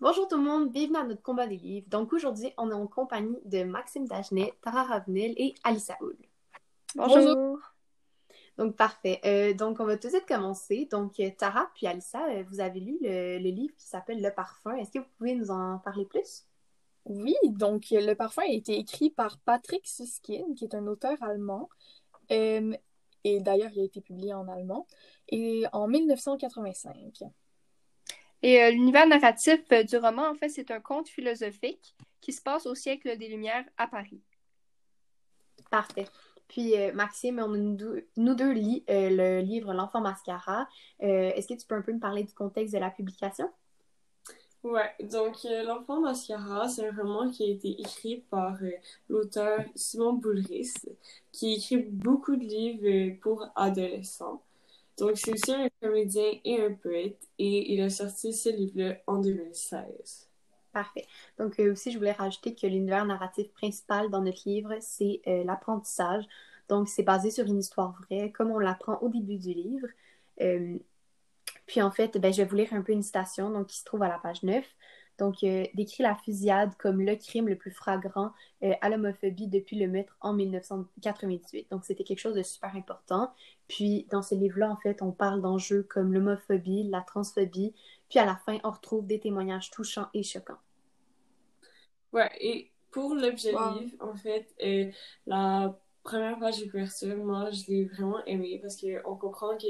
[0.00, 1.86] Bonjour tout le monde, bienvenue à notre combat des livres.
[1.90, 6.16] Donc aujourd'hui, on est en compagnie de Maxime Dagenet, Tara Ravenel et Alissa Hull.
[6.94, 7.58] Bonjour.
[8.56, 9.20] Donc parfait.
[9.26, 10.88] Euh, donc on va tout de suite commencer.
[10.90, 14.30] Donc euh, Tara puis Alissa, euh, vous avez lu le, le livre qui s'appelle Le
[14.30, 14.74] Parfum.
[14.76, 16.46] Est-ce que vous pouvez nous en parler plus?
[17.04, 21.68] Oui, donc Le Parfum a été écrit par Patrick Susskind, qui est un auteur allemand.
[22.32, 22.74] Euh,
[23.24, 24.86] et d'ailleurs, il a été publié en allemand.
[25.28, 27.22] Et en 1985.
[28.42, 32.42] Et euh, l'univers narratif euh, du roman, en fait, c'est un conte philosophique qui se
[32.42, 34.20] passe au siècle des Lumières à Paris.
[35.70, 36.06] Parfait.
[36.48, 40.68] Puis euh, Maxime, on nous deux, nous deux lit euh, le livre L'enfant mascara.
[41.02, 43.48] Euh, Est-ce que tu peux un peu me parler du contexte de la publication?
[44.62, 48.72] Ouais, donc euh, L'enfant mascara, c'est un roman qui a été écrit par euh,
[49.08, 50.74] l'auteur Simon Boulris,
[51.32, 54.42] qui écrit beaucoup de livres euh, pour adolescents.
[55.00, 59.18] Donc c'est aussi un comédien et un poète, et il a sorti ce livre-là en
[59.18, 60.28] 2016.
[60.72, 61.06] Parfait.
[61.38, 65.42] Donc euh, aussi, je voulais rajouter que l'univers narratif principal dans notre livre, c'est euh,
[65.44, 66.24] l'apprentissage.
[66.68, 69.88] Donc c'est basé sur une histoire vraie, comme on l'apprend au début du livre.
[70.40, 70.78] Euh,
[71.66, 73.84] puis en fait, ben, je vais vous lire un peu une citation donc, qui se
[73.84, 74.64] trouve à la page 9.
[75.20, 78.32] Donc, euh, décrit la fusillade comme le crime le plus flagrant
[78.64, 81.70] euh, à l'homophobie depuis le meurtre en 1998.
[81.70, 83.32] Donc, c'était quelque chose de super important.
[83.68, 87.74] Puis, dans ce livre-là, en fait, on parle d'enjeux comme l'homophobie, la transphobie.
[88.08, 90.58] Puis, à la fin, on retrouve des témoignages touchants et choquants.
[92.12, 93.58] Ouais, et pour l'objet Wow.
[93.58, 94.90] livre, en fait, euh,
[95.26, 99.66] la première page de couverture, moi, je l'ai vraiment aimé parce qu'on comprend que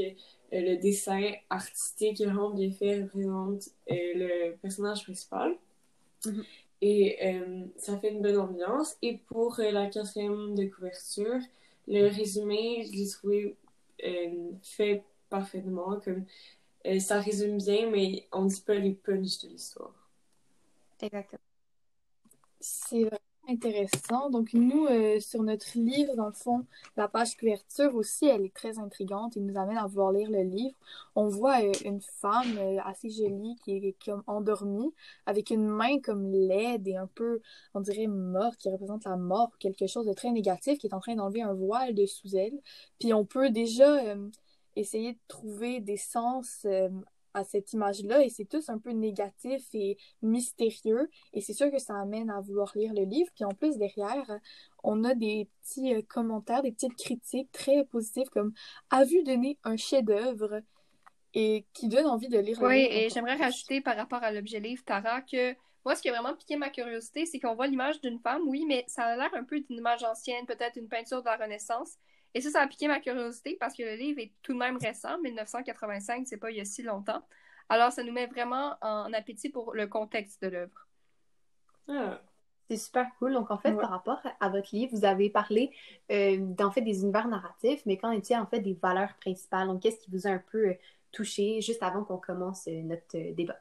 [0.53, 5.57] euh, le dessin artistique est vraiment bien fait, représente euh, le personnage principal.
[6.27, 6.45] Mhm.
[6.83, 8.97] Et euh, ça fait une bonne ambiance.
[9.03, 11.41] Et pour la quatrième de couverture,
[11.87, 13.57] le résumé, je l'ai trouvé
[14.63, 16.01] fait parfaitement.
[16.01, 16.25] Comme,
[17.01, 19.93] ça résume bien, mais on dit pas les punchs de l'histoire.
[21.03, 21.41] Exactement.
[22.61, 24.31] C'est vraiment intéressant.
[24.31, 26.67] Donc, nous, euh, sur notre livre, dans le fond,
[26.97, 30.43] la page couverture aussi, elle est très intrigante et nous amène à vouloir lire le
[30.43, 30.77] livre.
[31.15, 34.93] On voit euh, une femme euh, assez jolie qui est comme endormie,
[35.27, 37.41] avec une main comme laide et un peu,
[37.75, 41.01] on dirait, morte, qui représente la mort, quelque chose de très négatif, qui est en
[41.01, 42.59] train d'enlever un voile de sous elle.
[42.99, 44.29] Puis on peut déjà euh,
[44.77, 46.89] essayer de trouver des sens euh,
[47.35, 51.09] à cette image-là, et c'est tous un peu négatif et mystérieux.
[51.33, 53.31] Et c'est sûr que ça amène à vouloir lire le livre.
[53.35, 54.27] Puis en plus, derrière,
[54.83, 58.53] on a des petits euh, commentaires, des petites critiques très positives comme
[58.91, 60.61] A vu donner un chef-d'œuvre
[61.35, 62.93] et qui donne envie de lire le Oui, livre.
[62.93, 65.55] et j'aimerais rajouter par rapport à l'objet livre, Tara, que
[65.85, 68.65] moi, ce qui a vraiment piqué ma curiosité, c'est qu'on voit l'image d'une femme, oui,
[68.67, 71.95] mais ça a l'air un peu d'une image ancienne, peut-être une peinture de la Renaissance.
[72.35, 74.77] Et ça, ça a piqué ma curiosité parce que le livre est tout de même
[74.79, 77.23] récent, 1985, c'est pas il y a si longtemps.
[77.69, 80.89] Alors, ça nous met vraiment en appétit pour le contexte de l'œuvre.
[81.89, 82.21] Ah.
[82.69, 83.33] C'est super cool.
[83.33, 83.81] Donc, en fait, Ouais.
[83.81, 85.73] par rapport à votre livre, vous avez parlé
[86.13, 89.67] euh, d'en fait des univers narratifs, mais qu'en est-il en fait des valeurs principales?
[89.67, 90.75] Donc, qu'est-ce qui vous a un peu euh,
[91.11, 93.59] touché juste avant qu'on commence euh, notre débat?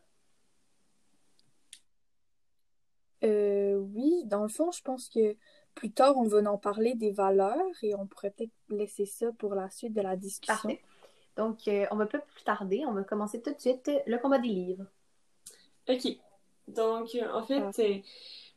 [3.23, 5.35] Euh, oui, dans le fond, je pense que
[5.75, 9.55] plus tard, on va en parler des valeurs et on pourrait peut-être laisser ça pour
[9.55, 10.53] la suite de la discussion.
[10.53, 10.81] Parfait.
[11.37, 12.83] Donc, euh, on va pas plus tarder.
[12.85, 14.85] On va commencer tout de suite euh, le combat des livres.
[15.87, 16.17] Ok.
[16.67, 17.71] Donc, euh, en fait, Ah.
[17.79, 17.97] euh,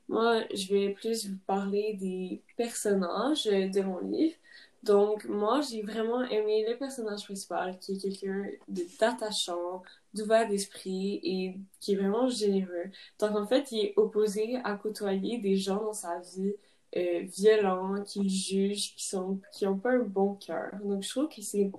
[0.09, 4.35] moi, je vais plus vous parler des personnages de mon livre.
[4.83, 11.21] Donc, moi, j'ai vraiment aimé le personnage principal, qui est quelqu'un de- d'attachant, d'ouvert d'esprit
[11.23, 12.91] et qui est vraiment généreux.
[13.21, 16.55] Donc, en fait, il est opposé à côtoyer des gens dans sa vie
[16.97, 20.71] euh, violents, qui le jugent, qui sont, qui ont pas un bon cœur.
[20.85, 21.71] Donc, je trouve que c'est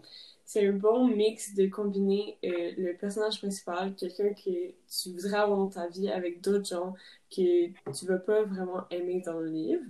[0.45, 5.57] c'est un bon mix de combiner euh, le personnage principal, quelqu'un que tu voudrais avoir
[5.57, 6.93] dans ta vie avec d'autres gens
[7.35, 9.85] que tu vas pas vraiment aimer dans le livre.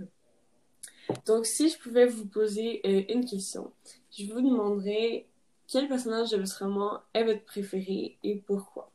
[1.26, 3.74] Donc, si je pouvais vous poser euh, une question,
[4.18, 5.26] je vous demanderais
[5.68, 8.93] quel personnage de votre roman est votre préféré et pourquoi?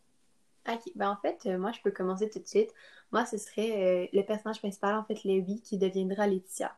[0.97, 2.73] Ben en fait, euh, moi, je peux commencer tout de suite.
[3.13, 6.77] Moi, ce serait euh, le personnage principal, en fait, Levi, qui deviendra Laetitia.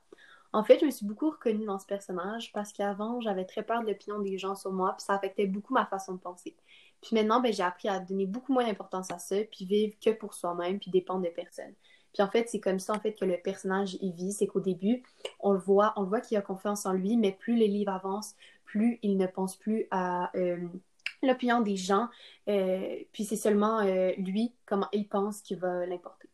[0.53, 3.83] En fait, je me suis beaucoup reconnue dans ce personnage parce qu'avant, j'avais très peur
[3.83, 6.57] de l'opinion des gens sur moi, puis ça affectait beaucoup ma façon de penser.
[7.01, 10.11] Puis maintenant, ben, j'ai appris à donner beaucoup moins d'importance à ça, puis vivre que
[10.11, 11.73] pour soi-même, puis dépendre de personne.
[12.13, 14.61] Puis en fait, c'est comme ça en fait que le personnage il vit, c'est qu'au
[14.61, 15.03] début,
[15.39, 17.93] on le voit, on le voit qu'il a confiance en lui, mais plus les livres
[17.93, 20.59] avancent, plus il ne pense plus à euh,
[21.23, 22.09] l'opinion des gens,
[22.49, 26.29] euh, puis c'est seulement euh, lui, comment il pense, qui va l'importer.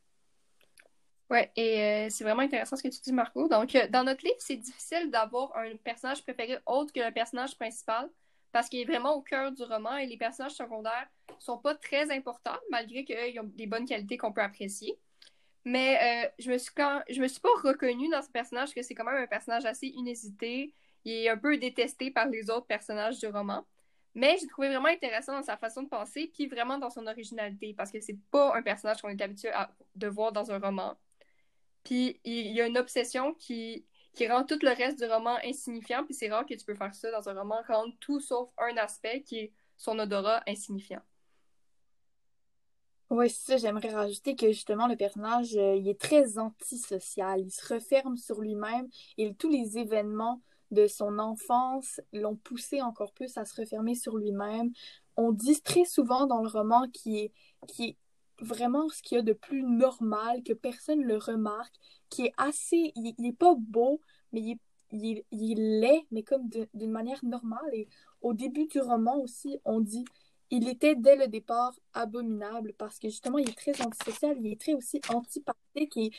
[1.28, 3.48] Ouais, et euh, c'est vraiment intéressant ce que tu dis, Marco.
[3.48, 8.08] Donc, dans notre livre, c'est difficile d'avoir un personnage préféré autre que le personnage principal
[8.52, 11.08] parce qu'il est vraiment au cœur du roman et les personnages secondaires
[11.38, 14.96] sont pas très importants, malgré qu'ils ont des bonnes qualités qu'on peut apprécier.
[15.64, 17.02] Mais je me suis quand...
[17.10, 19.88] je me suis pas reconnue dans ce personnage, que c'est quand même un personnage assez
[19.88, 20.72] inhésité.
[21.04, 23.66] Il est un peu détesté par les autres personnages du roman.
[24.16, 27.74] Mais j'ai trouvé vraiment intéressant dans sa façon de penser, puis vraiment dans son originalité,
[27.76, 29.70] parce que c'est pas un personnage qu'on est habitué à...
[29.94, 30.96] de voir dans un roman.
[31.84, 33.84] Puis il y a une obsession qui,
[34.14, 36.94] qui rend tout le reste du roman insignifiant, puis c'est rare que tu peux faire
[36.94, 41.02] ça dans un roman, rendre tout sauf un aspect qui est son odorat insignifiant.
[43.10, 47.50] Oui, c'est ça, j'aimerais rajouter que justement le personnage, euh, il est très antisocial, il
[47.50, 50.40] se referme sur lui-même et tous les événements
[50.70, 54.72] de son enfance l'ont poussé encore plus à se refermer sur lui-même.
[55.16, 57.32] On dit très souvent dans le roman qu'il est,
[57.68, 57.96] qui est
[58.40, 61.74] vraiment ce qu'il y a de plus normal, que personne ne le remarque,
[62.10, 62.92] qui est assez.
[62.96, 64.00] Il, n'est pas beau,
[64.32, 64.60] mais il est,
[64.92, 67.70] il, il mais comme d'une manière normale.
[67.72, 67.88] Et
[68.20, 70.04] au début du roman aussi, on dit
[70.50, 74.60] il était dès le départ abominable parce que justement, il est très antisocial, il est
[74.60, 76.10] très aussi antipathique et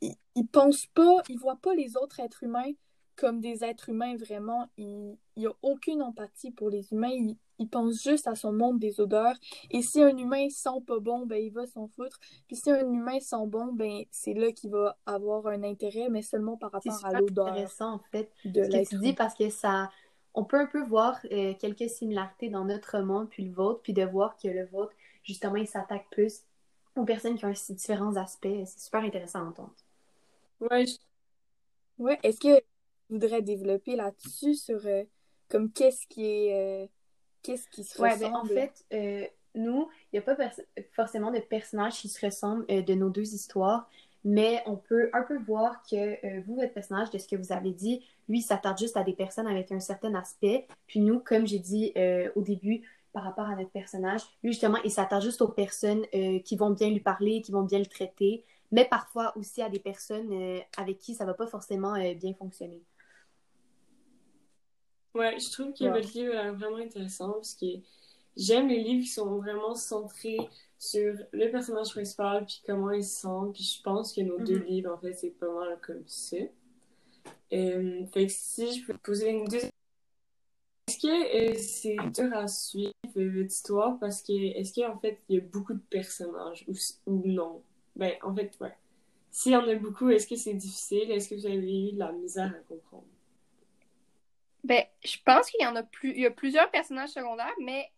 [0.00, 2.72] il, il pense pas, il voit pas les autres êtres humains
[3.16, 4.68] comme des êtres humains vraiment.
[4.76, 7.10] Il n'y a aucune empathie pour les humains.
[7.10, 9.34] Il, il, pense juste à son monde des odeurs.
[9.70, 12.18] Et si un humain sent pas bon, ben il va s'en foutre.
[12.46, 16.22] Puis si un humain sent bon, ben c'est là qu'il va avoir un intérêt, mais
[16.22, 17.46] seulement par rapport à l'odeur.
[17.46, 19.90] C'est intéressant en fait de ce que tu dis parce que ça,
[20.34, 23.94] on peut un peu voir euh, quelques similarités dans notre monde puis le vôtre, puis
[23.94, 24.92] de voir que le vôtre
[25.24, 26.42] justement il s'attaque plus
[26.94, 28.48] aux personnes qui ont différents aspects.
[28.64, 29.74] C'est super intéressant à entendre.
[30.60, 30.84] Ouais.
[31.98, 32.18] Ouais.
[32.22, 32.62] Est-ce que
[33.10, 35.04] voudrais développer là-dessus sur euh,
[35.48, 36.86] comme qu'est-ce qui est euh,
[37.42, 39.24] qu'est-ce qui se ouais, ben, en fait, euh,
[39.54, 40.36] nous, il n'y a pas
[40.92, 43.88] forcément de personnages qui se ressemblent de nos deux histoires,
[44.24, 47.70] mais on peut un peu voir que vous, votre personnage, de ce que vous avez
[47.70, 50.66] dit, lui, s'attarde juste à des personnes avec un certain aspect.
[50.86, 51.94] Puis nous, comme j'ai dit
[52.34, 52.82] au début,
[53.14, 56.04] par rapport à notre personnage, lui, justement, il s'attarde juste aux personnes
[56.44, 59.78] qui vont bien lui parler, qui vont bien le traiter, mais parfois aussi à des
[59.78, 62.82] personnes avec qui ça ne va pas forcément bien fonctionner.
[65.16, 67.66] Ouais, je trouve que votre livre est vraiment intéressant parce que
[68.36, 70.38] j'aime les livres qui sont vraiment centrés
[70.78, 73.50] sur le personnage principal puis comment il se sent.
[73.54, 74.66] Puis je pense que nos deux mhm.
[74.66, 76.36] livres, en fait, c'est pas mal comme ça.
[77.52, 79.70] Euh, fait que si je peux poser une deuxième
[80.88, 83.98] est-ce que euh, c'est dur à suivre votre histoire?
[83.98, 86.74] Parce que est-ce qu'en fait il y a beaucoup de personnages ou,
[87.06, 87.60] ou non?
[87.96, 88.76] Ben en fait ouais.
[89.32, 91.10] S'il y en a beaucoup, est-ce que c'est difficile?
[91.10, 93.04] Est-ce que vous avez eu de la misère à comprendre?
[94.66, 96.10] Ben, je pense qu'il y en a plus.
[96.10, 97.88] Il y a plusieurs personnages secondaires, mais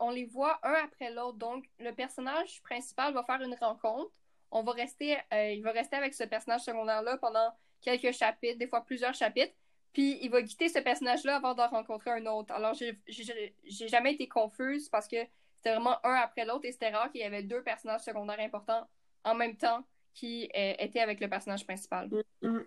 [0.00, 1.38] on les voit un après l'autre.
[1.38, 4.10] Donc, le personnage principal va faire une rencontre.
[4.50, 8.66] On va rester, euh, il va rester avec ce personnage secondaire-là pendant quelques chapitres, des
[8.66, 9.54] fois plusieurs chapitres.
[9.92, 12.52] Puis il va quitter ce personnage-là avant d'en rencontrer un autre.
[12.52, 15.16] Alors, j'ai jamais été confuse parce que
[15.54, 18.88] c'était vraiment un après l'autre et c'était rare qu'il y avait deux personnages secondaires importants
[19.24, 19.84] en même temps
[20.14, 22.08] qui euh, étaient avec le personnage principal.
[22.42, 22.66] Mm, mm.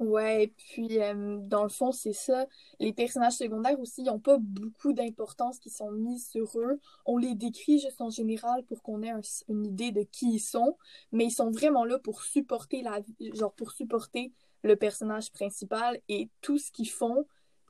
[0.00, 2.46] Ouais, puis euh, dans le fond, c'est ça.
[2.80, 6.80] Les personnages secondaires aussi, ils n'ont pas beaucoup d'importance qui sont mis sur eux.
[7.06, 9.12] On les décrit juste en général pour qu'on ait
[9.48, 10.76] une idée de qui ils sont,
[11.12, 13.00] mais ils sont vraiment là pour supporter la
[13.34, 14.32] genre pour supporter
[14.64, 17.26] le personnage principal et tout ce qu'ils font,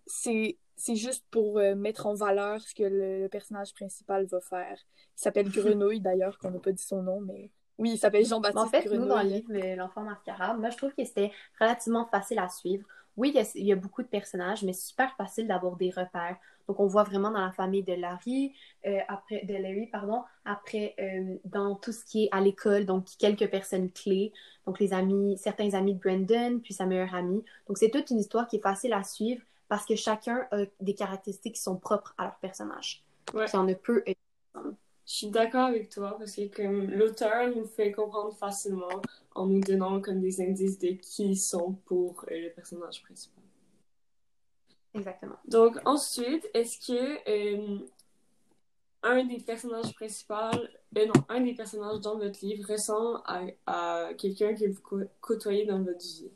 [0.07, 4.79] c'est c'est juste pour euh, mettre en valeur ce que le, personnage principal va faire.
[5.17, 8.65] Il s'appelle Grenouille d'ailleurs, qu'on n'a pas dit son nom, mais oui, il s'appelle Jean-Baptiste
[8.65, 12.39] En fait, nous, dans le livre L'enfant mascarade, moi, je trouve que c'était relativement facile
[12.39, 12.87] à suivre.
[13.17, 16.37] Oui, il y, a, beaucoup de personnages, mais c'est super facile d'avoir des repères.
[16.67, 18.53] Donc, on voit vraiment dans la famille de Larry,
[18.87, 23.07] euh, après, de Larry, pardon, après euh, dans tout ce qui est à l'école, donc
[23.19, 24.33] quelques personnes clés,
[24.67, 27.45] donc les amis, certains amis de Brandon, puis sa meilleure amie.
[27.69, 30.95] Donc, c'est toute une histoire qui est facile à suivre parce que chacun a des
[30.95, 33.05] caractéristiques qui sont propres à leur personnage.
[33.33, 33.47] Ouais.
[33.47, 34.03] Qui en a peu
[35.07, 39.03] je suis d'accord avec toi parce que comme l'auteur nous fait comprendre facilement
[39.35, 43.45] en nous donnant comme des indices de qui ils sont pour euh, le personnage principal.
[44.95, 45.37] Exactement.
[45.47, 47.79] Donc ensuite, est-ce que euh,
[49.03, 50.35] un des personnages principaux,
[50.97, 55.67] euh, non, un des personnages dans votre livre ressemble à, à quelqu'un que vous côtoyez
[55.67, 56.31] dans votre vie?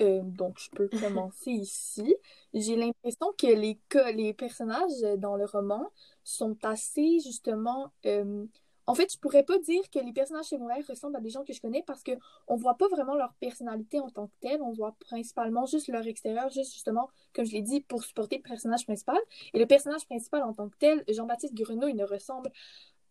[0.00, 2.14] Euh, donc, je peux commencer ici.
[2.54, 3.78] J'ai l'impression que les,
[4.14, 5.90] les personnages dans le roman
[6.24, 7.92] sont assez, justement...
[8.06, 8.46] Euh,
[8.88, 11.52] en fait, je pourrais pas dire que les personnages secondaires ressemblent à des gens que
[11.52, 12.12] je connais parce que
[12.46, 14.62] on voit pas vraiment leur personnalité en tant que telle.
[14.62, 18.42] On voit principalement juste leur extérieur, juste justement, comme je l'ai dit, pour supporter le
[18.42, 19.18] personnage principal.
[19.54, 22.52] Et le personnage principal en tant que tel, Jean-Baptiste Grenot, il ne ressemble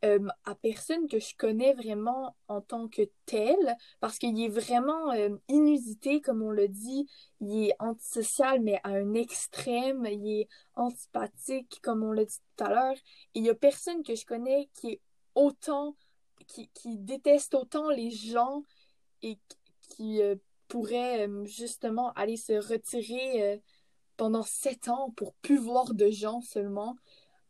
[0.06, 5.12] euh, à personne que je connais vraiment en tant que tel, parce qu'il est vraiment
[5.14, 7.08] euh, inusité, comme on le dit.
[7.42, 10.06] Il est antisocial, mais à un extrême.
[10.06, 12.98] Il est antipathique, comme on l'a dit tout à l'heure.
[13.34, 15.02] Il y a personne que je connais qui est
[15.34, 15.96] autant,
[16.48, 18.64] qui, qui déteste autant les gens
[19.24, 19.40] et
[19.90, 20.36] qui euh,
[20.68, 23.62] pourrait justement aller se retirer
[24.18, 26.96] pendant sept ans pour plus voir de gens seulement.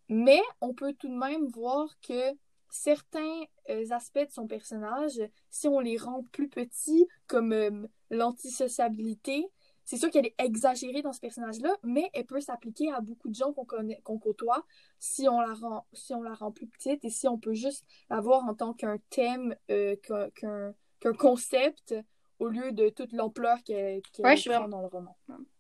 [0.10, 2.36] Mais on peut tout de même voir que
[2.76, 9.48] certains euh, aspects de son personnage, si on les rend plus petits, comme euh, l'antisociabilité,
[9.86, 13.36] c'est sûr qu'elle est exagérée dans ce personnage-là, mais elle peut s'appliquer à beaucoup de
[13.36, 14.66] gens qu'on connaît, qu'on côtoie,
[15.00, 17.86] si on la rend, si on la rend plus petite et si on peut juste
[18.10, 20.74] la voir en tant qu'un thème, euh, qu'un,
[21.20, 21.94] concept,
[22.40, 25.16] au lieu de toute l'ampleur qu'elle, prend dans le roman.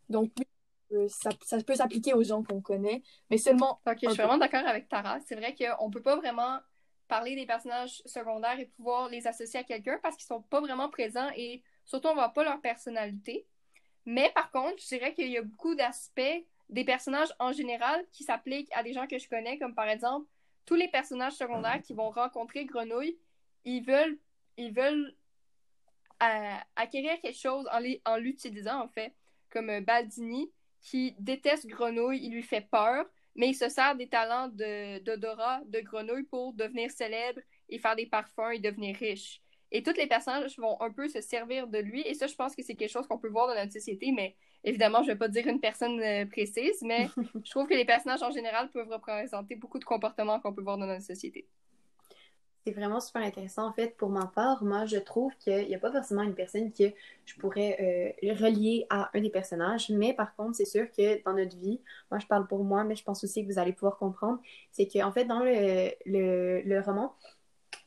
[0.10, 0.31] Donc,
[0.91, 1.29] euh, ça,
[1.65, 3.79] peut s'appliquer aux gens qu'on connaît, mais seulement.
[3.86, 5.19] Ok, je suis vraiment d'accord avec Tara.
[5.22, 6.60] C'est vrai qu'on peut pas vraiment
[7.07, 10.89] parler des personnages secondaires et pouvoir les associer à quelqu'un parce qu'ils sont pas vraiment
[10.89, 13.45] présents et surtout on voit pas leur personnalité.
[14.05, 18.24] Mais par contre, je dirais qu'il y a beaucoup d'aspects des personnages en général qui
[18.24, 20.27] s'appliquent à des gens que je connais, comme par exemple
[20.65, 23.17] tous les personnages secondaires qui vont rencontrer Grenouille,
[23.65, 24.17] ils veulent,
[24.57, 25.15] ils veulent
[26.24, 27.67] euh, acquérir quelque chose
[28.05, 29.13] en l'utilisant en fait,
[29.50, 33.05] comme euh, Baldini qui déteste Grenouille, il lui fait peur,
[33.36, 37.39] mais il se sert des talents d'odorat de, de Grenouille pour devenir célèbre
[37.70, 39.42] et faire des parfums et devenir riche.
[39.72, 42.56] Et toutes les personnages vont un peu se servir de lui, et ça, je pense
[42.56, 45.18] que c'est quelque chose qu'on peut voir dans notre société, mais évidemment, je ne vais
[45.18, 47.08] pas dire une personne euh, précise, mais
[47.44, 50.77] je trouve que les personnages en général peuvent représenter beaucoup de comportements qu'on peut voir
[50.77, 51.48] dans notre société
[52.65, 53.67] c'est vraiment super intéressant.
[53.67, 56.72] En fait, pour ma part, moi, je trouve qu'il n'y a pas forcément une personne
[56.72, 56.86] que
[57.25, 61.34] je pourrais euh, relier à un des personnages, mais par contre, c'est sûr que dans
[61.34, 61.79] notre vie,
[62.10, 64.39] moi, je parle pour moi, mais je pense aussi que vous allez pouvoir comprendre,
[64.72, 67.13] c'est qu'en fait, dans le, roman,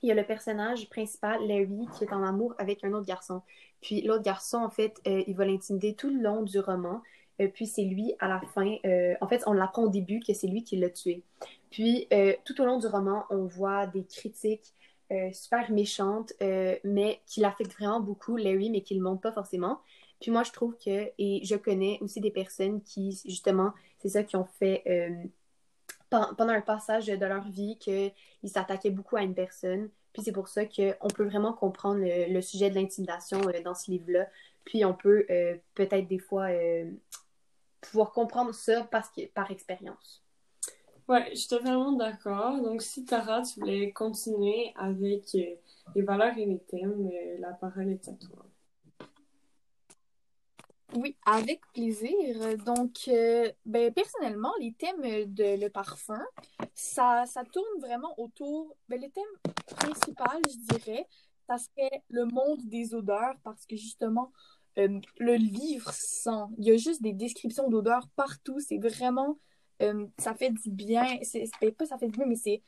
[0.03, 3.43] il y a le personnage principal, Larry, qui est en amour avec un autre garçon.
[3.81, 7.03] Puis l'autre garçon, en fait, euh, il va l'intimider tout le long du roman.
[7.41, 8.77] Euh, puis c'est lui, à la fin,
[9.21, 11.25] en fait, on l'apprend au début que c'est lui qui l'a tué.
[11.71, 14.75] Puis, euh, tout au long du roman, on voit des critiques
[15.13, 19.23] euh, super méchantes, euh, mais qui l'affectent vraiment beaucoup, Larry, mais qui ne le montrent
[19.23, 19.81] pas forcément.
[20.21, 24.25] Puis moi, je trouve que, et je connais aussi des personnes qui, justement, c'est ça,
[24.25, 24.83] qui ont fait
[26.11, 28.13] pendant un passage de leur vie, qu'ils
[28.45, 29.91] s'attaquaient beaucoup à une personne.
[30.13, 34.27] Puis c'est pour ça qu'on peut vraiment comprendre le, sujet de l'intimidation dans ce livre-là.
[34.65, 35.25] Puis on peut
[35.75, 36.49] peut-être des fois
[37.81, 40.25] pouvoir comprendre ça parce que, par expérience.
[41.09, 42.61] Ouais, j'étais vraiment d'accord.
[42.61, 45.55] Donc, si Tara, tu voulais continuer avec euh,
[45.97, 48.45] les valeurs et les thèmes, euh, la parole est à toi.
[50.95, 52.59] Oui, avec plaisir.
[52.59, 56.23] Donc, euh, ben, personnellement, les thèmes de le parfum,
[56.75, 58.77] ça, ça tourne vraiment autour.
[58.91, 61.07] Ben, le thème principal, je dirais,
[61.49, 64.31] ça serait le monde des odeurs parce que justement,
[64.77, 66.45] le livre sent.
[66.59, 68.61] Il y a juste des descriptions d'odeurs partout.
[68.61, 69.39] C'est vraiment
[69.83, 71.19] euh, ça fait du bien.
[71.23, 72.63] C'est pas ça fait du bien, mais c'est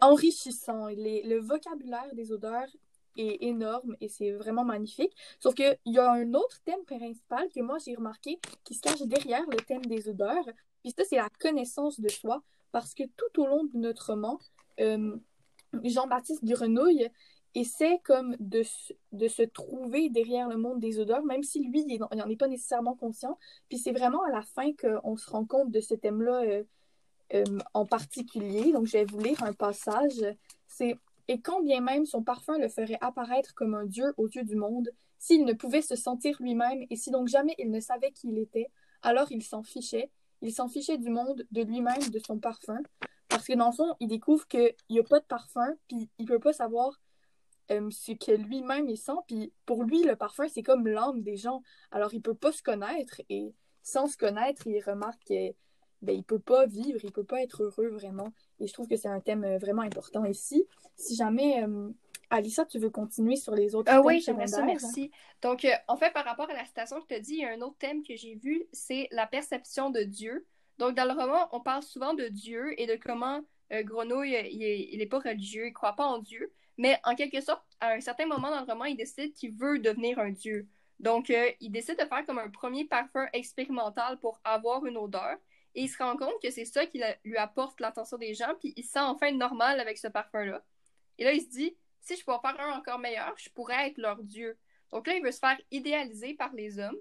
[0.00, 0.88] enrichissant.
[0.88, 2.68] Le vocabulaire des odeurs
[3.16, 5.12] est énorme et c'est vraiment magnifique.
[5.40, 9.02] Sauf qu'il y a un autre thème principal que moi j'ai remarqué qui se cache
[9.02, 10.44] derrière le thème des odeurs.
[10.82, 12.42] Puis ça, c'est la connaissance de soi.
[12.70, 14.38] Parce que tout au long de notre roman,
[14.80, 15.16] euh,
[15.84, 17.08] Jean-Baptiste Grenouille
[17.54, 18.62] essaie comme de,
[19.12, 22.48] de se trouver derrière le monde des odeurs, même si lui, il n'en est pas
[22.48, 23.38] nécessairement conscient.
[23.68, 26.64] Puis c'est vraiment à la fin qu'on se rend compte de ce thème-là euh,
[27.34, 28.72] euh, en particulier.
[28.72, 30.24] Donc, je vais vous lire un passage.
[30.66, 30.96] C'est
[31.28, 34.56] Et quand bien même son parfum le ferait apparaître comme un dieu aux yeux du
[34.56, 38.28] monde, s'il ne pouvait se sentir lui-même et si donc jamais il ne savait qui
[38.28, 38.70] il était,
[39.02, 40.10] alors il s'en fichait.
[40.40, 42.78] Il s'en fichait du monde, de lui-même, de son parfum.
[43.28, 46.24] Parce que dans le fond, il découvre qu'il n'y a pas de parfum, puis il
[46.24, 46.98] ne peut pas savoir
[47.70, 49.12] euh, ce que lui-même il sent.
[49.26, 51.62] Puis pour lui, le parfum, c'est comme l'âme des gens.
[51.90, 55.54] Alors il peut pas se connaître et sans se connaître, il remarque qu'il
[56.00, 58.32] ben, il peut pas vivre, il peut pas être heureux vraiment.
[58.60, 60.64] Et je trouve que c'est un thème euh, vraiment important ici.
[60.96, 61.90] Si jamais euh,
[62.30, 65.10] Alissa, tu veux continuer sur les autres thèmes Oui, j'aimerais ça, merci.
[65.42, 67.50] Donc, en fait, par rapport à la citation que tu as dit, il y a
[67.50, 70.46] un autre thème que j'ai vu, c'est la perception de Dieu.
[70.78, 75.06] Donc, dans le roman, on parle souvent de Dieu et de comment Grenouille, il n'est
[75.06, 76.52] pas religieux, il croit pas en Dieu.
[76.78, 79.80] Mais en quelque sorte, à un certain moment dans le roman, il décide qu'il veut
[79.80, 80.66] devenir un dieu.
[81.00, 85.36] Donc, euh, il décide de faire comme un premier parfum expérimental pour avoir une odeur.
[85.74, 88.72] Et il se rend compte que c'est ça qui lui apporte l'attention des gens, puis
[88.76, 90.64] il se sent enfin normal avec ce parfum-là.
[91.18, 93.98] Et là, il se dit, si je pouvais faire un encore meilleur, je pourrais être
[93.98, 94.56] leur dieu.
[94.90, 96.96] Donc là, il veut se faire idéaliser par les hommes.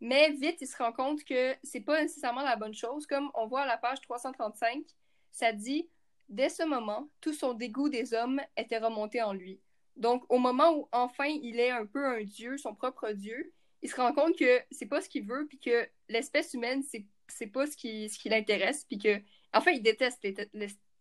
[0.00, 3.06] Mais vite, il se rend compte que c'est pas nécessairement la bonne chose.
[3.06, 4.82] Comme on voit à la page 335,
[5.30, 5.88] ça dit
[6.30, 9.60] dès ce moment, tout son dégoût des hommes était remonté en lui.
[9.96, 13.90] Donc, au moment où enfin il est un peu un dieu, son propre dieu, il
[13.90, 17.66] se rend compte que c'est pas ce qu'il veut, puis que l'espèce humaine, c'est, pas
[17.66, 19.20] ce qui, ce qui l'intéresse, puis que,
[19.52, 20.26] enfin, il déteste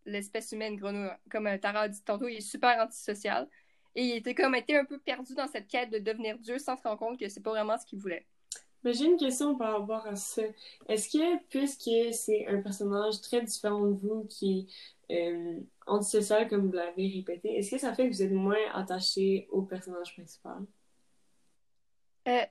[0.06, 1.10] l'espèce humaine, grenouille.
[1.30, 3.48] Comme euh, Tara a dit tantôt, il est super antisocial.
[3.96, 6.78] Et il était comme été un peu perdu dans cette quête de devenir Dieu sans
[6.78, 8.26] se rendre compte que c'est pas vraiment ce qu'il voulait.
[8.84, 10.44] Mais j'ai une question par rapport à ça.
[10.88, 14.68] Est-ce que, puisque c'est un personnage très différent de vous qui
[15.10, 18.72] est euh, antisocial, comme vous l'avez répété, est-ce que ça fait que vous êtes moins
[18.74, 20.66] attaché au personnage principal?
[22.28, 22.46] Euh,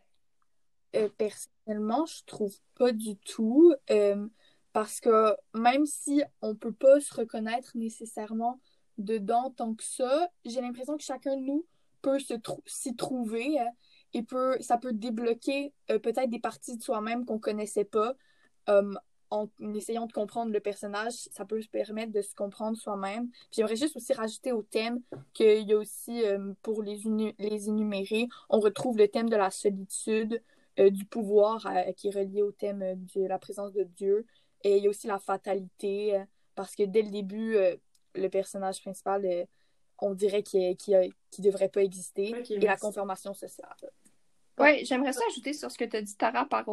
[0.96, 3.74] euh, personnellement, je trouve pas du tout.
[3.90, 4.26] Euh,
[4.72, 8.60] parce que même si on peut pas se reconnaître nécessairement
[8.96, 11.66] dedans tant que ça, j'ai l'impression que chacun de nous
[12.02, 12.18] peut
[12.66, 13.70] s'y trouver hein,
[14.14, 18.14] et peut, ça peut débloquer euh, peut-être des parties de soi-même qu'on connaissait pas.
[19.30, 23.28] en essayant de comprendre le personnage, ça peut se permettre de se comprendre soi-même.
[23.50, 25.00] J'aimerais juste aussi rajouter au thème
[25.34, 26.22] qu'il y a aussi,
[26.62, 27.00] pour les,
[27.38, 30.42] les énumérer, on retrouve le thème de la solitude,
[30.78, 34.26] euh, du pouvoir euh, qui est relié au thème euh, de la présence de Dieu.
[34.62, 36.22] Et il y a aussi la fatalité,
[36.54, 37.56] parce que dès le début,
[38.16, 39.24] le personnage principal,
[40.00, 42.34] on dirait qu'il ne devrait pas exister.
[42.50, 43.76] et la confirmation sociale.
[44.58, 46.64] Oui, j'aimerais ça ajouter sur ce que tu as dit, Tara, par,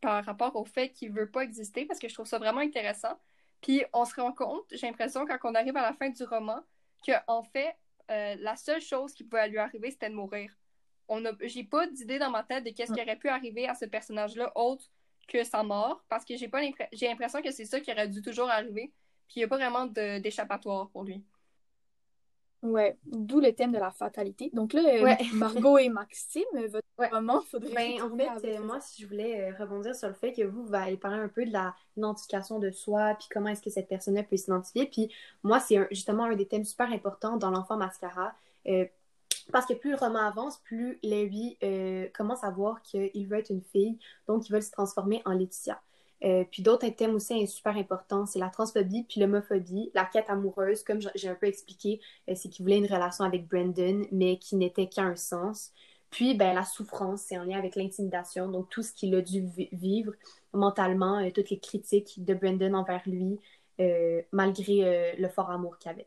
[0.00, 2.60] par rapport au fait qu'il ne veut pas exister, parce que je trouve ça vraiment
[2.60, 3.18] intéressant.
[3.60, 6.60] Puis on se rend compte, j'ai l'impression, quand on arrive à la fin du roman,
[7.06, 7.76] qu'en en fait,
[8.08, 10.50] la seule chose qui pouvait lui arriver, c'était de mourir
[11.08, 13.74] on a, j'ai pas d'idée dans ma tête de qu'est-ce qui aurait pu arriver à
[13.74, 14.84] ce personnage-là autre
[15.28, 16.60] que sa mort, parce que j'ai pas
[16.92, 18.92] j'ai l'impression que c'est ça qui aurait dû toujours arriver,
[19.28, 21.22] puis il n'y a pas vraiment d'échappatoire pour lui.
[22.64, 24.50] Ouais, d'où le thème de la fatalité.
[24.52, 27.74] Donc là, euh, Margot et Maxime, votre moment, faudrait.
[27.74, 30.64] Ben, en fait, euh, moi, si je voulais euh, rebondir sur le fait que vous,
[30.64, 31.52] vous allez parler un peu de
[31.96, 34.86] l'identification de soi, puis comment est-ce que cette personne-là peut s'identifier.
[34.86, 38.34] Puis moi, c'est justement un des thèmes super importants dans l'enfant mascara.
[39.52, 43.50] Parce que plus le roman avance, plus Larry euh, commence à voir qu'il veut être
[43.50, 45.80] une fille, donc il veut se transformer en Laetitia.
[46.22, 50.82] Euh, puis d'autres thèmes aussi super importants, c'est la transphobie puis l'homophobie, la quête amoureuse,
[50.82, 54.56] comme j'ai un peu expliqué, euh, c'est qu'il voulait une relation avec Brandon, mais qui
[54.56, 55.72] n'était qu'à un sens.
[56.10, 59.44] Puis ben, la souffrance, c'est en lien avec l'intimidation, donc tout ce qu'il a dû
[59.72, 60.12] vivre
[60.52, 63.40] mentalement, toutes les critiques de Brandon envers lui,
[64.30, 66.06] malgré le fort amour qu'il avait.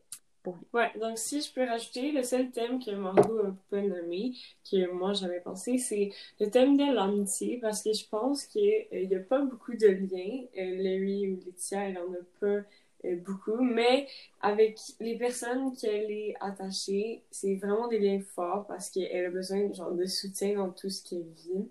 [0.74, 4.34] Ouais, donc si je peux rajouter, le seul thème que Margot a pas nommé,
[4.70, 9.16] que moi j'avais pensé, c'est le thème de l'amitié, parce que je pense qu'il n'y
[9.16, 10.46] a pas beaucoup de liens.
[10.58, 12.68] Euh, Larry ou Laetitia, elle en a pas
[13.06, 14.08] euh, beaucoup, mais
[14.42, 19.72] avec les personnes qu'elle est attachée, c'est vraiment des liens forts parce qu'elle a besoin
[19.74, 21.68] genre, de soutien dans tout ce qu'elle vit.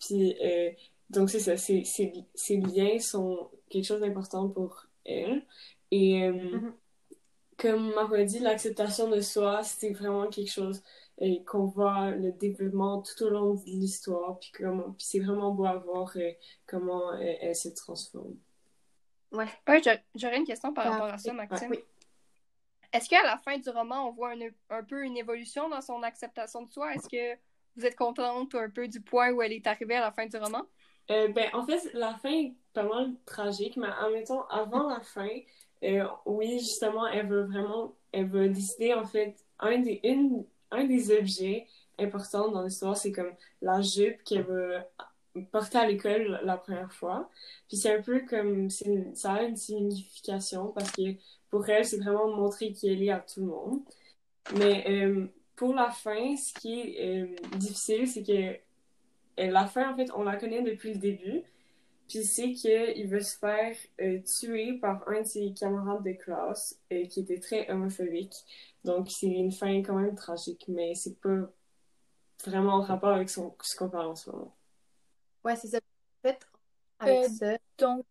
[0.00, 0.70] Puis, euh,
[1.10, 5.42] donc c'est ça, ces liens sont quelque chose d'important pour elle.
[5.90, 6.72] Et mm-hmm
[7.58, 10.82] comme Marco dit, l'acceptation de soi, c'est vraiment quelque chose
[11.18, 15.20] et euh, qu'on voit le développement tout au long de l'histoire, puis, comment, puis c'est
[15.20, 16.30] vraiment beau à voir euh,
[16.66, 18.36] comment euh, elle, se transforme.
[19.32, 19.48] Ouais,
[20.14, 21.74] j'aurais une question par rapport à ça, Maxime.
[22.92, 24.34] Est-ce qu'à la fin du roman, on voit
[24.70, 26.94] un, peu une évolution dans son acceptation de soi?
[26.94, 27.38] Est-ce que
[27.76, 30.36] vous êtes contente un peu du point où elle est arrivée à la fin du
[30.36, 30.62] roman?
[31.08, 33.88] ben, en fait, la fin est pas mal tragique, mais
[34.24, 35.28] temps, avant la fin,
[35.86, 40.84] euh, oui, justement, elle veut vraiment, elle veut décider, en fait, un des, une, un
[40.84, 41.66] des objets
[41.98, 44.78] importants dans l'histoire, c'est comme la jupe qu'elle veut
[45.52, 47.30] porter à l'école la première fois.
[47.68, 51.02] Puis c'est un peu comme, ça a une signification parce que
[51.50, 53.80] pour elle, c'est vraiment montrer qu'elle est à tout le monde.
[54.58, 58.58] Mais euh, pour la fin, ce qui est euh, difficile, c'est que
[59.38, 61.42] la fin, en fait, on la connaît depuis le début.
[62.08, 66.78] Puis c'est qu'il veut se faire euh, tuer par un de ses camarades de classe
[66.92, 68.34] euh, qui était très homophobique.
[68.84, 71.50] Donc c'est une fin quand même tragique, mais c'est pas
[72.44, 74.54] vraiment en rapport avec son, ce qu'on parle en ce moment.
[75.44, 75.78] Ouais, c'est ça.
[75.78, 76.46] En fait,
[77.00, 77.58] avec euh, ça.
[77.78, 78.06] Donc,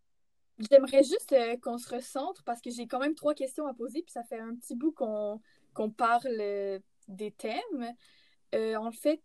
[0.70, 4.12] j'aimerais juste qu'on se recentre parce que j'ai quand même trois questions à poser, puis
[4.12, 5.40] ça fait un petit bout qu'on
[5.72, 7.94] qu'on parle des thèmes.
[8.54, 9.22] en fait,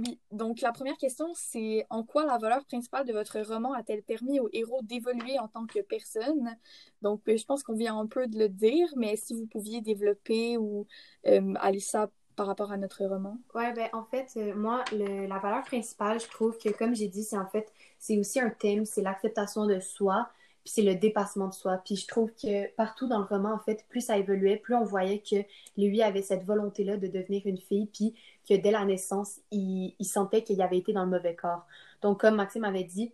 [0.00, 4.02] oui, donc la première question, c'est en quoi la valeur principale de votre roman a-t-elle
[4.02, 6.56] permis au héros d'évoluer en tant que personne?
[7.02, 9.80] Donc, euh, je pense qu'on vient un peu de le dire, mais si vous pouviez
[9.80, 10.86] développer ou
[11.26, 13.38] euh, aller ça par rapport à notre roman?
[13.54, 17.24] Ouais, ben en fait, euh, moi, la valeur principale, je trouve que, comme j'ai dit,
[17.24, 20.28] c'est en fait, c'est aussi un thème, c'est l'acceptation de soi,
[20.70, 21.78] c'est le dépassement de soi.
[21.84, 24.84] Puis je trouve que partout dans le roman, en fait, plus ça évoluait, plus on
[24.84, 25.36] voyait que
[25.76, 28.14] lui avait cette volonté-là de devenir une fille, puis
[28.48, 31.66] que dès la naissance, il, sentait qu'il avait été dans le mauvais corps.
[32.02, 33.12] Donc, comme Maxime avait dit,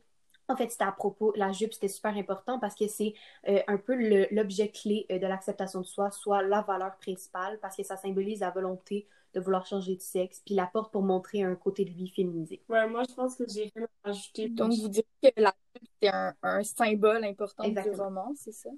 [0.48, 3.14] En fait, c'était à propos, la jupe, c'était super important parce que c'est
[3.48, 3.94] euh, un peu
[4.30, 8.40] l'objet clé euh, de l'acceptation de soi, soit la valeur principale, parce que ça symbolise
[8.40, 11.90] la volonté de vouloir changer de sexe, puis la porte pour montrer un côté de
[11.90, 12.62] lui féminisé.
[12.70, 14.48] Ouais, moi, je pense que j'ai rien à rajouter.
[14.48, 15.54] Donc, vous dites que la
[16.00, 17.94] c'est un, un, symbole important Exactement.
[17.94, 18.70] du roman, c'est ça?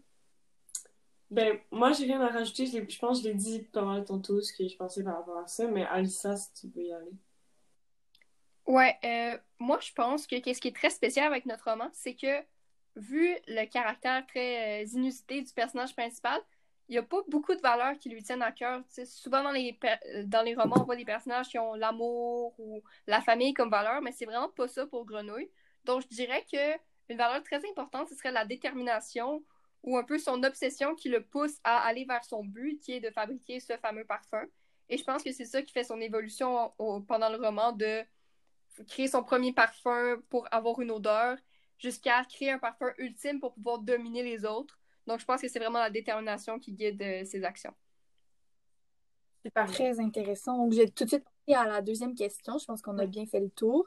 [1.30, 2.66] Ben, moi, j'ai rien à rajouter.
[2.66, 5.18] Je, je pense que je l'ai dit pas mal tantôt ce que je pensais par
[5.18, 7.12] rapport à ça, mais Alissa, si tu veux y aller.
[8.66, 12.14] Ouais, euh, moi je pense que ce qui est très spécial avec notre roman, c'est
[12.14, 12.44] que
[12.96, 16.38] vu le caractère très euh, inusité du personnage principal,
[16.88, 18.82] il n'y a pas beaucoup de valeurs qui lui tiennent à cœur.
[19.04, 19.78] Souvent dans les,
[20.24, 24.00] dans les romans, on voit des personnages qui ont l'amour ou la famille comme valeur,
[24.00, 25.50] mais c'est vraiment pas ça pour Grenouille.
[25.84, 26.78] Donc je dirais que
[27.10, 29.44] une valeur très importante, ce serait la détermination
[29.82, 33.00] ou un peu son obsession qui le pousse à aller vers son but, qui est
[33.00, 34.44] de fabriquer ce fameux parfum.
[34.88, 36.72] Et je pense que c'est ça qui fait son évolution
[37.06, 38.02] pendant le roman de
[38.88, 41.36] créer son premier parfum pour avoir une odeur,
[41.78, 44.77] jusqu'à créer un parfum ultime pour pouvoir dominer les autres.
[45.08, 47.74] Donc, je pense que c'est vraiment la détermination qui guide euh, ses actions.
[49.44, 49.66] Super.
[49.66, 50.58] Très intéressant.
[50.58, 52.58] Donc, j'ai tout de suite passé à la deuxième question.
[52.58, 53.86] Je pense qu'on a bien fait le tour.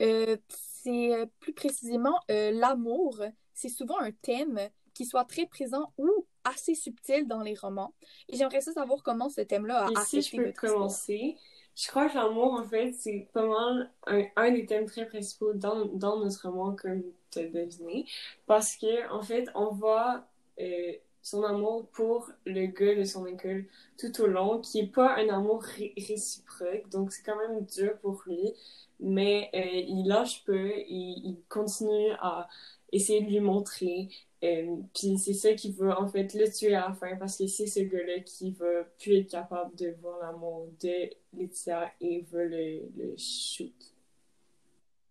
[0.00, 3.20] Euh, c'est euh, plus précisément euh, l'amour.
[3.54, 4.58] C'est souvent un thème
[4.94, 7.94] qui soit très présent ou assez subtil dans les romans.
[8.28, 11.36] Et j'aimerais savoir comment ce thème-là a Et si je peux commencer,
[11.74, 15.54] je crois que l'amour, en fait, c'est pas mal un, un, des thèmes très principaux
[15.54, 18.06] dans, dans notre roman, comme tu as deviné.
[18.46, 20.26] Parce que, en fait, on voit
[20.62, 23.66] euh, son amour pour le gars de son école
[23.98, 27.98] tout au long, qui est pas un amour ré réciproque, donc c'est quand même dur
[28.00, 28.54] pour lui.
[29.00, 32.48] Mais euh, il lâche peu, il, il continue à
[32.92, 34.08] essayer de lui montrer.
[34.44, 37.46] Euh, puis c'est ça qui va en fait le tuer à la fin parce que
[37.46, 42.48] c'est ce gars-là qui va plus être capable de voir l'amour de Laetitia et veut
[42.48, 43.72] le, le shoot.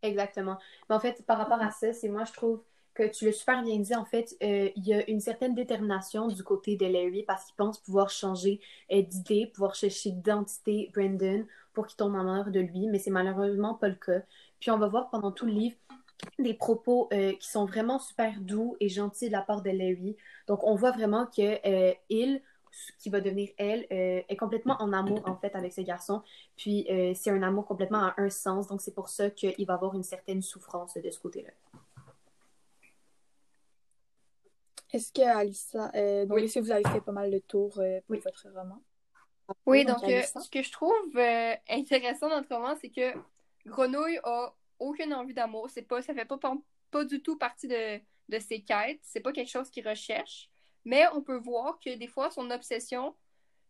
[0.02, 0.58] Exactement.
[0.90, 2.62] Mais en fait, par rapport à ça, c'est moi je trouve
[2.94, 6.28] que tu l'as super bien dit, en fait, euh, il y a une certaine détermination
[6.28, 8.60] du côté de Larry parce qu'il pense pouvoir changer
[8.92, 13.76] euh, d'idée, pouvoir chercher d'identité Brandon pour qu'il tombe amoureux de lui, mais c'est malheureusement
[13.76, 14.22] pas le cas.
[14.60, 15.76] Puis on va voir pendant tout le livre
[16.38, 20.18] des propos euh, qui sont vraiment super doux et gentils de la part de Larry.
[20.48, 22.42] Donc, on voit vraiment que euh, il,
[23.00, 26.22] qui va devenir elle, est complètement en amour, en fait, avec ce garçon.
[26.56, 28.68] Puis, c'est un amour complètement à un sens.
[28.68, 31.81] Donc, c'est pour ça qu'il va avoir une certaine souffrance de ce côté-là.
[34.94, 35.88] Est-ce que, Alissa,
[36.26, 36.44] donc, oui.
[36.44, 38.20] est-ce que vous avez fait pas mal de tours pour oui.
[38.20, 38.82] votre roman?
[39.66, 41.18] Oui, donc, donc ce que je trouve
[41.70, 43.14] intéressant dans notre roman, c'est que
[43.66, 45.70] Grenouille a aucune envie d'amour.
[45.70, 46.38] C'est pas, ça fait pas,
[46.90, 48.00] pas du tout partie de,
[48.30, 49.00] de ses quêtes.
[49.04, 50.50] C'est pas quelque chose qu'il recherche.
[50.86, 53.16] Mais on peut voir que des fois, son obsession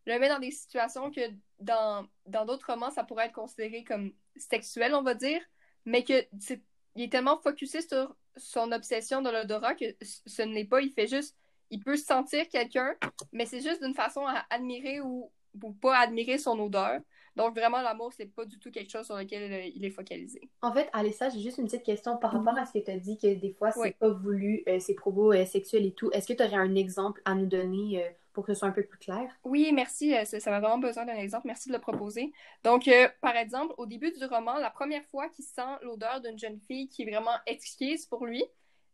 [0.05, 1.21] le met dans des situations que
[1.59, 5.41] dans d'autres romans, ça pourrait être considéré comme sexuel, on va dire.
[5.85, 6.61] Mais que est,
[6.95, 10.81] il est tellement focusé sur son obsession de l'odorat que ce n'est pas.
[10.81, 11.35] Il fait juste.
[11.69, 12.95] Il peut sentir quelqu'un,
[13.31, 15.31] mais c'est juste d'une façon à admirer ou,
[15.63, 16.99] ou pas admirer son odeur.
[17.37, 20.41] Donc, vraiment, l'amour, c'est pas du tout quelque chose sur lequel euh, il est focalisé.
[20.61, 22.97] En fait, Alessa, j'ai juste une petite question par rapport à ce que tu as
[22.97, 23.91] dit, que des fois, c'est oui.
[23.93, 26.11] pas voulu, euh, ces propos euh, sexuels et tout.
[26.11, 28.71] Est-ce que tu aurais un exemple à nous donner euh, pour que ce soit un
[28.71, 29.29] peu plus clair?
[29.43, 30.13] Oui, merci.
[30.25, 31.47] ça m'a vraiment besoin d'un exemple.
[31.47, 32.31] Merci de le proposer.
[32.63, 32.89] Donc,
[33.21, 36.87] par exemple, au début du roman, la première fois qu'il sent l'odeur d'une jeune fille
[36.87, 38.43] qui est vraiment exquise pour lui,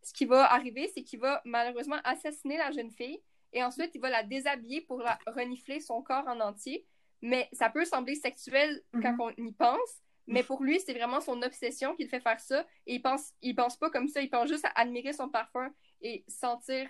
[0.03, 3.21] ce qui va arriver, c'est qu'il va malheureusement assassiner la jeune fille
[3.53, 6.85] et ensuite, il va la déshabiller pour la renifler son corps en entier
[7.21, 9.17] mais ça peut sembler sexuel mm -hmm.
[9.17, 10.01] quand on y pense.
[10.29, 12.65] Mais pour lui, c'est vraiment son obsession qui le fait faire ça.
[12.85, 14.21] Et il pense, il pense pas comme ça.
[14.21, 16.89] Il pense juste à admirer son parfum et sentir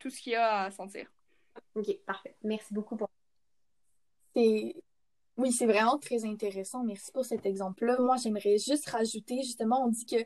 [0.00, 1.06] tout ce qu'il a à sentir.
[1.74, 2.36] Ok, parfait.
[2.42, 3.08] Merci beaucoup pour.
[5.36, 6.84] Oui, c'est vraiment très intéressant.
[6.84, 7.98] Merci pour cet exemple-là.
[7.98, 10.16] Moi, j'aimerais juste rajouter, justement, on dit que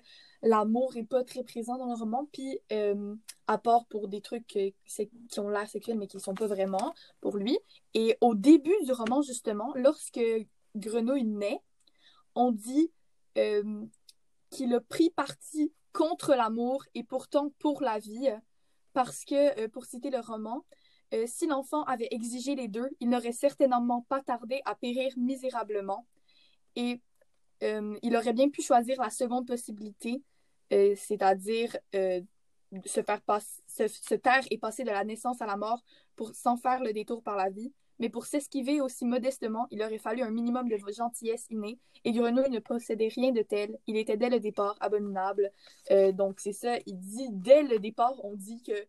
[0.42, 3.14] l'amour est pas très présent dans le roman, puis euh,
[3.46, 6.46] à part pour des trucs euh, qui ont l'air sexuels mais qui ne sont pas
[6.46, 7.58] vraiment pour lui.
[7.94, 10.20] Et au début du roman, justement, lorsque
[10.76, 11.60] Grenouille naît,
[12.34, 12.92] on dit
[13.38, 13.86] euh,
[14.50, 18.28] qu'il a pris parti contre l'amour et pourtant pour la vie,
[18.92, 20.64] parce que, pour citer le roman,
[21.14, 26.06] euh, si l'enfant avait exigé les deux, il n'aurait certainement pas tardé à périr misérablement.
[26.76, 27.00] Et
[27.62, 30.22] euh, il aurait bien pu choisir la seconde possibilité,
[30.72, 31.76] euh, c'est-à-dire
[32.84, 33.20] se faire
[33.66, 35.82] se, se, taire et passer de la naissance à la mort
[36.14, 37.72] pour, sans faire le détour par la vie.
[38.00, 42.50] Mais pour s'esquiver aussi modestement, il aurait fallu un minimum de gentillesse innée, et Grenouille
[42.50, 43.76] ne possédait rien de tel.
[43.88, 45.50] Il était dès le départ abominable.
[46.12, 48.86] donc c'est ça, il dit dès le départ, on dit que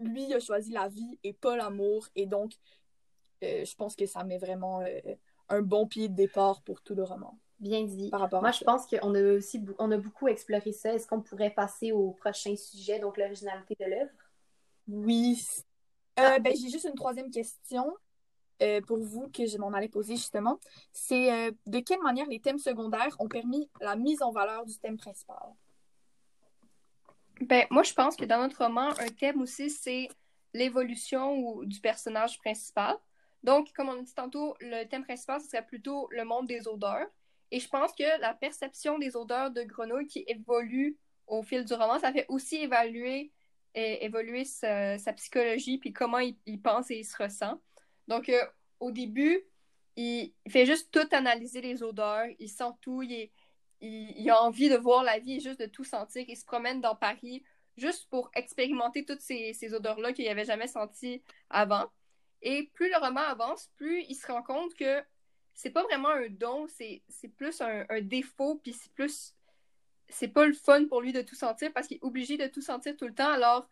[0.00, 2.08] lui il a choisi la vie et pas l'amour.
[2.16, 2.52] Et donc,
[3.44, 5.00] euh, je pense que ça met vraiment euh,
[5.48, 7.38] un bon pied de départ pour tout le roman.
[7.58, 8.08] Bien dit.
[8.10, 8.64] par rapport Moi, à je ça.
[8.64, 10.94] pense qu'on a aussi on a beaucoup exploré ça.
[10.94, 14.10] Est-ce qu'on pourrait passer au prochain sujet, donc l'originalité de l'œuvre?
[14.88, 15.46] Oui.
[16.18, 17.94] Euh, ben, j'ai juste une troisième question
[18.86, 20.58] pour vous que je m'en allais poser justement.
[20.92, 24.98] C'est de quelle manière les thèmes secondaires ont permis la mise en valeur du thème
[24.98, 25.54] principal?
[27.40, 30.08] Ben, moi, je pense que dans notre roman, un thème aussi, c'est
[30.52, 32.96] l'évolution du personnage principal.
[33.42, 36.68] Donc, comme on a dit tantôt, le thème principal, ce serait plutôt le monde des
[36.68, 37.06] odeurs.
[37.50, 41.72] Et je pense que la perception des odeurs de grenouille qui évolue au fil du
[41.72, 43.32] roman, ça fait aussi évaluer,
[43.74, 47.60] évoluer sa, psychologie, puis comment il, pense et il se ressent.
[48.08, 48.44] Donc, euh,
[48.80, 49.40] au début,
[49.96, 53.32] il fait juste tout analyser les odeurs, il sent tout, il, est-
[53.80, 56.24] il, a envie de voir la vie et juste de tout sentir.
[56.28, 57.42] Il se promène dans Paris
[57.76, 61.90] juste pour expérimenter toutes ces, odeurs-là qu'il n'avait jamais senties avant.
[62.42, 65.02] Et plus le roman avance, plus il se rend compte que
[65.54, 67.02] c'est pas vraiment un don, c'est
[67.36, 69.34] plus un, défaut, puis c'est plus.
[70.08, 72.62] C'est pas le fun pour lui de tout sentir parce qu'il est obligé de tout
[72.62, 73.30] sentir tout le temps.
[73.30, 73.68] Alors,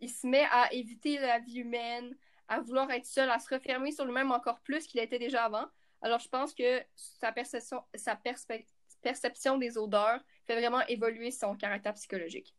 [0.00, 2.14] il se met à éviter la vie humaine,
[2.46, 5.66] à vouloir être seul, à se refermer sur lui-même encore plus qu'il était déjà avant.
[6.02, 8.66] Alors, je pense que sa perception, sa perspe-
[9.02, 12.54] perception des odeurs fait vraiment évoluer son caractère psychologique.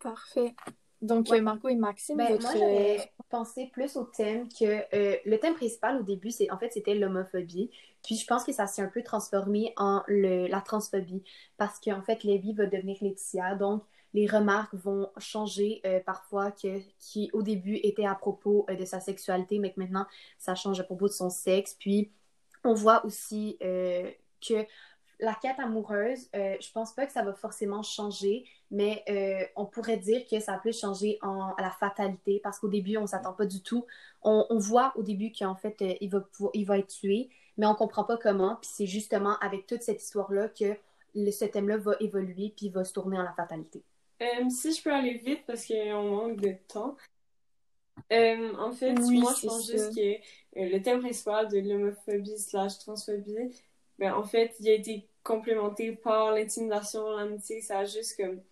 [0.00, 0.54] Parfait.
[1.02, 1.38] Donc, Ouais.
[1.38, 2.42] euh, Marco et Maxime, Ben, votre...
[2.42, 6.58] moi, j'avais pensé plus au thème que euh, le thème principal au début, c'est en
[6.58, 7.70] fait c'était l'homophobie.
[8.02, 11.22] Puis je pense que ça s'est un peu transformé en le, la transphobie
[11.56, 16.80] parce qu'en fait Lévi va devenir Laetitia, donc les remarques vont changer euh, parfois que
[16.98, 20.06] qui au début étaient à propos euh, de sa sexualité, mais que maintenant
[20.38, 21.76] ça change à propos de son sexe.
[21.78, 22.10] Puis
[22.64, 24.10] on voit aussi euh,
[24.46, 24.64] que
[25.22, 29.66] la quête amoureuse, euh, je pense pas que ça va forcément changer, mais euh, on
[29.66, 33.34] pourrait dire que ça peut changer en, à la fatalité parce qu'au début, on s'attend
[33.34, 33.84] pas du tout.
[34.22, 37.28] On, on voit au début qu'en fait, euh, il, va pouvoir- il va être tué,
[37.58, 38.56] mais on comprend pas comment.
[38.56, 40.74] Puis c'est justement avec toute cette histoire-là que
[41.14, 43.82] le- ce thème-là va évoluer puis va se tourner en la fatalité.
[44.48, 46.96] Si je peux aller vite parce qu'on manque de temps.
[48.10, 49.72] En fait, Oui, moi, je pense ça.
[49.72, 50.16] juste que
[50.56, 53.62] le thème principal de l'homophobie slash transphobie,
[53.98, 57.60] ben, en fait, il a été complémenté par l'intimidation, l'amitié.
[57.60, 58.42] Ça a juste comme...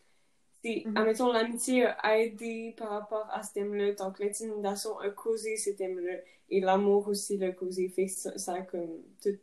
[0.64, 0.96] c'est- Mhm.
[0.96, 6.18] Admettons, l'amitié a aidé par rapport à ce thème-là, donc l'intimidation a causé ce thème-là,
[6.50, 7.88] et l'amour aussi l'a causé.
[7.88, 9.02] Fait ça, ça a comme...
[9.22, 9.38] tout-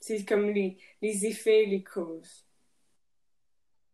[0.00, 2.46] C'est comme les, les effets et les causes.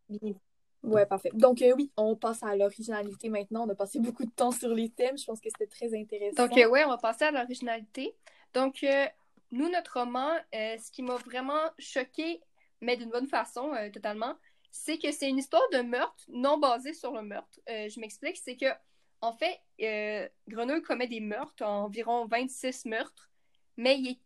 [0.09, 0.41] Bien
[0.83, 1.31] Ouais, parfait.
[1.35, 3.67] Donc, euh, oui, on passe à l'originalité maintenant.
[3.67, 5.19] On a passé beaucoup de temps sur les thèmes.
[5.19, 6.47] Je pense que c'était très intéressant.
[6.47, 8.15] Donc, euh, ouais, on va passer à l'originalité.
[8.55, 9.07] Donc, euh,
[9.51, 12.41] nous, notre roman, euh, ce qui m'a vraiment choqué,
[12.81, 14.35] mais d'une bonne façon, totalement,
[14.71, 17.59] c'est que c'est une histoire de meurtre non basée sur le meurtre.
[17.67, 18.67] Je m'explique, c'est que,
[19.23, 19.59] en fait,
[20.47, 23.31] Grenouille commet des meurtres, environ 26 meurtres,
[23.77, 24.19] mais il est,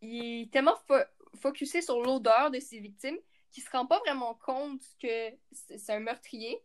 [0.00, 3.18] il est tellement fo- focusé sur l'odeur de ses victimes
[3.52, 6.58] qu'il se rend pas vraiment compte que c'est un meurtrier.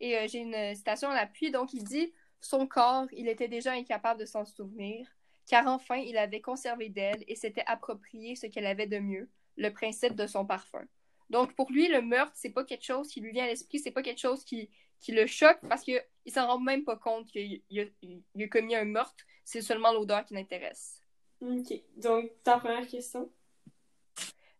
[0.00, 3.72] Et euh, j'ai une citation à l'appui, donc il dit son corps, il était déjà
[3.72, 5.08] incapable de s'en souvenir,
[5.48, 9.70] car enfin il avait conservé d'elle et s'était approprié ce qu'elle avait de mieux, le
[9.70, 10.84] principe de son parfum.
[11.30, 13.92] Donc pour lui, le meurtre, c'est pas quelque chose qui lui vient à l'esprit, c'est
[13.92, 14.68] pas quelque chose qui,
[15.00, 18.48] qui le choque parce qu'il s'en rend même pas compte qu'il il a, il a
[18.48, 21.00] commis un meurtre, c'est seulement l'odeur qui l'intéresse.
[21.40, 23.30] Ok, donc ta première question?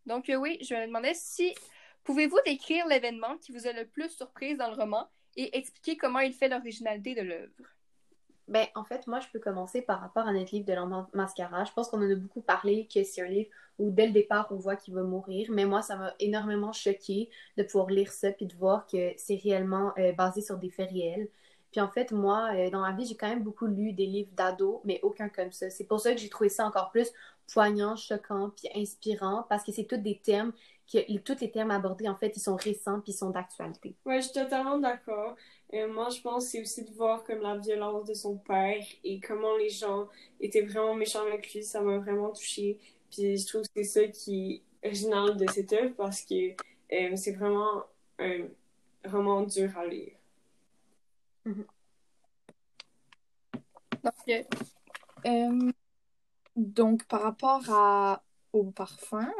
[0.06, 1.54] Donc euh, oui, je me demandais si
[2.04, 6.20] pouvez-vous décrire l'événement qui vous a le plus surprise dans le roman et expliquer comment
[6.20, 7.52] il fait l'originalité de l'œuvre?
[8.46, 11.64] Ben, en fait, moi, je peux commencer par rapport à notre livre de l'enfant mascara.
[11.64, 14.48] Je pense qu'on en a beaucoup parlé, que c'est un livre où, dès le départ,
[14.50, 15.48] on voit qu'il va mourir.
[15.50, 19.36] Mais moi, ça m'a énormément choqué de pouvoir lire ça puis de voir que c'est
[19.36, 21.28] réellement euh, basé sur des faits réels.
[21.72, 24.30] Puis en fait, moi, euh, dans ma vie, j'ai quand même beaucoup lu des livres
[24.34, 25.70] d'ados, mais aucun comme ça.
[25.70, 27.10] C'est pour ça que j'ai trouvé ça encore plus
[27.52, 30.52] poignant, choquant, puis inspirant, parce que c'est tous des thèmes,
[30.90, 33.94] que, tous les thèmes abordés, en fait, ils sont récents puis ils sont d'actualité.
[34.04, 35.36] Ouais, je suis totalement d'accord.
[35.72, 38.84] Euh, moi, je pense que c'est aussi de voir comme la violence de son père
[39.02, 40.08] et comment les gens
[40.40, 41.62] étaient vraiment méchants avec lui.
[41.64, 42.78] Ça m'a vraiment touchée.
[43.10, 46.52] Puis je trouve que c'est ça qui est original de cette œuvre parce que
[46.92, 47.84] euh, c'est vraiment
[48.18, 48.46] un
[49.04, 50.12] roman dur à lire.
[54.02, 54.42] Donc, euh,
[55.26, 55.72] Euh,
[56.56, 59.32] donc, par rapport à, au parfum,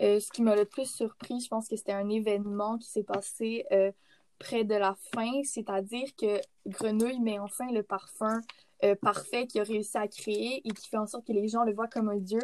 [0.00, 3.04] euh, ce qui m'a le plus surpris, je pense que c'était un événement qui s'est
[3.04, 3.92] passé euh,
[4.38, 8.40] près de la fin, c'est-à-dire que Grenouille met enfin le parfum
[8.84, 11.64] euh, parfait qu'il a réussi à créer et qui fait en sorte que les gens
[11.64, 12.40] le voient comme un dieu.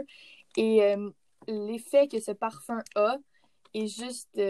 [0.57, 0.97] Et
[1.47, 3.17] l'effet que ce parfum a
[3.73, 4.41] est juste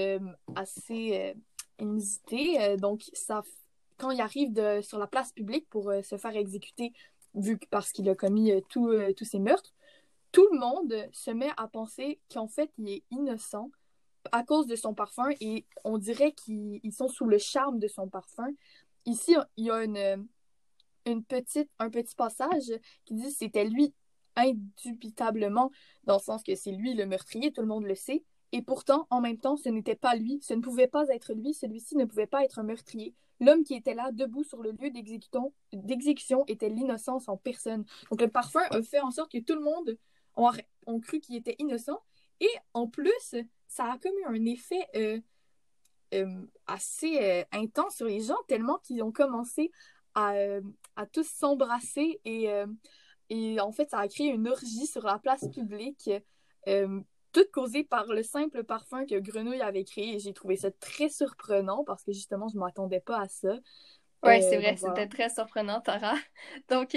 [0.55, 1.35] assez
[1.79, 2.77] inusité.
[2.79, 3.03] Donc,
[3.99, 6.93] quand il arrive sur la place publique pour se faire exécuter,
[7.35, 9.75] vu parce qu'il a commis tous ces meurtres,
[10.33, 13.71] tout le monde se met à penser qu'en fait, il est innocent
[14.33, 18.09] à cause de son parfum et on dirait qu'ils sont sous le charme de son
[18.09, 18.49] parfum.
[19.07, 20.29] Ici, il y a une,
[21.07, 22.73] un petit passage
[23.05, 23.95] qui dit c'était lui
[24.37, 25.71] indubitablement,
[26.05, 28.25] dans le sens que c'est lui le meurtrier, tout le monde le sait.
[28.53, 31.55] Et pourtant, en même temps, ce n'était pas lui, ce ne pouvait pas être lui,
[31.55, 33.15] celui-ci ne pouvait pas être un meurtrier.
[33.41, 37.85] L'homme qui était là, debout sur le lieu d'exécution, était l'innocence en personne.
[38.11, 39.97] Donc le parfum a fait en sorte que tout le monde
[40.49, 42.01] a, cru qu'il était innocent.
[42.41, 43.35] Et en plus,
[43.69, 45.21] ça a comme eu un effet euh,
[46.15, 49.71] euh, assez euh, intense sur les gens, tellement qu'ils ont commencé
[50.15, 50.35] à,
[50.97, 52.49] à tous s'embrasser et,
[53.29, 56.11] et en fait, ça a créé une orgie sur la place publique
[57.33, 60.17] toute causée par le simple parfum que Grenouille avait créé.
[60.17, 63.57] Et j'ai trouvé ça très surprenant parce que justement, je ne m'attendais pas à ça.
[64.25, 66.15] Oui, c'est vrai, c'était très surprenant, Tara.
[66.69, 66.97] Donc,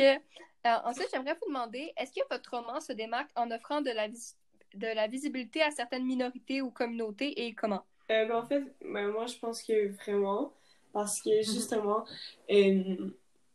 [0.66, 3.92] euh, euh, ensuite, j'aimerais vous demander, est-ce que votre roman se démarque en offrant de
[3.92, 7.84] la, de la visibilité à certaines minorités ou communautés et comment?
[8.10, 10.54] Ben, en fait, ben, moi, je pense que vraiment,
[10.92, 11.44] parce que mhm.
[11.44, 12.06] justement,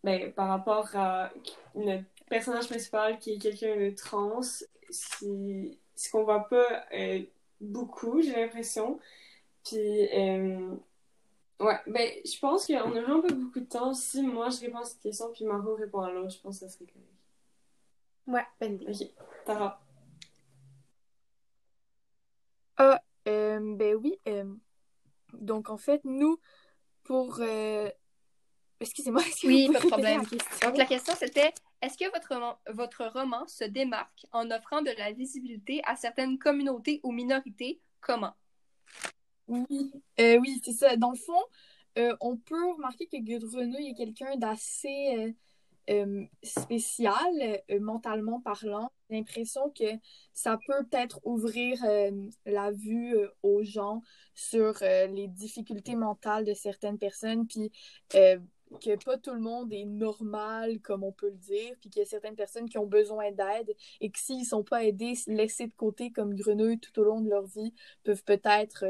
[0.05, 1.31] ben, par rapport à
[1.75, 4.41] notre personnage principal qui est quelqu'un de trans,
[5.99, 7.23] ce qu'on voit pas euh,
[7.61, 8.99] beaucoup, j'ai l'impression.
[9.65, 10.75] Puis, euh,
[11.61, 13.95] ouais, ben, je pense qu'on a vraiment pas beaucoup de temps.
[13.95, 16.67] Si moi, je réponds à cette question, puis Margot répond à l'autre, je pense que
[16.67, 17.07] ça serait correct.
[18.27, 19.09] Ouais, ben Ok,
[19.45, 19.81] Tara.
[22.77, 24.19] Ah, euh, ben oui.
[25.33, 26.39] donc, en fait, nous,
[27.05, 27.41] pour...
[28.81, 30.23] Excusez-moi, Oui, pas de problème.
[30.63, 34.91] Donc, la question, c'était est-ce que votre roman, votre roman se démarque en offrant de
[34.99, 37.81] la visibilité à certaines communautés ou minorités?
[38.01, 38.35] Comment?
[39.49, 40.97] Oui, euh, oui, c'est ça.
[40.97, 41.43] Dans le fond,
[41.99, 45.35] euh, on peut remarquer que Grenouille est quelqu'un d'assez
[45.91, 48.93] euh, spécial, mentalement parlant.
[49.09, 49.87] J'ai l'impression que
[50.35, 51.83] ça peut peut-être ouvrir
[52.45, 54.03] la vue aux gens
[54.35, 57.73] sur les difficultés mentales de certaines personnes, puis
[58.11, 62.03] que pas tout le monde est normal, comme on peut le dire, puis qu'il y
[62.03, 65.75] a certaines personnes qui ont besoin d'aide et que s'ils sont pas aidés, laissés de
[65.75, 67.73] côté comme grenouilles tout au long de leur vie,
[68.05, 68.85] peuvent peut-être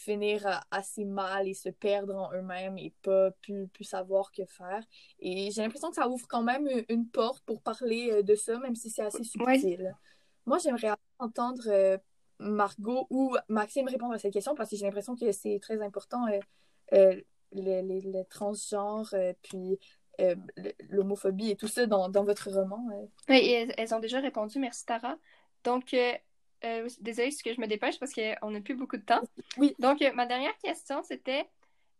[0.00, 4.82] finir assez mal et se perdre en eux-mêmes et pas plus, plus savoir que faire.
[5.18, 8.58] Et j'ai l'impression que ça ouvre quand même une porte pour parler euh, de ça,
[8.58, 9.94] même si c'est assez subtil.
[10.46, 11.98] Moi, j'aimerais entendre euh,
[12.38, 16.26] Margot ou Maxime répondre à cette question parce que j'ai l'impression que c'est très important
[17.52, 19.78] les, les, transgenres, euh, puis
[20.20, 20.34] euh,
[20.88, 22.86] l'homophobie et tout ça dans, dans votre roman.
[23.28, 24.58] Oui, elles, ont déjà répondu.
[24.58, 25.16] Merci, Tara.
[25.64, 25.94] Donc,
[26.64, 29.22] euh, désolée que je me dépêche parce qu'on n'a plus beaucoup de temps.
[29.56, 29.74] Oui.
[29.78, 31.48] Donc, ma dernière question, c'était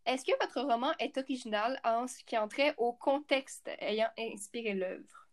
[0.06, 5.26] est-ce que votre roman est original en ce qui entrait au contexte ayant inspiré l'œuvre?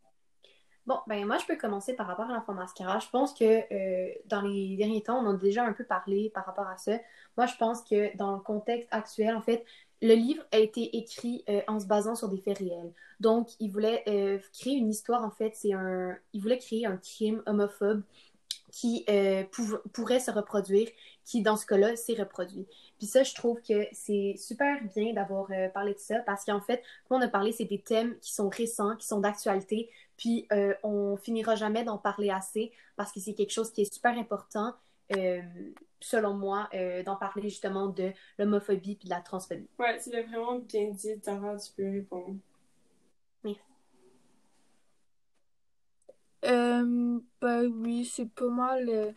[0.86, 3.00] Bon, ben moi, je peux commencer par rapport à l'enfant mascara.
[3.00, 6.68] Je pense que dans les derniers temps, on a déjà un peu parlé par rapport
[6.68, 6.98] à ça.
[7.36, 9.66] Moi, je pense que dans le contexte actuel, en fait,
[10.02, 12.94] le livre a été écrit euh, en se basant sur des faits réels.
[13.20, 16.16] Donc, il voulait euh, créer une histoire, en fait, c'est un...
[16.34, 18.04] Il voulait créer un crime homophobe
[18.78, 19.44] qui euh,
[19.92, 20.88] pourrait se reproduire,
[21.26, 22.68] qui, dans ce cas-là, s'est reproduit.
[23.00, 26.84] Puis ça, je trouve que c'est super bien d'avoir parlé de ça, parce qu'en fait,
[27.08, 30.48] comme on a parlé, c'est des thèmes qui sont récents, qui sont d'actualité, puis
[30.84, 34.74] on finira jamais d'en parler assez, parce que c'est quelque chose qui est super important,
[36.00, 39.68] selon moi, euh, d'en parler justement de l'homophobie puis de la transphobie.
[39.80, 42.36] Ouais, tu l'as vraiment bien dit, Tara, tu peux répondre.
[43.44, 43.60] Merci.
[46.88, 48.90] Euh, ben oui, c'est pas mal.
[48.90, 49.12] Euh,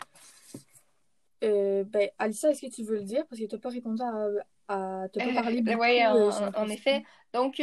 [1.45, 3.27] euh, ben, Alissa, est-ce que tu veux le dire?
[3.27, 4.29] Parce que tu n'as pas répondu à.
[4.69, 5.81] à t'as pas parlé beaucoup.
[5.81, 7.05] Oui, en, effet.
[7.33, 7.61] Donc,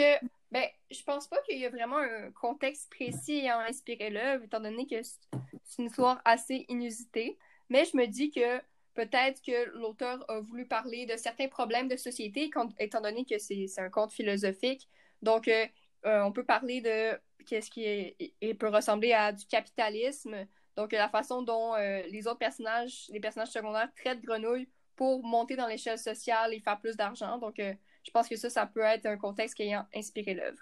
[0.51, 4.61] ben, je pense pas qu'il y a vraiment un contexte précis ayant inspiré l'œuvre, étant
[4.61, 7.37] donné que c'est une histoire assez inusitée.
[7.69, 8.59] Mais je me dis que
[8.93, 13.67] peut-être que l'auteur a voulu parler de certains problèmes de société, étant donné que c'est
[13.77, 14.89] un conte philosophique.
[15.21, 15.65] Donc, euh,
[16.05, 20.47] euh, on peut parler de qu'est-ce qui peut ressembler à du capitalisme.
[20.75, 25.55] Donc, la façon dont euh, les autres personnages, les personnages secondaires, traitent Grenouille pour monter
[25.55, 27.37] dans l'échelle sociale et faire plus d'argent.
[27.37, 30.61] Donc, je pense que ça, ça peut être un contexte qui a inspiré l'œuvre.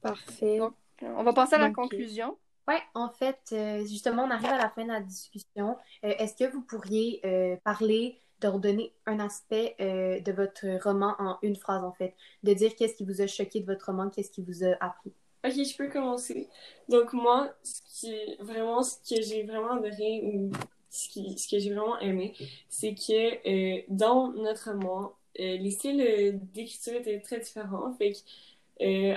[0.00, 0.60] Parfait.
[1.00, 2.36] on va passer à la conclusion.
[2.68, 5.76] Oui, en fait, euh, justement, on arrive à la fin de la discussion.
[6.04, 11.38] Euh, est-ce que vous pourriez euh, parler, de redonner un aspect de votre roman en
[11.42, 14.30] une phrase, en fait, de dire qu'est-ce qui vous a choqué de votre roman, qu'est-ce
[14.30, 15.12] qui vous a appris?
[15.44, 16.48] Ok, je peux commencer.
[16.88, 20.52] Donc moi, ce qui vraiment, ce que j'ai vraiment adoré ou
[20.90, 22.34] ce, qui, ce que j'ai vraiment aimé,
[22.68, 27.92] c'est que dans notre roman, les styles d'écriture étaient très différents.
[27.94, 28.12] Fait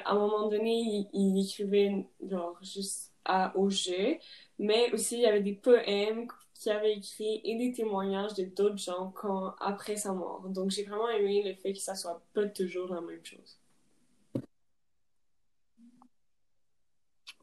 [0.05, 4.17] à un moment donné, il, il écrivait genre juste à, au jeu,
[4.59, 8.77] mais aussi il y avait des poèmes qu'il avait écrits et des témoignages de d'autres
[8.77, 10.47] gens quand, après sa mort.
[10.49, 13.59] Donc j'ai vraiment aimé le fait que ça soit pas toujours la même chose.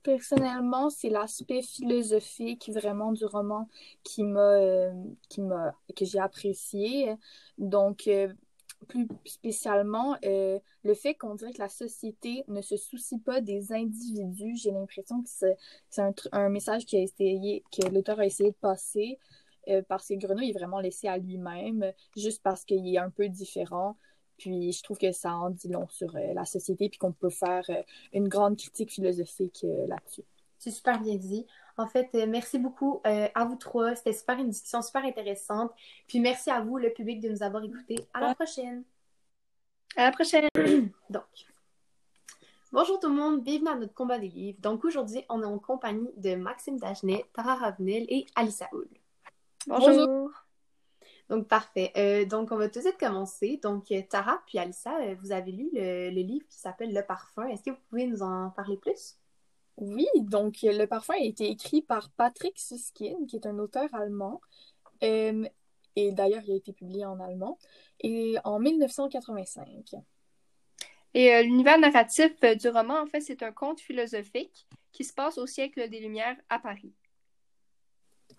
[0.02, 3.68] Personnellement, c'est l'aspect philosophique vraiment du roman
[4.02, 4.92] qui m'a, euh,
[5.28, 7.14] qui m'a, que j'ai apprécié.
[7.56, 8.32] Donc, euh,
[8.86, 13.72] plus spécialement, euh, le fait qu'on dirait que la société ne se soucie pas des
[13.72, 15.56] individus, j'ai l'impression que c'est,
[16.00, 19.18] un, un, message qui a essayé, que l'auteur a essayé de passer
[19.88, 23.96] parce que Grenouille est vraiment laissé à lui-même, juste parce qu'il est un peu différent.
[24.42, 27.30] Puis je trouve que ça en dit long sur euh, la société, puis qu'on peut
[27.30, 30.24] faire euh, une grande critique philosophique euh, là-dessus.
[30.62, 31.44] C'est super bien dit.
[31.76, 33.96] En fait, merci beaucoup à vous trois.
[33.96, 35.72] C'était super une discussion super intéressante.
[36.06, 37.96] Puis merci à vous, le public, de nous avoir écoutés.
[38.14, 38.84] À la prochaine.
[39.96, 40.48] À la prochaine.
[41.10, 41.24] Donc,
[42.70, 44.58] bonjour tout le monde, bienvenue à notre combat des livres.
[44.60, 48.86] Donc aujourd'hui, on est en compagnie de Maxime Dagenet, Tara Ravenel et Alissa Hull.
[49.66, 50.30] bonjour.
[51.28, 51.92] Donc, parfait.
[51.96, 53.58] Euh, donc, on va tout de suite commencer.
[53.60, 57.46] Donc, euh, Tara puis Alissa, euh, vous avez lu le, livre qui s'appelle Le Parfum.
[57.48, 59.16] Est-ce que vous pouvez nous en parler plus?
[59.82, 64.40] Oui, donc Le Parfum a été écrit par Patrick Susskind, qui est un auteur allemand.
[65.00, 67.58] et d'ailleurs, il a été publié en allemand.
[68.00, 69.96] Et en 1985.
[71.14, 75.46] Et l'univers narratif du roman, en fait, c'est un conte philosophique qui se passe au
[75.46, 76.92] siècle des Lumières à Paris.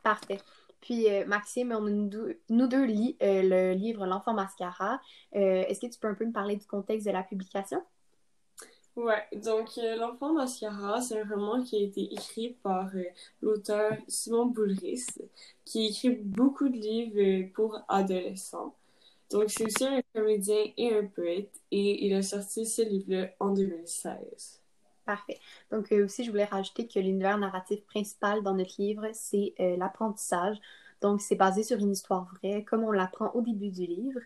[0.02, 0.40] Parfait.
[0.80, 5.00] Puis euh, Maxime, on nous, deux, nous deux lit euh, le livre L'enfant mascara.
[5.36, 7.82] Euh, est-ce que tu peux un peu me parler du contexte de la publication?
[8.96, 12.92] Ouais, donc L'enfant mascara, c'est un roman qui a été écrit par
[13.42, 15.06] l'auteur Simon Boulris,
[15.66, 18.76] qui écrit beaucoup de livres pour adolescents.
[19.32, 23.52] Donc c'est aussi un comédien et un poète, et il a sorti ce livre-là en
[23.52, 24.62] 2016.
[25.06, 25.40] Parfait.
[25.72, 29.76] Donc euh, aussi, je voulais rajouter que l'univers narratif principal dans notre livre, c'est euh,
[29.78, 30.58] l'apprentissage.
[31.02, 34.20] Donc c'est basé sur une histoire vraie, comme on l'apprend au début du livre.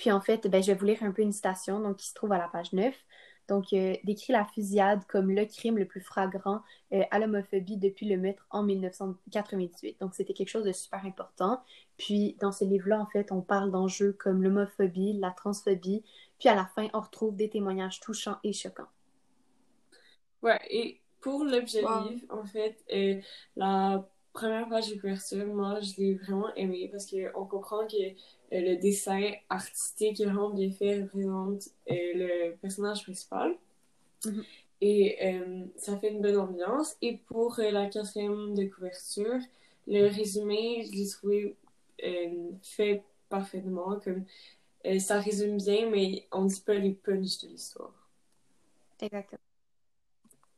[0.00, 2.08] Euh, puis en fait, ben, je vais vous lire un peu une citation donc, qui
[2.08, 2.94] se trouve à la page 9.
[3.48, 3.70] Donc,
[4.04, 6.62] décrit la fusillade comme le crime le plus flagrant
[7.10, 9.98] à l'homophobie depuis le meurtre en 1998.
[10.00, 11.60] Donc, c'était quelque chose de super important.
[11.96, 16.04] Puis, dans ce livre-là, en fait, on parle d'enjeux comme l'homophobie, la transphobie,
[16.38, 18.88] puis à la fin, on retrouve des témoignages touchants et choquants.
[20.42, 23.20] Ouais, et pour l'objet livre, en fait, euh,
[23.56, 28.12] la première page de couverture, moi, je l'ai vraiment aimé parce qu'on comprend que euh,
[28.50, 33.54] le dessin artistique est vraiment bien fait représente euh, le personnage principal.
[34.24, 34.44] Mm-hmm.
[34.82, 35.18] Et
[35.76, 36.96] ça fait une bonne ambiance.
[37.02, 39.38] Et pour la quatrième de couverture,
[39.86, 41.54] le résumé, je l'ai trouvé
[42.62, 44.00] fait parfaitement.
[44.00, 44.24] Comme
[44.86, 47.92] euh, ça résume bien, mais on ne dit pas les punchs de l'histoire.
[49.00, 49.40] Exactement.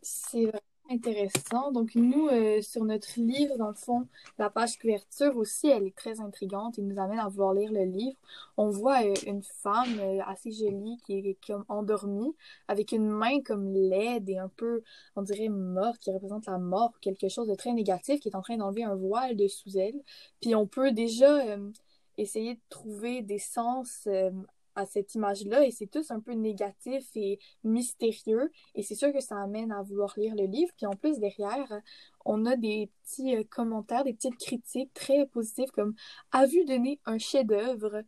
[0.01, 0.61] C'est vraiment
[0.93, 1.73] intéressant.
[1.73, 4.07] Donc, nous, euh, sur notre livre, dans le fond,
[4.39, 7.85] la page couverture aussi, elle est très intrigante et nous amène à vouloir lire le
[7.85, 8.17] livre.
[8.57, 12.35] On voit euh, une femme assez jolie qui est comme endormie,
[12.69, 14.83] avec une main comme laide et un peu,
[15.17, 18.43] on dirait, morte, qui représente la mort, quelque chose de très négatif, qui est en
[18.43, 20.01] train d'enlever un voile de sous elle.
[20.41, 21.29] Puis on peut déjà
[22.19, 24.31] essayer de trouver des sens euh,
[24.75, 29.21] à cette image-là et c'est tous un peu négatif et mystérieux et c'est sûr que
[29.21, 30.73] ça amène à vouloir lire le livre.
[30.77, 31.81] Puis en plus derrière,
[32.25, 35.95] on a des petits euh, commentaires, des petites critiques très positives comme
[36.31, 38.03] a vu donner un chef-d'œuvre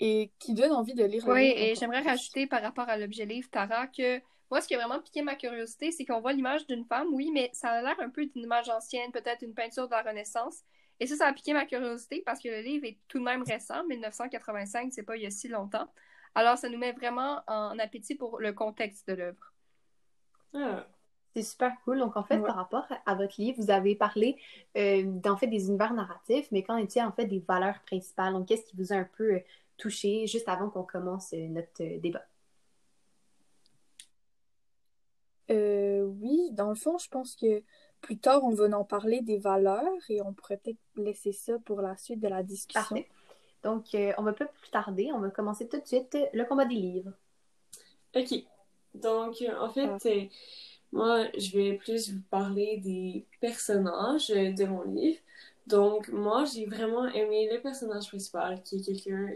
[0.00, 1.34] et qui donne envie de lire le livre.
[1.34, 4.20] Oui, et j'aimerais rajouter par rapport à l'objet livre, Tara, que
[4.50, 7.30] moi, ce qui a vraiment piqué ma curiosité, c'est qu'on voit l'image d'une femme, oui,
[7.32, 10.62] mais ça a l'air un peu d'une image ancienne, peut-être une peinture de la Renaissance.
[11.00, 13.42] Et ça, ça a piqué ma curiosité parce que le livre est tout de même
[13.42, 15.88] récent, 1985, c'est pas il y a si longtemps.
[16.34, 19.52] Alors, ça nous met vraiment en appétit pour le contexte de l'œuvre.
[20.54, 20.86] Ah.
[21.36, 21.98] C'est super cool.
[21.98, 24.38] Donc, en fait, par rapport à votre livre, vous avez parlé
[24.74, 28.32] euh, fait des univers narratifs, mais qu'en est-il en fait des valeurs principales?
[28.32, 29.40] Donc, qu'est-ce qui vous a un peu euh,
[29.76, 32.24] touché juste avant qu'on commence euh, notre euh, débat?
[35.50, 37.62] oui, dans le fond, je pense que
[38.00, 41.80] plus tard, on va en parler des valeurs et on pourrait peut-être laisser ça pour
[41.80, 42.80] la suite de la discussion.
[42.80, 43.08] Parfait.
[43.62, 45.10] Donc, euh, on va pas plus tarder.
[45.12, 47.12] On va commencer tout de suite le combat des livres.
[48.14, 48.44] OK.
[48.94, 50.24] Donc, euh, en fait, euh,
[50.92, 55.18] moi, je vais plus vous parler des personnages de mon livre.
[55.66, 59.30] Donc, moi, j'ai vraiment aimé le personnage principal, qui est quelqu'un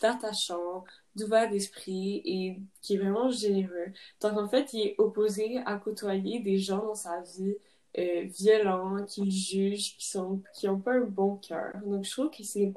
[0.00, 0.84] d'attachant,
[1.14, 3.92] d'ouvert d'esprit et qui est vraiment généreux.
[4.22, 7.56] Donc, en fait, il est opposé à côtoyer des gens dans sa vie
[7.98, 11.72] euh, violents, qui jugent, qui sont qui pas un bon cœur.
[11.84, 12.72] Donc je trouve que c'est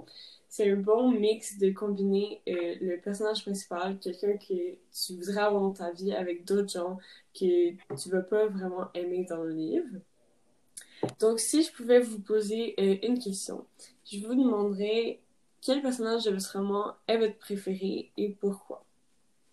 [0.50, 5.62] c'est un bon mix de combiner euh, le personnage principal, quelqu'un que tu voudrais avoir
[5.62, 6.98] dans ta vie, avec d'autres gens
[7.34, 9.88] que tu vas pas vraiment aimer dans le livre.
[11.20, 13.66] Donc, si je pouvais vous poser euh, une question,
[14.12, 15.20] je vous demanderais
[15.62, 18.84] quel personnage de votre roman est votre préféré et pourquoi?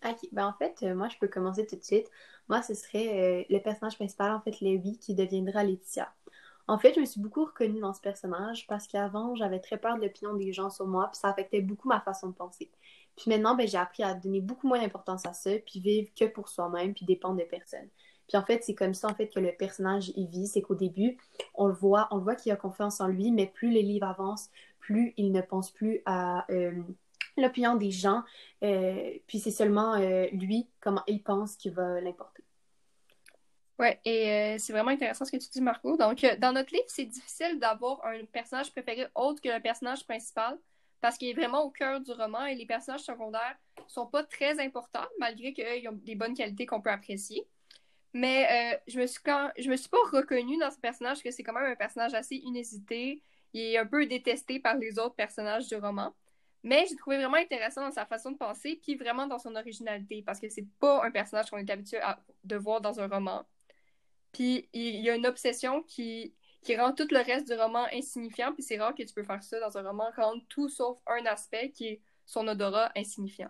[0.03, 2.09] Ok, ben en fait, moi je peux commencer tout de suite.
[2.49, 6.13] Moi, ce serait le personnage principal, en fait, Levi, qui deviendra Laetitia.
[6.67, 9.97] En fait, je me suis beaucoup reconnue dans ce personnage parce qu'avant, j'avais très peur
[9.97, 12.71] de l'opinion des gens sur moi, puis ça affectait beaucoup ma façon de penser.
[13.15, 16.25] Puis maintenant, ben, j'ai appris à donner beaucoup moins d'importance à ça, puis vivre que
[16.25, 17.87] pour soi-même, puis dépendre de personne.
[18.27, 20.75] Puis en fait, c'est comme ça en fait que le personnage y vit, c'est qu'au
[20.75, 21.17] début,
[21.53, 24.07] on le voit, on le voit qu'il a confiance en lui, mais plus les livres
[24.07, 26.71] avancent, plus il ne pense plus à euh,
[27.37, 28.23] l'opinion des gens,
[28.63, 32.34] euh, puis c'est seulement euh, lui, comment il pense, qui va l'importer.
[33.77, 35.97] Ouais, et euh, c'est vraiment intéressant ce que tu dis, Marco.
[35.97, 40.05] Donc, euh, dans notre livre, c'est difficile d'avoir un personnage préféré autre que le personnage
[40.05, 40.57] principal
[41.01, 43.55] parce qu'il est vraiment au cœur du roman et les personnages secondaires
[43.87, 47.45] sont pas très importants malgré qu'ils ont des bonnes qualités qu'on peut apprécier.
[48.13, 49.51] Mais euh, je me suis quand...
[49.57, 52.37] je me suis pas reconnue dans ce personnage que c'est quand même un personnage assez
[52.37, 53.21] inhésité.
[53.53, 56.15] Il est un peu détesté par les autres personnages du roman.
[56.63, 60.23] Mais j'ai trouvé vraiment intéressant dans sa façon de penser, puis vraiment dans son originalité,
[60.25, 62.17] parce que c'est pas un personnage qu'on est habitué à...
[62.45, 63.45] de voir dans un roman.
[64.35, 68.51] Puis il y a une obsession qui, qui rend tout le reste du roman insignifiant.
[68.53, 71.25] Puis c'est rare que tu peux faire ça dans un roman, rendre tout sauf un
[71.25, 73.49] aspect qui est son odorat insignifiant.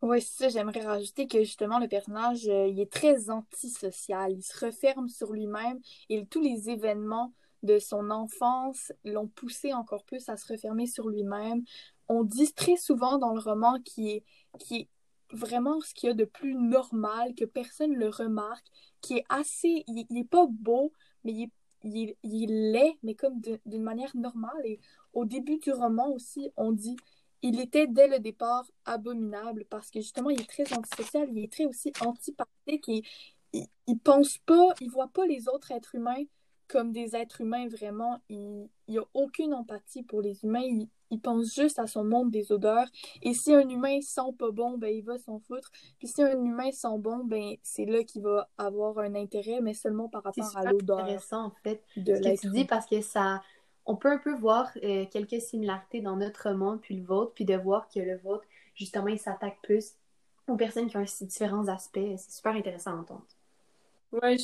[0.00, 0.48] Oui, c'est ça.
[0.48, 4.30] J'aimerais rajouter que justement, le personnage, euh, il est très antisocial.
[4.30, 7.32] Il se referme sur lui-même et tous les événements
[7.64, 11.64] de son enfance l'ont poussé encore plus à se refermer sur lui-même.
[12.06, 14.22] On dit très souvent dans le roman qu'il
[14.70, 14.88] est,
[15.32, 18.66] vraiment ce qu'il y a de plus normal, que personne ne le remarque,
[19.00, 19.84] qui est assez.
[19.86, 20.92] Il, n'est pas beau,
[21.24, 21.52] mais il est,
[21.84, 24.64] il, il mais comme d'une manière normale.
[24.64, 24.80] Et
[25.12, 26.96] au début du roman aussi, on dit
[27.42, 31.52] il était dès le départ abominable parce que justement, il est très antisocial, il est
[31.52, 33.02] très aussi antipathique et
[33.52, 36.24] il, il pense pas, il voit pas les autres êtres humains
[36.68, 38.20] comme des êtres humains vraiment.
[38.28, 40.86] Il n'y a aucune empathie pour les humains.
[41.10, 42.86] Il pense juste à son monde des odeurs.
[43.22, 45.70] Et si un humain sent pas bon, ben il va s'en foutre.
[45.98, 49.74] Puis si un humain sent bon, ben c'est là qu'il va avoir un intérêt, mais
[49.74, 50.98] seulement par rapport à l'odeur.
[50.98, 53.42] C'est intéressant en fait de ce que tu dis parce que ça,
[53.86, 57.44] on peut un peu voir euh, quelques similarités dans notre monde puis le vôtre, puis
[57.44, 58.44] de voir que le vôtre
[58.74, 59.94] justement il s'attaque plus
[60.46, 61.98] aux personnes qui ont différents aspects.
[62.16, 63.26] C'est super intéressant à entendre.
[64.12, 64.36] Ouais.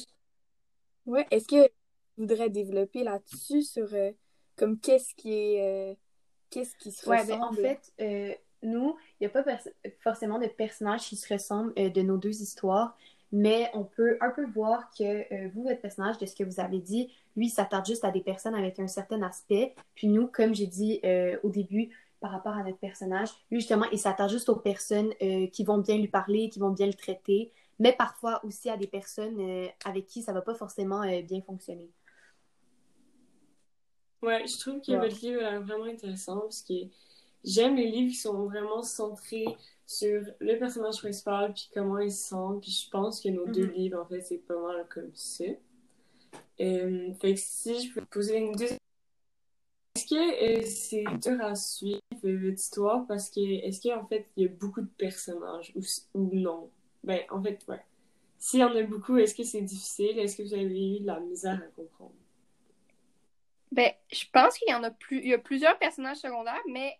[1.06, 1.26] Ouais.
[1.30, 1.72] Est-ce que tu
[2.18, 4.12] voudrais développer là-dessus sur euh,
[4.56, 5.94] comme qu'est-ce qui est euh,
[6.50, 8.32] qu'est-ce qui se ouais, ben, en fait, euh,
[8.62, 9.44] nous, il n'y a pas
[10.00, 12.96] forcément de personnages qui se ressemblent euh, de nos deux histoires,
[13.32, 16.60] mais on peut un peu voir que euh, vous, votre personnage, de ce que vous
[16.60, 19.74] avez dit, lui, s'attarde juste à des personnes avec un certain aspect.
[19.94, 21.00] Puis nous, comme j'ai dit
[21.42, 21.90] au début,
[22.20, 25.12] par rapport à notre personnage, lui, justement, il s'attarde juste aux personnes
[25.50, 28.86] qui vont bien lui parler, qui vont bien le traiter, mais parfois aussi à des
[28.86, 31.90] personnes avec qui ça ne va pas forcément bien fonctionner.
[34.24, 36.74] Ouais, je trouve que votre livre est vraiment intéressant parce que
[37.44, 39.44] j'aime les livres qui sont vraiment centrés
[39.86, 42.58] sur le personnage principal puis comment il se sent.
[42.62, 43.74] Puis je pense que nos deux mm-hmm.
[43.74, 45.44] livres, en fait, c'est pas mal comme ça.
[46.60, 48.78] Euh, fait que si je peux poser une deuxième
[49.96, 53.06] est-ce que euh, c'est dur à suivre votre histoire?
[53.06, 55.82] Parce que est-ce qu'en fait il y a beaucoup de personnages ou,
[56.14, 56.68] ou non?
[57.04, 57.80] Ben en fait ouais.
[58.38, 60.18] S'il y en a beaucoup, est-ce que c'est difficile?
[60.18, 62.12] Est-ce que vous avez eu de la misère à comprendre?
[63.74, 65.18] Ben, je pense qu'il y en a plus.
[65.18, 66.96] Il y a plusieurs personnages secondaires, mais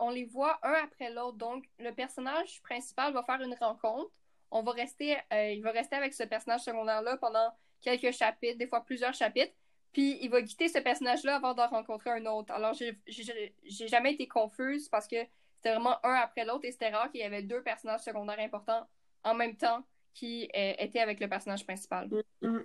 [0.00, 1.38] on les voit un après l'autre.
[1.38, 4.10] Donc, le personnage principal va faire une rencontre.
[4.50, 8.66] On va rester, euh, il va rester avec ce personnage secondaire-là pendant quelques chapitres, des
[8.66, 9.52] fois plusieurs chapitres.
[9.92, 12.52] Puis il va quitter ce personnage-là avant d'en rencontrer un autre.
[12.52, 15.16] Alors, j'ai jamais été confuse parce que
[15.54, 18.88] c'était vraiment un après l'autre et c'était rare qu'il y avait deux personnages secondaires importants
[19.22, 19.84] en même temps
[20.14, 22.08] qui euh, étaient avec le personnage principal.
[22.42, 22.64] Mm-hmm.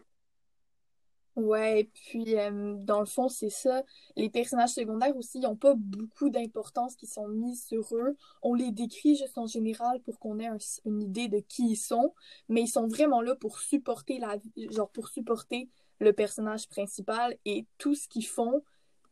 [1.38, 3.84] Ouais, puis euh, dans le fond, c'est ça.
[4.18, 8.18] Les personnages secondaires aussi, ils n'ont pas beaucoup d'importance qui sont mises sur eux.
[8.42, 10.50] On les décrit juste en général pour qu'on ait
[10.86, 12.14] une idée de qui ils sont,
[12.50, 14.38] mais ils sont vraiment là pour supporter la
[14.72, 15.70] genre pour supporter
[16.00, 18.64] le personnage principal et tout ce qu'ils font,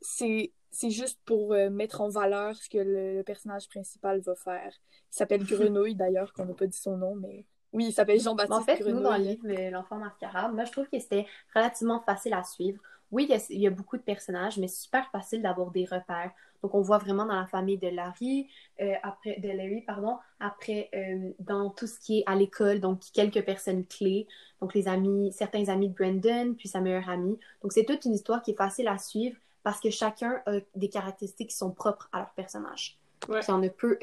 [0.01, 4.74] c'est c'est juste pour euh, mettre en valeur ce que le, personnage principal va faire.
[5.11, 8.59] Il s'appelle Grenouille d'ailleurs, qu'on n'a pas dit son nom, mais oui, il s'appelle Jean-Baptiste
[8.59, 12.34] En fait, nous, dans le livre L'enfant mascarade, moi, je trouve que c'était relativement facile
[12.34, 12.82] à suivre.
[13.11, 16.32] Oui, il y, a, beaucoup de personnages, mais c'est super facile d'avoir des repères.
[16.61, 18.47] Donc, on voit vraiment dans la famille de Larry,
[18.82, 23.01] euh, après, de Larry, pardon, après euh, dans tout ce qui est à l'école, donc
[23.13, 24.28] quelques personnes clés,
[24.61, 27.39] donc les amis, certains amis de Brandon, puis sa meilleure amie.
[27.63, 30.89] Donc, c'est toute une histoire qui est facile à suivre parce que chacun a des
[30.89, 32.99] caractéristiques qui sont propres à leur personnage.
[33.28, 33.39] Ouais.
[33.39, 33.97] Puis on ne peut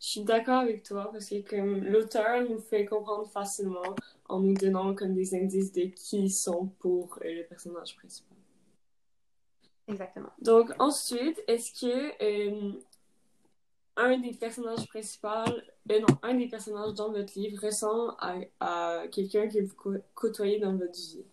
[0.00, 3.94] Je suis d'accord avec toi parce que comme l'auteur nous fait comprendre facilement
[4.28, 8.36] en nous donnant comme des indices de qui ils sont pour euh, le personnage principal.
[9.88, 10.30] Exactement.
[10.42, 12.72] Donc ensuite, est-ce que euh,
[13.96, 15.28] un des personnages principaux,
[15.90, 19.98] euh, non, un des personnages dans votre livre ressemble à, à quelqu'un que vous cô-
[20.14, 21.24] côtoyez dans votre vie?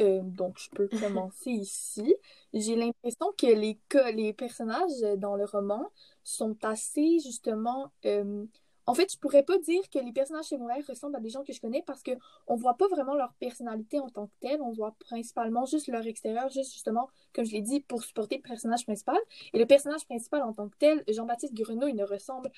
[0.00, 2.14] Euh, donc, je peux commencer ici.
[2.52, 3.78] J'ai l'impression que les,
[4.14, 5.90] les personnages dans le roman
[6.24, 7.92] sont assez, justement...
[8.06, 8.44] euh,
[8.86, 11.52] En fait, je pourrais pas dire que les personnages secondaires ressemblent à des gens que
[11.52, 12.12] je connais parce que
[12.46, 14.60] on voit pas vraiment leur personnalité en tant que telle.
[14.62, 18.42] On voit principalement juste leur extérieur, juste justement, comme je l'ai dit, pour supporter le
[18.42, 19.18] personnage principal.
[19.52, 22.50] Et le personnage principal en tant que tel, Jean-Baptiste Grenot, il ne ressemble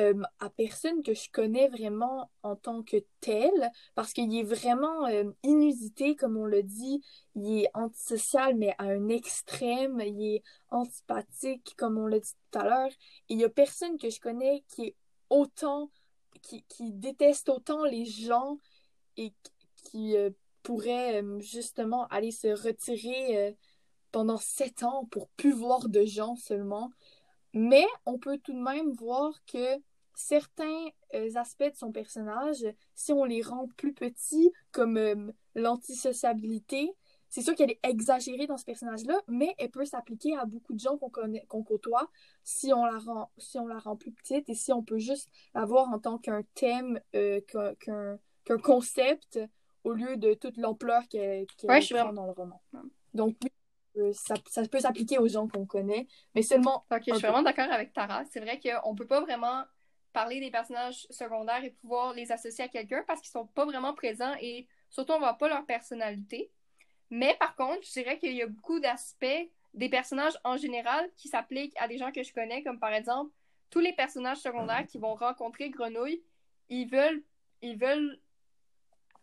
[0.00, 5.06] euh, à personne que je connais vraiment en tant que tel, parce qu'il est vraiment
[5.06, 7.02] euh, inusité, comme on le dit.
[7.34, 10.00] Il est antisocial, mais à un extrême.
[10.00, 12.90] Il est antipathique, comme on l'a dit tout à l'heure.
[13.28, 14.96] Il y a personne que je connais qui est
[15.28, 15.90] autant,
[16.42, 18.58] qui, qui déteste autant les gens
[19.16, 19.32] et
[19.84, 20.30] qui euh,
[20.62, 23.56] pourrait justement aller se retirer
[24.12, 26.90] pendant sept ans pour plus voir de gens seulement.
[27.52, 29.80] Mais on peut tout de même voir que
[30.20, 32.64] certains euh, aspects de son personnage,
[32.94, 36.92] si on les rend plus petits, comme euh, l'antisociabilité,
[37.28, 40.80] c'est sûr qu'elle est exagérée dans ce personnage-là, mais elle peut s'appliquer à beaucoup de
[40.80, 42.10] gens qu'on connaît, qu'on côtoie
[42.42, 45.28] si on la rend, si on la rend plus petite et si on peut juste
[45.54, 49.38] la voir en tant qu'un thème, euh, qu'un, qu'un, qu'un concept
[49.84, 52.60] au lieu de toute l'ampleur qu'elle, qu'elle Ouais, prend dans le roman.
[53.14, 53.36] Donc,
[53.96, 57.18] euh, ça, ça peut s'appliquer aux gens qu'on connaît, mais seulement Ok, je suis peu.
[57.28, 58.24] vraiment d'accord avec Tara.
[58.26, 59.62] C'est vrai qu'on peut pas vraiment
[60.12, 63.94] parler des personnages secondaires et pouvoir les associer à quelqu'un parce qu'ils sont pas vraiment
[63.94, 66.50] présents et surtout on voit pas leur personnalité.
[67.10, 71.28] Mais par contre, je dirais qu'il y a beaucoup d'aspects des personnages en général qui
[71.28, 73.32] s'appliquent à des gens que je connais, comme par exemple
[73.70, 76.22] tous les personnages secondaires qui vont rencontrer Grenouille,
[76.68, 77.22] ils veulent,
[77.62, 78.18] ils veulent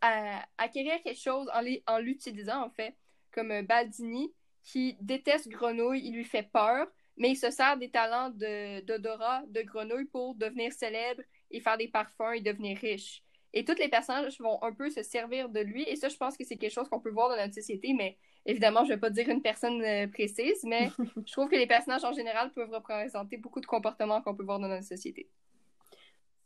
[0.06, 1.50] euh, acquérir quelque chose
[1.88, 2.96] en l'utilisant en fait,
[3.32, 4.32] comme euh, Baldini
[4.64, 6.88] qui déteste Grenouille, il lui fait peur,
[7.18, 11.78] mais il se sert des talents de- d'odorat de, Grenouille pour devenir célèbre et faire
[11.78, 13.24] des parfums et devenir riche.
[13.54, 16.38] Et tous les personnages vont un peu se servir de lui, et ça, je pense
[16.38, 19.10] que c'est quelque chose qu'on peut voir dans notre société, mais évidemment, je vais pas
[19.10, 20.90] dire une personne euh, précise, mais
[21.26, 24.60] je trouve que les personnages en général peuvent représenter beaucoup de comportements qu'on peut voir
[24.60, 25.30] dans notre société.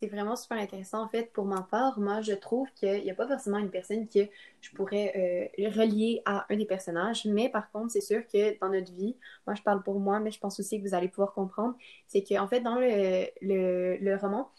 [0.02, 1.04] C'est vraiment super intéressant.
[1.04, 4.08] En fait, pour ma part, moi, je trouve qu'il n'y a pas forcément une personne
[4.08, 4.22] que
[4.60, 7.26] je pourrais euh, relier à un des personnages.
[7.26, 10.32] Mais par contre, c'est sûr que dans notre vie, moi, je parle pour moi, mais
[10.32, 11.76] je pense aussi que vous allez pouvoir comprendre,
[12.08, 14.50] c'est qu'en fait, dans le, roman,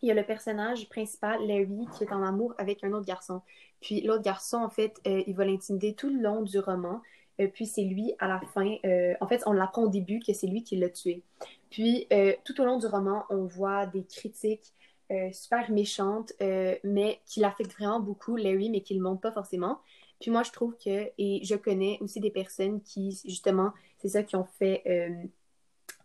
[0.00, 3.42] il y a le personnage principal, Larry, qui est en amour avec un autre garçon.
[3.80, 7.02] Puis l'autre garçon, en fait, euh, il va l'intimider tout le long du roman.
[7.40, 8.76] Euh, puis c'est lui, à la fin,
[9.20, 11.24] en fait, on l'apprend au début que c'est lui qui l'a tué.
[11.70, 14.72] Puis euh, tout au long du roman, on voit des critiques
[15.10, 19.32] euh, super méchantes, euh, mais qui l'affectent vraiment beaucoup, Larry, mais qui le montrent pas
[19.32, 19.80] forcément.
[20.20, 24.22] Puis moi, je trouve que, et je connais aussi des personnes qui, justement, c'est ça,
[24.22, 24.82] qui ont fait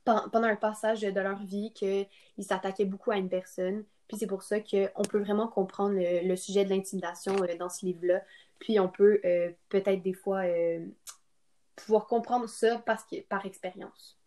[0.06, 2.08] pen- pendant un passage de leur vie qu'ils
[2.40, 3.84] s'attaquaient beaucoup à une personne.
[4.08, 7.86] Puis c'est pour ça qu'on peut vraiment comprendre le, le sujet de l'intimidation dans ce
[7.86, 8.22] livre-là.
[8.60, 9.20] Puis on peut
[9.70, 10.44] peut-être des fois
[11.76, 14.18] pouvoir comprendre ça parce que, par expérience.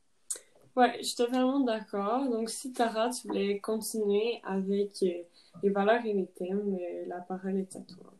[0.76, 2.28] Ouais, je suis totalement d'accord.
[2.28, 5.22] Donc, si Tara, tu voulais continuer avec euh,
[5.62, 8.12] les valeurs et les thèmes, euh, la parole est à toi.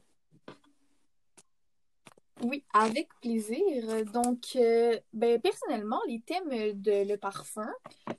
[2.43, 4.07] Oui, avec plaisir.
[4.07, 7.71] Donc, euh, ben, personnellement, les thèmes de le parfum,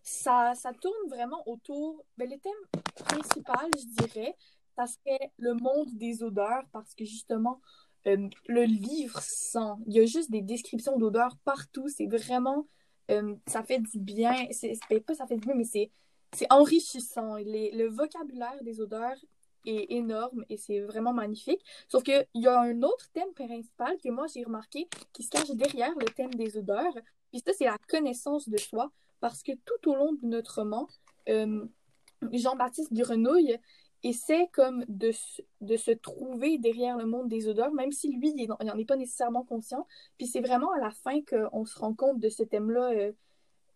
[0.04, 2.06] ça, ça tourne vraiment autour.
[2.18, 4.36] Ben, le thème principal, je dirais,
[4.76, 7.60] ça serait le monde des odeurs parce que justement,
[8.06, 9.74] le livre sent.
[9.88, 11.88] Il y a juste des descriptions d'odeurs partout.
[11.90, 12.68] C'est vraiment.
[13.12, 14.48] Euh, ça fait du bien.
[14.52, 15.92] C'est c'est pas ça fait du bien, mais c'est
[16.50, 17.38] enrichissant.
[17.38, 19.18] Le vocabulaire des odeurs
[19.66, 21.64] est énorme et c'est vraiment magnifique.
[21.88, 25.52] Sauf qu'il y a un autre thème principal que moi j'ai remarqué qui se cache
[25.52, 26.94] derrière le thème des odeurs.
[27.32, 28.92] Puis ça, c'est la connaissance de soi.
[29.20, 30.88] Parce que tout au long de notre roman,
[31.28, 31.66] euh,
[32.32, 33.58] Jean-Baptiste Grenouille
[34.04, 35.12] essaie comme de,
[35.62, 38.96] de se trouver derrière le monde des odeurs, même si lui, il n'en est pas
[38.96, 39.88] nécessairement conscient.
[40.18, 43.12] Puis c'est vraiment à la fin qu'on se rend compte de ce thème-là euh,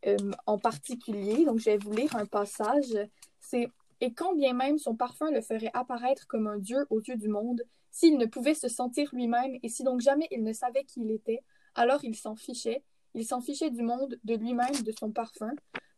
[0.08, 1.46] euh, en particulier.
[1.46, 2.98] Donc je vais vous lire un passage.
[3.40, 3.70] C'est
[4.04, 7.28] et quand bien même son parfum le ferait apparaître comme un dieu aux yeux du
[7.28, 7.62] monde,
[7.92, 11.12] s'il ne pouvait se sentir lui-même et si donc jamais il ne savait qui il
[11.12, 11.44] était,
[11.76, 12.84] alors il s'en fichait.
[13.14, 15.52] Il s'en fichait du monde, de lui-même, de son parfum.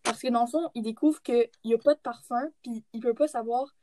[0.03, 2.99] Parce que dans le fond, il découvre qu'il n'y a pas de parfum, puis il
[2.99, 3.73] peut pas savoir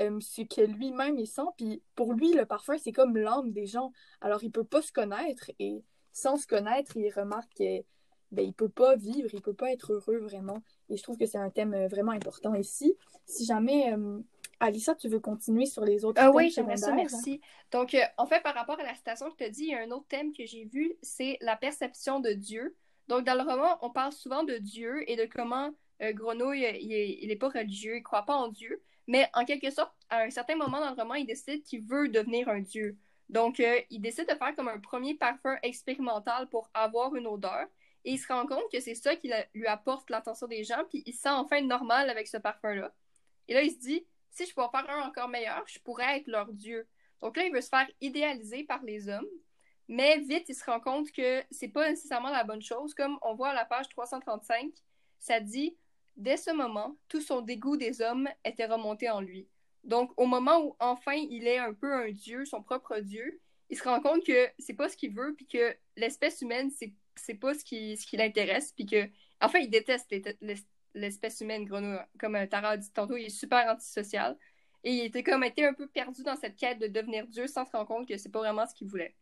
[0.00, 1.42] euh, ce que lui-même il sent.
[1.56, 3.92] Puis pour lui, le parfum, c'est comme l'âme des gens.
[4.20, 5.82] Alors il peut pas se connaître et
[6.12, 7.84] sans se connaître, il remarque que
[8.30, 10.62] ben, il peut pas vivre, il peut pas être heureux vraiment.
[10.90, 12.94] Et je trouve que c'est un thème euh, vraiment important ici.
[13.24, 14.20] Si jamais euh,
[14.60, 17.40] Alissa, tu veux continuer sur les autres thèmes Oui, j'aimerais ça, merci.
[17.70, 19.74] Donc, euh, en fait, par rapport à la citation que tu as dit, il y
[19.74, 22.76] a un autre thème que j'ai vu, c'est la perception de Dieu.
[23.06, 25.70] Donc, dans le roman, on parle souvent de Dieu et de comment
[26.02, 28.82] euh, Grenouille, il est, il est pas religieux, il croit pas en Dieu.
[29.08, 32.08] Mais en quelque sorte, à un certain moment dans le roman, il décide qu'il veut
[32.08, 32.96] devenir un Dieu.
[33.30, 37.66] Donc, euh, il décide de faire comme un premier parfum expérimental pour avoir une odeur.
[38.04, 41.02] Et il se rend compte que c'est ça qui lui apporte l'attention des gens, puis
[41.06, 42.94] il se sent enfin normal avec ce parfum-là.
[43.48, 46.18] Et là, il se dit, si je peux en faire un encore meilleur, je pourrais
[46.18, 46.86] être leur Dieu.
[47.22, 49.26] Donc là, il veut se faire idéaliser par les hommes.
[49.88, 52.94] Mais vite, il se rend compte que c'est pas nécessairement la bonne chose.
[52.94, 54.70] Comme on voit à la page 335,
[55.18, 55.76] ça dit
[56.18, 59.48] Dès ce moment, tout son dégoût des hommes était remonté en lui.
[59.84, 63.40] Donc, au moment où enfin il est un peu un dieu, son propre dieu,
[63.70, 67.34] il se rend compte que c'est pas ce qu'il veut, puis que l'espèce humaine, c'est,
[67.34, 69.08] pas ce qui, ce qui l'intéresse, puis que,
[69.40, 70.12] enfin, il déteste
[70.94, 71.98] l'espèce humaine, Grenouille.
[72.18, 74.36] Comme euh, Tara a dit tantôt, il est super antisocial.
[74.84, 77.64] Et il était comme été un peu perdu dans cette quête de devenir dieu sans
[77.64, 79.14] se rendre compte que c'est pas vraiment ce qu'il voulait.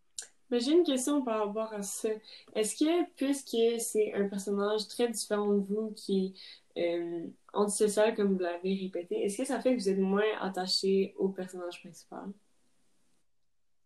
[0.50, 2.08] Mais j'ai une question par rapport à ça.
[2.54, 6.34] Est-ce que, puisque c'est un personnage très différent de vous qui
[6.76, 10.24] est euh, antisocial, comme vous l'avez répété, est-ce que ça fait que vous êtes moins
[10.40, 12.32] attaché au personnage principal?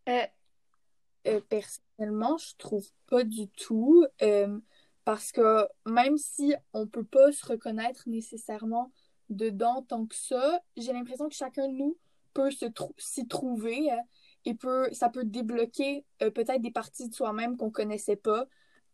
[0.09, 0.27] Euh,
[1.27, 4.07] Euh, personnellement, je trouve pas du tout.
[4.23, 4.59] euh,
[5.05, 8.93] parce que même si on peut pas se reconnaître nécessairement
[9.29, 11.99] dedans tant que ça, j'ai l'impression que chacun de nous
[12.35, 12.51] peut
[12.99, 13.97] s'y trouver euh,
[14.45, 18.47] et peut, ça peut débloquer euh, peut-être des parties de soi-même qu'on connaissait pas.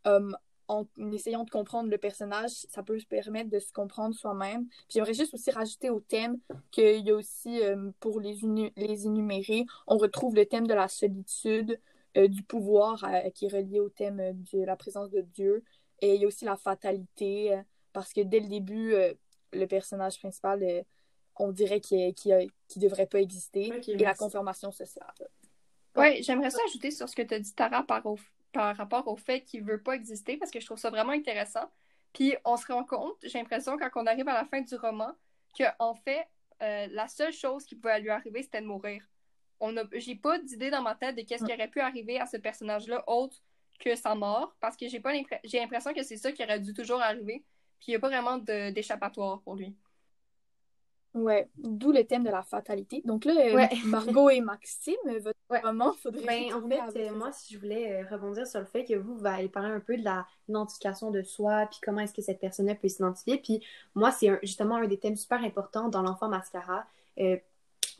[0.06, 0.30] euh,
[0.68, 4.66] en essayant de comprendre le personnage, ça peut se permettre de se comprendre soi-même.
[4.66, 6.38] Puis J'aimerais juste aussi rajouter au thème
[6.72, 8.36] qu'il y a aussi, euh, pour les,
[8.76, 11.80] les énumérer, on retrouve le thème de la solitude,
[12.16, 14.16] du pouvoir qui est relié au thème
[14.52, 15.62] de la présence de Dieu.
[16.00, 17.60] Et il y a aussi la fatalité,
[17.92, 18.92] parce que dès le début,
[19.52, 20.84] le personnage principal,
[21.38, 23.68] on dirait qu'il ne devrait pas exister.
[23.86, 25.12] Et la confirmation sociale.
[26.00, 28.18] Ouais, j'aimerais ça ajouter sur ce que tu as dit, Tara, par, au-
[28.52, 31.70] par rapport au fait qu'il veut pas exister, parce que je trouve ça vraiment intéressant.
[32.12, 35.10] Puis on se rend compte, j'ai l'impression, quand on arrive à la fin du roman,
[35.58, 36.26] que en fait,
[36.62, 39.02] euh, la seule chose qui pouvait lui arriver, c'était de mourir.
[39.60, 42.26] On a, j'ai pas d'idée dans ma tête de qu'est-ce qui aurait pu arriver à
[42.26, 43.36] ce personnage-là autre
[43.78, 46.60] que sa mort, parce que j'ai pas l'impre- j'ai l'impression que c'est ça qui aurait
[46.60, 47.44] dû toujours arriver,
[47.80, 49.74] puis il y a pas vraiment d'échappatoire pour lui.
[51.16, 53.02] Ouais, d'où le thème de la fatalité.
[53.04, 53.68] Donc là, euh, Ouais.
[53.86, 55.60] Margot et Maxime, votre Ouais.
[55.60, 58.84] roman, faudrait Ben, en fait, euh, moi, si je voulais euh, rebondir sur le fait
[58.84, 62.12] que vous, vous allez parler un peu de la- l'identification de soi, puis comment est-ce
[62.14, 63.38] que cette personne-là peut s'identifier.
[63.38, 63.62] Puis
[63.94, 66.84] moi, c'est justement un des thèmes super importants dans l'enfant mascara.
[67.18, 67.36] euh,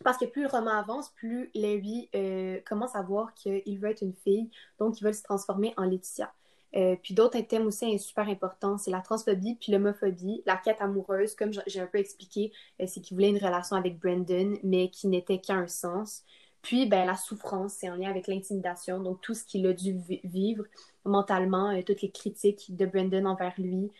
[0.04, 4.02] parce que plus le roman avance, plus Larry euh, commence à voir qu'il veut être
[4.02, 6.30] une fille, donc il veut se transformer en Laetitia.
[6.76, 11.34] Euh, puis d'autres thèmes aussi super importants, c'est la transphobie puis l'homophobie, la quête amoureuse,
[11.34, 15.08] comme j'ai un peu expliqué, euh, c'est qu'il voulait une relation avec Brandon, mais qui
[15.08, 16.22] n'était qu'à un sens.
[16.62, 19.92] Puis, ben, la souffrance, c'est en lien avec l'intimidation, donc tout ce qu'il a dû
[19.94, 20.64] vi- vivre
[21.04, 23.90] mentalement, euh, toutes les critiques de Brandon envers lui,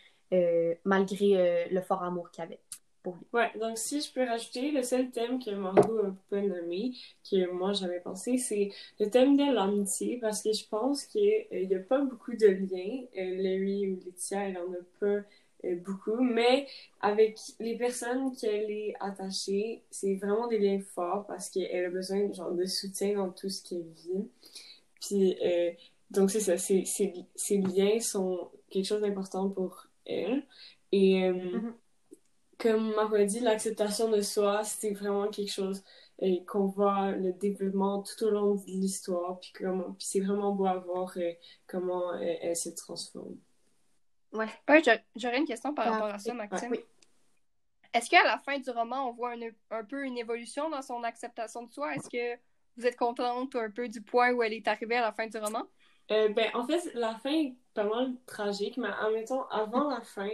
[0.83, 2.59] malgré le fort amour qu'il avait
[3.03, 3.25] pour lui.
[3.33, 6.93] Ouais, donc si je peux rajouter, le seul thème que Margot a pas nommé,
[7.29, 8.69] que moi j'avais pensé, c'est
[8.99, 13.03] le thème de l'amitié, parce que je pense qu'il n'y a pas beaucoup de liens.
[13.17, 15.23] Euh, Larry ou Laetitia, elle en a pas
[15.65, 16.67] euh, beaucoup, mais
[17.01, 22.31] avec les personnes qu'elle est attachée, c'est vraiment des liens forts parce qu'elle a besoin
[22.31, 24.29] genre, de soutien dans tout ce qu'elle vit.
[25.01, 25.71] Puis, euh,
[26.11, 26.85] donc c'est ça, c'est-
[27.35, 30.43] ces liens sont quelque chose d'important pour elle.
[30.91, 31.77] Et euh, Mhm.
[32.57, 32.93] Comme
[33.25, 35.83] dit, l'acceptation de soi, c'est vraiment quelque chose
[36.23, 40.53] euh, qu'on voit le développement tout au long de l'histoire, puis comment, puis c'est vraiment
[40.53, 41.31] beau à voir euh,
[41.67, 43.37] comment euh, elle se transforme.
[44.33, 44.47] Ouais.
[44.67, 46.37] Ouais, j'a- j'aurais une question par Ah, rapport à ça, oui.
[46.37, 46.71] Maxime.
[46.71, 46.79] Oui.
[47.93, 49.39] Est-ce qu'à la fin du roman, on voit un,
[49.71, 51.95] un peu une évolution dans son acceptation de soi?
[51.95, 52.39] Est-ce que
[52.77, 55.37] vous êtes contente un peu du point où elle est arrivée à la fin du
[55.37, 55.63] roman?
[56.11, 60.29] Euh, ben, en fait, la fin est pas mal tragique, mais admettons, avant la fin,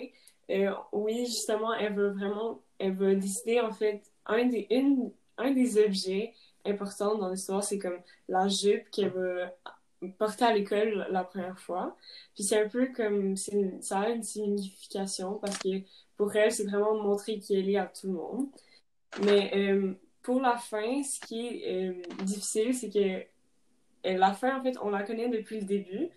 [0.50, 5.52] euh, oui, justement, elle veut vraiment, elle veut décider, en fait, un des, une, un
[5.52, 6.34] des objets
[6.66, 9.46] importants dans l'histoire, c'est comme la jupe qu'elle veut
[10.18, 11.98] porter à l'école la première fois.
[12.36, 15.70] Puis c'est un peu comme, ça a une signification parce que
[16.18, 18.48] pour elle, c'est vraiment montrer qui elle est à tout le monde.
[19.26, 23.26] Mais euh, pour la fin, ce qui est euh, difficile, c'est que
[24.04, 26.10] la fin, en fait, on la connaît depuis le début,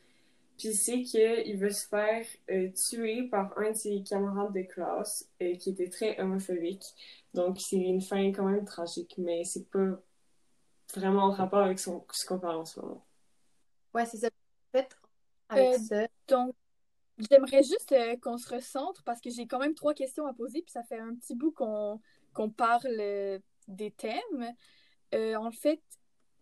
[0.59, 5.28] Puis c'est qu'il veut se faire euh, tuer par un de ses camarades de classe
[5.42, 6.84] euh, qui était très homophobique.
[7.34, 10.00] Donc c'est une fin quand même tragique, mais c'est pas
[10.94, 13.07] vraiment en rapport avec son, ce qu'on parle en ce moment.
[13.94, 14.28] Ouais, c'est ça.
[14.28, 14.96] En fait,
[15.48, 16.54] avec Euh, ça, Donc,
[17.18, 20.62] j'aimerais juste euh, qu'on se recentre parce que j'ai quand même trois questions à poser,
[20.62, 22.00] puis ça fait un petit bout qu'on
[22.32, 23.38] qu'on parle euh,
[23.68, 24.54] des thèmes.
[25.14, 25.82] Euh, en fait,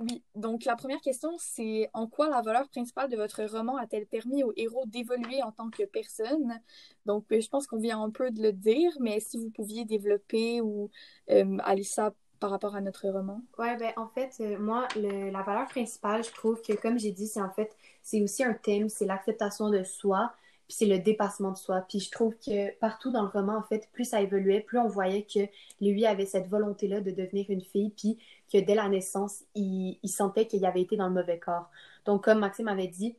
[0.01, 0.23] oui.
[0.35, 4.43] Donc, la première question, c'est en quoi la valeur principale de votre roman a-t-elle permis
[4.43, 6.61] au héros d'évoluer en tant que personne?
[7.07, 9.85] Donc, euh, je pense qu'on vient un peu de le dire, mais si vous pouviez
[9.85, 10.91] développer ou
[11.31, 13.41] euh, Alissa par rapport à notre roman.
[13.59, 17.29] Ouais, ben en fait, euh, moi, la valeur principale, je trouve que, comme j'ai dit,
[17.29, 20.33] c'est en fait, c'est aussi un thème, c'est l'acceptation de soi,
[20.67, 21.85] puis c'est le dépassement de soi.
[21.89, 24.89] Puis je trouve que partout dans le roman, en fait, plus ça évoluait, plus on
[24.89, 25.41] voyait que
[25.81, 28.19] lui avait cette volonté-là de devenir une fille, puis
[28.53, 31.71] que dès la naissance, il, il sentait qu'il avait été dans le mauvais corps.
[32.05, 33.17] Donc, comme Maxime avait dit,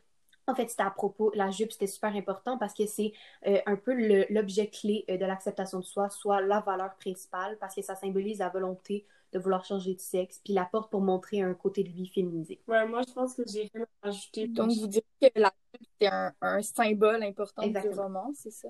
[0.47, 3.13] en fait, c'était à propos, la jupe, c'était super important parce que c'est
[3.47, 3.93] euh, un peu
[4.29, 8.39] l'objet clé euh, de l'acceptation de soi, soit la valeur principale, parce que ça symbolise
[8.39, 11.89] la volonté de vouloir changer de sexe, puis la porte pour montrer un côté de
[11.89, 12.59] lui féminisé.
[12.67, 14.47] Ouais, moi je pense que j'ai rien à rajouter.
[14.47, 15.51] Donc, vous direz que la
[15.99, 18.03] c'est un, un symbole important du Exactement.
[18.03, 18.69] roman, c'est ça?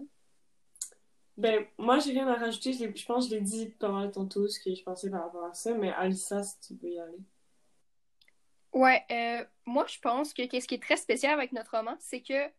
[1.38, 2.73] Ben, moi j'ai rien à rajouter.
[2.73, 5.53] Je, pense que je l'ai dit pas mal tantôt ce que je pensais par rapport
[5.53, 7.19] ça, mais Alissa, si tu peux y aller.
[8.71, 12.21] Ouais, euh, moi je pense que qu'est-ce qui est très spécial avec notre roman, c'est
[12.21, 12.49] que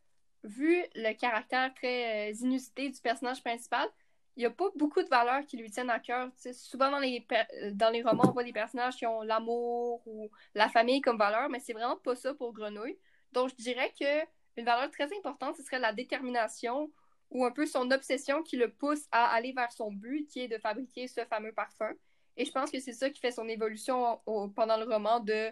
[0.45, 3.89] vu le caractère très euh, inusité du personnage principal,
[4.37, 6.31] il n'y a pas beaucoup de valeurs qui lui tiennent à cœur.
[6.53, 7.27] Souvent dans les,
[7.73, 11.49] dans les romans, on voit des personnages qui ont l'amour ou la famille comme valeur,
[11.49, 12.99] mais c'est vraiment pas ça pour Grenouille.
[13.33, 14.21] Donc je dirais que
[14.59, 16.91] une valeur très importante, ce serait la détermination
[17.31, 20.49] ou un peu son obsession qui le pousse à aller vers son but, qui est
[20.49, 21.93] de fabriquer ce fameux parfum.
[22.37, 25.51] Et je pense que c'est ça qui fait son évolution au- pendant le roman de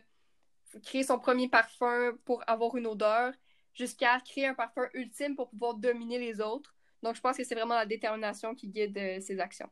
[0.83, 3.33] créer son premier parfum pour avoir une odeur,
[3.73, 6.75] jusqu'à créer un parfum ultime pour pouvoir dominer les autres.
[7.03, 9.69] Donc, je pense que c'est vraiment la détermination qui guide euh, ses actions.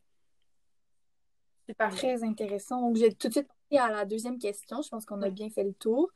[1.68, 1.90] Super.
[1.94, 2.80] Très intéressant.
[2.80, 4.82] Donc, j'ai tout de suite passé à la deuxième question.
[4.82, 6.10] Je pense qu'on a bien fait le tour.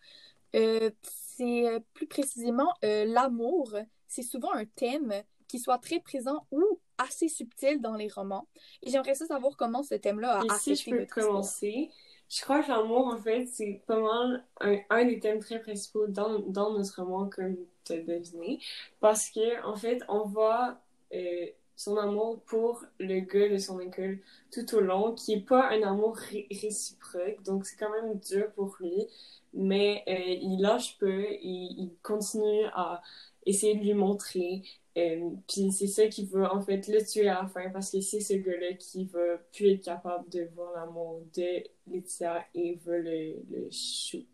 [0.55, 3.75] Euh, c'est euh, plus précisément euh, l'amour.
[4.07, 5.13] C'est souvent un thème
[5.49, 8.49] qui soit très présent ou assez subtil dans les romans.
[8.83, 11.91] Et j'aimerais ça savoir comment ce thème-là a Et si affecté je peux commencer,
[12.29, 16.07] je crois que l'amour, en fait, c'est pas mal un, un des thèmes très principaux
[16.09, 18.61] dans, dans notre roman, comme tu as deviné.
[19.01, 20.79] Parce que, en fait, on voit
[21.15, 24.21] euh, son amour pour le gars de son école
[24.53, 28.51] tout au long, qui est pas un amour ré- réciproque, donc c'est quand même dur
[28.55, 29.07] pour lui.
[29.55, 33.03] Mais euh, il lâche peu, il continue à
[33.47, 34.63] essayer de lui montrer.
[34.97, 38.01] Euh, puis c'est ça qui va en fait le tuer à la fin parce que
[38.01, 43.03] c'est ce gars-là qui va plus être capable de voir l'amour de Laetitia et veut
[43.03, 44.27] le, le shoot.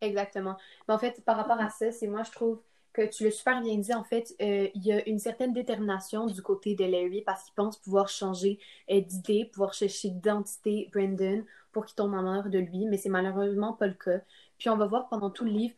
[0.00, 0.56] Exactement.
[0.88, 2.60] Mais en fait, par rapport à ça, c'est moi, je trouve
[2.92, 3.94] que tu l'as super bien dit.
[3.94, 7.54] En fait, euh, il y a une certaine détermination du côté de Larry parce qu'il
[7.54, 8.58] pense pouvoir changer
[8.90, 13.74] euh, d'idée, pouvoir chercher d'identité Brandon pour qu'il tombe amoureux de lui, mais c'est malheureusement
[13.74, 14.20] pas le cas.
[14.58, 15.74] Puis on va voir pendant tout le livre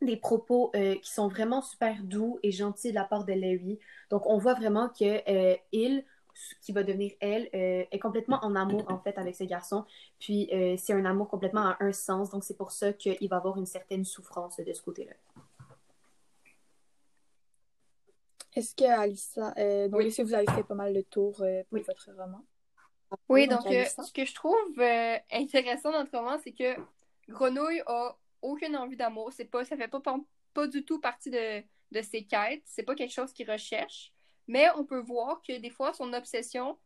[0.00, 3.78] des propos euh, qui sont vraiment super doux et gentils de la part de Larry.
[4.10, 6.04] Donc on voit vraiment que euh, il
[6.60, 9.84] qui va devenir elle, euh, est complètement en amour en fait avec ce garçon.
[10.18, 13.36] Puis euh, c'est un amour complètement à un sens, donc c'est pour ça qu'il va
[13.36, 15.12] avoir une certaine souffrance de ce côté-là.
[18.54, 20.06] Est-ce que Alissa, euh, donc Oui.
[20.06, 21.82] est-ce que vous avez fait pas mal le tour euh, pour Oui.
[21.86, 22.44] votre roman?
[23.28, 24.02] Oui, donc euh, Alissa?
[24.02, 26.76] ce que je trouve euh, intéressant dans notre roman, c'est que
[27.28, 29.32] Grenouille a aucune envie d'amour.
[29.32, 30.00] C'est pas, ça fait pas,
[30.52, 32.62] pas, du tout partie de, de ses quêtes.
[32.66, 34.12] C'est pas quelque chose qu'il recherche.
[34.46, 36.78] Mais on peut voir que des fois, son obsession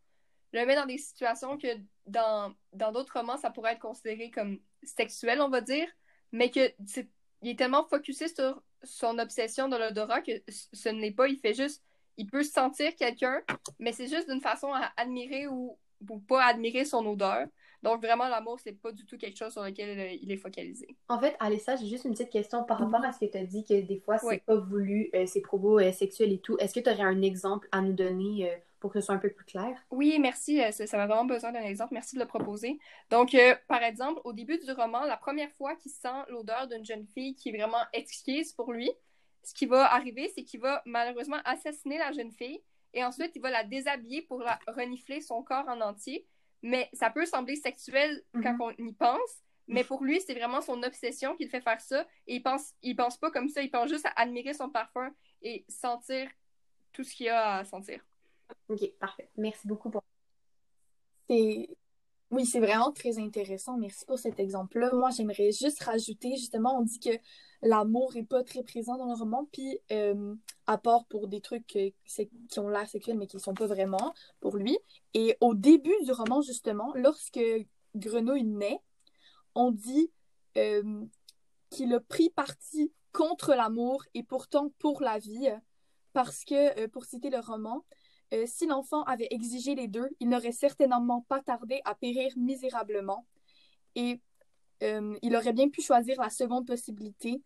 [0.53, 1.69] le met dans des situations que
[2.07, 5.89] dans d'autres romans, ça pourrait être considéré comme sexuel, on va dire.
[6.33, 7.09] Mais que c'est,
[7.43, 11.29] il est tellement focusé sur son obsession de l'odorat que ce n'est pas.
[11.29, 11.83] Il fait juste.
[12.17, 13.43] Il peut sentir quelqu'un,
[13.79, 15.79] mais c'est juste d'une façon à admirer ou,
[16.09, 17.47] ou pas admirer son odeur.
[17.83, 20.89] Donc vraiment, l'amour, c'est pas du tout quelque chose sur lequel euh, il est focalisé.
[21.09, 23.45] En fait, Alessa, j'ai juste une petite question par rapport à ce que tu as
[23.45, 24.39] dit que des fois, c'est Oui.
[24.39, 26.57] pas voulu, euh, ces propos euh, sexuels et tout.
[26.59, 29.19] Est-ce que tu aurais un exemple à nous donner euh, pour que ce soit un
[29.19, 29.77] peu plus clair?
[29.91, 30.61] Oui, merci.
[30.73, 31.95] Ça, m'a vraiment besoin d'un exemple.
[31.95, 32.79] Merci de le proposer.
[33.11, 33.37] Donc,
[33.69, 37.35] par exemple, au début du roman, la première fois qu'il sent l'odeur d'une jeune fille
[37.35, 38.91] qui est vraiment exquise pour lui,
[39.43, 42.61] ce qui va arriver, c'est qu'il va malheureusement assassiner la jeune fille
[42.95, 46.27] et ensuite il va la déshabiller pour la renifler son corps en entier.
[46.63, 48.61] Mais ça peut sembler sexuel quand Mhm.
[48.61, 52.07] on y pense, mais pour lui, c'est vraiment son obsession qui le fait faire ça.
[52.27, 55.15] Et il pense, il pense pas comme ça, il pense juste à admirer son parfum
[55.43, 56.29] et sentir
[56.93, 58.05] tout ce qu'il y a à sentir.
[58.69, 59.31] Ok, parfait.
[59.37, 60.03] Merci beaucoup pour.
[61.29, 61.69] C'est
[62.31, 63.79] Oui, c'est vraiment très intéressant.
[63.79, 64.91] Merci pour cet exemple-là.
[64.93, 67.11] Moi, j'aimerais juste rajouter, justement, on dit que
[67.63, 70.35] l'amour est pas très présent dans le roman, puis euh,
[70.67, 73.67] à part pour des trucs euh, qui ont l'air sexuels, mais qui ne sont pas
[73.67, 74.79] vraiment pour lui.
[75.15, 77.41] Et au début du roman, justement, lorsque
[77.97, 78.79] Grenouille naît,
[79.55, 80.11] on dit
[80.59, 81.07] euh,
[81.71, 85.49] qu'il a pris parti contre l'amour et pourtant pour la vie,
[86.13, 87.85] parce que, pour citer le roman,
[88.35, 93.27] euh, si l'enfant avait exigé les deux, il n'aurait certainement pas tardé à périr misérablement.
[93.95, 94.21] Et
[94.83, 97.43] euh, il aurait bien pu choisir la seconde possibilité,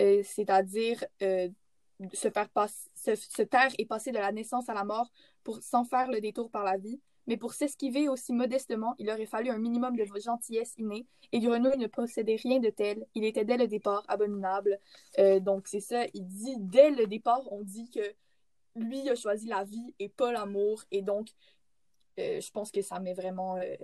[0.00, 2.48] euh, c'est-à-dire se, faire
[2.94, 5.10] se, taire et passer de la naissance à la mort
[5.42, 7.00] pour, sans faire le détour par la vie.
[7.26, 11.76] Mais pour s'esquiver aussi modestement, il aurait fallu un minimum de gentillesse innée, et Grenouille
[11.76, 13.04] ne possédait rien de tel.
[13.14, 14.78] Il était dès le départ abominable.
[15.40, 18.14] donc c'est ça, il dit dès le départ, on dit que
[18.76, 20.84] lui a choisi la vie et pas l'amour.
[20.90, 21.28] Et donc,
[22.18, 23.74] euh, je pense que ça met vraiment euh,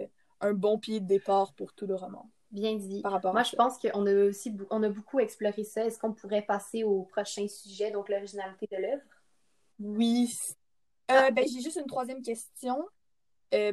[0.40, 2.30] un bon pied de départ pour tout le roman.
[2.50, 3.00] Bien dit.
[3.00, 5.84] Par rapport Moi, je pense qu'on a aussi on a beaucoup exploré ça.
[5.84, 9.02] Est-ce qu'on pourrait passer au prochain sujet, donc l'originalité de l'œuvre?
[9.80, 10.38] Oui.
[11.10, 12.86] Euh, ben, j'ai juste une troisième question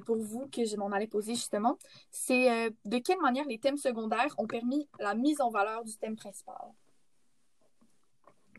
[0.05, 1.77] pour vous que je m'en allais poser justement.
[2.11, 6.17] C'est de quelle manière les thèmes secondaires ont permis la mise en valeur du thème
[6.17, 6.73] principal?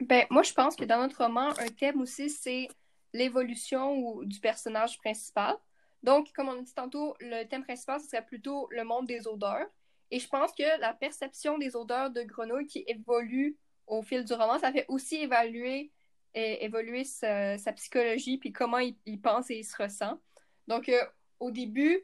[0.00, 2.68] Ben, moi, je pense que dans notre roman, un thème aussi, c'est
[3.12, 5.56] l'évolution du personnage principal.
[6.02, 9.26] Donc, comme on a dit tantôt, le thème principal, ce serait plutôt le monde des
[9.26, 9.66] odeurs.
[10.10, 14.32] Et je pense que la perception des odeurs de grenouille qui évolue au fil du
[14.32, 15.92] roman, ça fait aussi évaluer,
[16.34, 20.18] évoluer sa, psychologie, puis comment il, pense et il se ressent.
[20.66, 21.04] Donc, euh,
[21.40, 22.00] au début,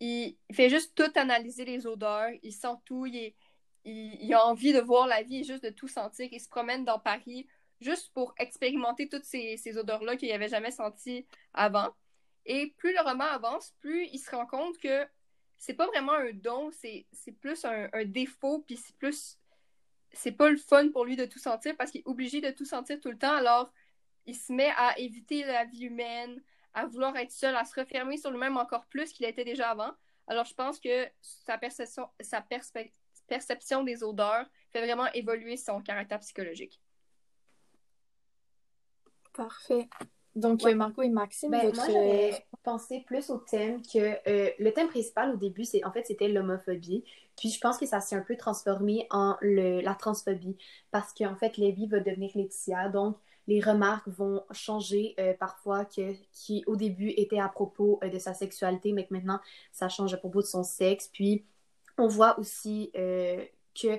[0.00, 3.34] il, fait juste tout analyser les odeurs, il sent tout, il est,
[3.84, 6.28] il, a envie de voir la vie et juste de tout sentir.
[6.32, 7.46] Il se promène dans Paris
[7.80, 11.94] juste pour expérimenter toutes ces, odeurs-là qu'il n'avait jamais senties avant.
[12.46, 15.06] Et plus le roman avance, plus il se rend compte que
[15.56, 17.06] c'est pas vraiment un don, c'est
[17.40, 19.38] plus un, défaut, puis c'est plus.
[20.12, 22.64] C'est pas le fun pour lui de tout sentir parce qu'il est obligé de tout
[22.64, 23.34] sentir tout le temps.
[23.34, 23.72] Alors,
[24.26, 26.40] il se met à éviter la vie humaine,
[26.72, 29.90] à vouloir être seul, à se refermer sur lui-même encore plus qu'il était déjà avant.
[30.28, 35.80] Alors, je pense que sa perception, sa perspective perception des odeurs fait vraiment évoluer son
[35.80, 36.80] caractère psychologique.
[39.34, 39.88] Parfait.
[40.34, 44.16] Donc, euh, Marco et Maxime, ben, Moi, j'avais pensé plus au thème que...
[44.28, 47.04] Euh, le thème principal, au début, c'est en fait, c'était l'homophobie.
[47.36, 50.56] Puis, je pense que ça s'est un peu transformé en le, la transphobie.
[50.90, 52.88] Parce qu'en fait, Lévi va devenir Laetitia.
[52.88, 53.16] Donc,
[53.46, 58.34] les remarques vont changer euh, parfois, que, qui au début étaient à propos de sa
[58.34, 59.38] sexualité, mais que maintenant,
[59.70, 61.08] ça change à propos de son sexe.
[61.12, 61.44] Puis,
[61.98, 63.44] on voit aussi euh,
[63.80, 63.98] que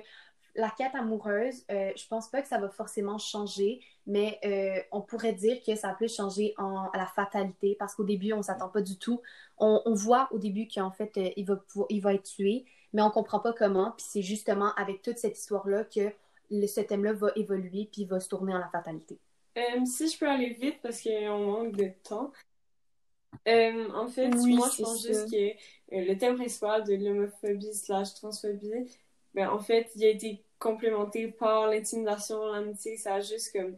[0.54, 5.02] la quête amoureuse, euh, je pense pas que ça va forcément changer, mais euh, on
[5.02, 8.70] pourrait dire que ça peut changer en, à la fatalité parce qu'au début, on s'attend
[8.70, 9.20] pas du tout.
[9.58, 13.40] On, voit au début qu'en fait, il, va il va être tué, mais on comprend
[13.40, 13.92] pas comment.
[13.92, 16.12] Puis c'est justement avec toute cette histoire-là que
[16.50, 19.18] ce thème-là va évoluer puis va se tourner en la fatalité.
[19.84, 22.32] si je peux aller vite parce qu'on manque de temps,
[23.48, 25.50] euh, en fait, moi, je pense juste que
[25.94, 28.98] euh, le thème principal de l'homophobie slash transphobie,
[29.34, 32.96] ben, en fait, il a été complémenté par l'intimidation, l'amitié.
[32.96, 33.76] Ça a juste comme.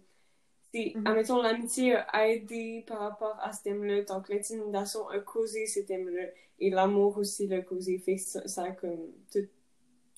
[0.74, 5.80] Mm Admettons, l'amitié a aidé par rapport à ce thème-là, donc l'intimidation a causé ce
[5.80, 6.26] thème-là,
[6.60, 7.98] et l'amour aussi l'a causé.
[7.98, 9.12] Fait ça, ça comme.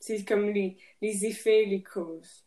[0.01, 2.45] C'est comme les, les effets, les causes.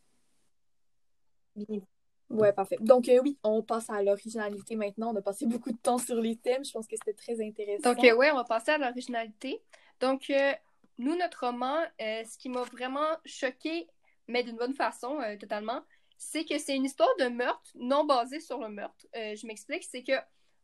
[2.34, 2.77] Ouais, parfait.
[2.79, 5.13] Donc, euh, oui, on passe à l'originalité maintenant.
[5.13, 6.65] On a passé beaucoup de temps sur les thèmes.
[6.65, 7.93] Je pense que c'était très intéressant.
[7.93, 9.61] Donc, euh, oui, on va passer à l'originalité.
[9.99, 10.53] Donc, euh,
[10.97, 13.88] nous, notre roman, ce qui m'a vraiment choqué,
[14.27, 15.81] mais d'une bonne façon, totalement,
[16.17, 19.05] c'est que c'est une histoire de meurtre non basée sur le meurtre.
[19.13, 20.13] je m'explique, c'est que,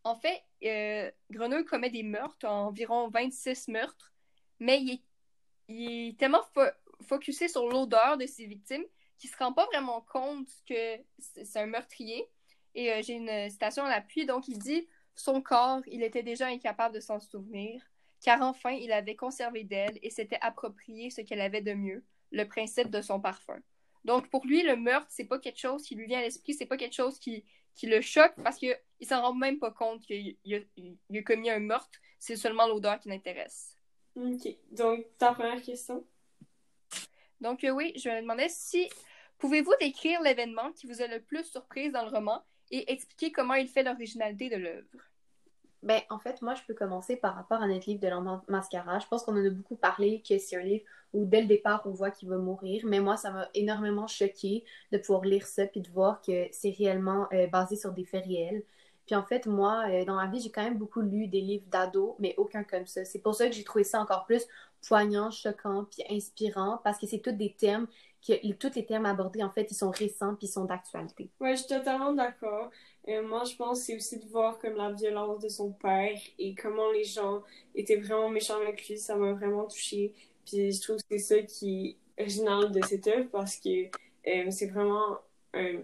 [0.04, 0.44] en fait,
[1.32, 4.14] Grenouille commet des meurtres, environ 26 meurtres,
[4.60, 5.02] mais il est,
[5.68, 6.44] il est tellement
[7.08, 8.86] focusé sur l'odeur de ses victimes
[9.20, 12.26] qui se rend pas vraiment compte que c'est un meurtrier.
[12.74, 16.48] Et euh, j'ai une citation à l'appui, donc il dit Son corps, il était déjà
[16.48, 17.84] incapable de s'en souvenir,
[18.22, 22.46] car enfin il avait conservé d'elle et s'était approprié ce qu'elle avait de mieux, le
[22.46, 23.60] principe de son parfum.
[24.06, 26.66] Donc pour lui, le meurtre, c'est pas quelque chose qui lui vient à l'esprit, c'est
[26.66, 27.44] pas quelque chose qui,
[27.76, 30.58] qui le choque parce qu'il s'en rend même pas compte qu'il a,
[31.18, 33.76] a, commis un meurtre, c'est seulement l'odeur qui l'intéresse.
[34.16, 36.06] Ok, donc ta première question?
[37.42, 38.90] Donc euh, oui, je me demandais si
[39.40, 43.56] Pouvez-vous décrire l'événement qui vous a le plus surprise dans le roman et expliquer comment
[43.56, 44.88] il fait l'originalité de l'œuvre?
[45.82, 49.00] Ben, en fait, moi, je peux commencer par rapport à notre livre de mascara.
[49.00, 50.84] Je pense qu'on en a beaucoup parlé, que c'est un livre
[51.14, 52.84] où, dès le départ, on voit qu'il va mourir.
[52.86, 56.72] Mais moi, ça m'a énormément choqué de pouvoir lire ça puis de voir que c'est
[56.72, 58.62] réellement euh, basé sur des faits réels.
[59.06, 61.66] Puis en fait, moi, euh, dans ma vie, j'ai quand même beaucoup lu des livres
[61.68, 63.06] d'ados, mais aucun comme ça.
[63.06, 64.46] C'est pour ça que j'ai trouvé ça encore plus
[64.86, 67.88] poignant, choquant, puis inspirant, parce que c'est tous des thèmes
[68.26, 71.30] que tous les thèmes abordés, en fait, ils sont récents puis ils sont d'actualité.
[71.40, 72.70] Ouais, je suis totalement d'accord.
[73.06, 76.18] Et moi, je pense que c'est aussi de voir comme la violence de son père
[76.38, 77.42] et comment les gens
[77.74, 78.98] étaient vraiment méchants avec lui.
[78.98, 80.14] Ça m'a vraiment touchée.
[80.46, 83.86] Puis je trouve que c'est ça qui est original de cette œuvre parce que
[84.28, 85.18] euh, c'est vraiment
[85.54, 85.80] un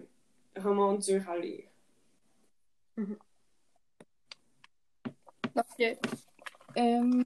[0.56, 1.64] roman dur à lire.
[5.54, 5.96] Donc,
[6.76, 7.24] euh,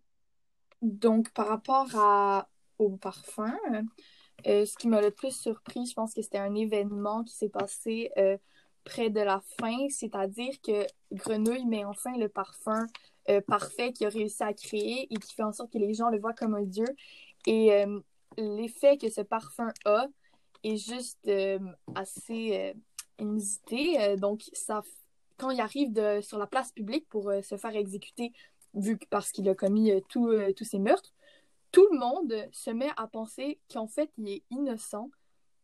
[0.83, 2.49] donc, par rapport à,
[2.79, 3.57] au parfum,
[4.47, 7.49] euh, ce qui m'a le plus surpris, je pense que c'était un événement qui s'est
[7.49, 8.37] passé euh,
[8.85, 12.87] près de la fin, c'est-à-dire que Grenouille met enfin le parfum
[13.29, 16.09] euh, parfait qu'il a réussi à créer et qui fait en sorte que les gens
[16.09, 16.87] le voient comme un dieu.
[17.47, 17.87] Et
[18.37, 20.07] l'effet que ce parfum a
[20.63, 21.31] est juste
[21.95, 22.75] assez
[23.19, 24.17] inusité.
[24.17, 24.83] donc, ça,
[25.39, 28.33] quand il arrive sur la place publique pour se faire exécuter,
[28.75, 31.15] vu parce qu'il a commis tous ces meurtres,
[31.73, 35.11] tout le monde se met à penser qu'en fait, il est innocent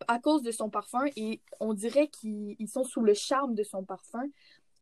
[0.08, 3.84] à cause de son parfum et on dirait qu'ils sont sous le charme de son
[3.84, 4.24] parfum.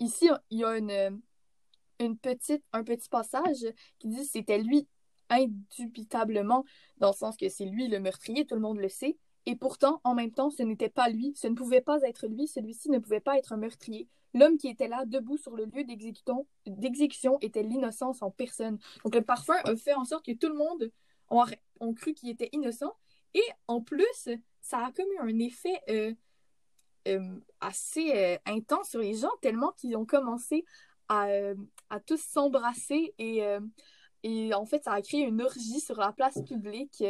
[0.00, 3.64] Ici, il y a une, petite, un petit passage
[3.98, 4.86] qui dit c'était lui
[5.30, 6.64] indubitablement,
[6.98, 9.16] dans le sens que c'est lui le meurtrier, tout le monde le sait.
[9.46, 12.46] Et pourtant, en même temps, ce n'était pas lui, ce ne pouvait pas être lui,
[12.46, 14.08] celui-ci ne pouvait pas être un meurtrier.
[14.32, 18.78] L'homme qui était là, debout sur le lieu d'exécution, était l'innocence en personne.
[19.04, 20.90] Donc le parfum a fait en sorte que tout le monde
[21.80, 22.94] ont, cru qu'il était innocent.
[23.34, 24.28] Et en plus,
[24.60, 26.14] ça a comme eu un effet euh,
[27.08, 30.64] euh, assez euh, intense sur les gens, tellement qu'ils ont commencé
[31.08, 31.26] à,
[31.90, 33.42] à tous s'embrasser et,
[34.22, 37.04] et en fait, ça a créé une orgie sur la place publique,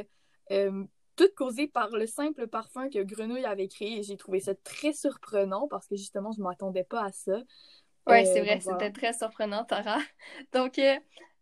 [1.16, 4.00] toute causée par le simple parfum que Grenouille avait créé.
[4.00, 7.40] Et j'ai trouvé ça très surprenant parce que justement, je ne m'attendais pas à ça.
[8.08, 9.98] Oui, c'est vrai, c'était très surprenant, Tara.
[10.52, 10.80] Donc,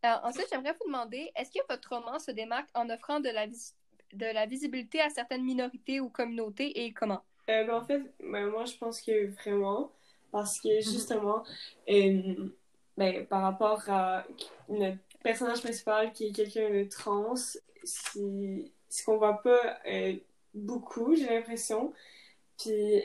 [0.03, 4.35] ensuite, j'aimerais vous demander, est-ce que votre roman se démarque en offrant de la, de
[4.35, 7.23] la visibilité à certaines minorités ou communautés et comment?
[7.49, 9.91] Euh, ben, en fait, ben, moi, je pense que vraiment,
[10.31, 10.83] parce que mhm.
[10.83, 11.45] justement,
[11.89, 12.51] euh,
[12.97, 14.25] ben, par rapport à
[14.69, 17.35] notre personnage principal qui est quelqu'un de trans,
[17.85, 20.15] c'est ce qu'on voit pas euh,
[20.55, 21.93] beaucoup, j'ai l'impression.
[22.59, 23.03] Puis,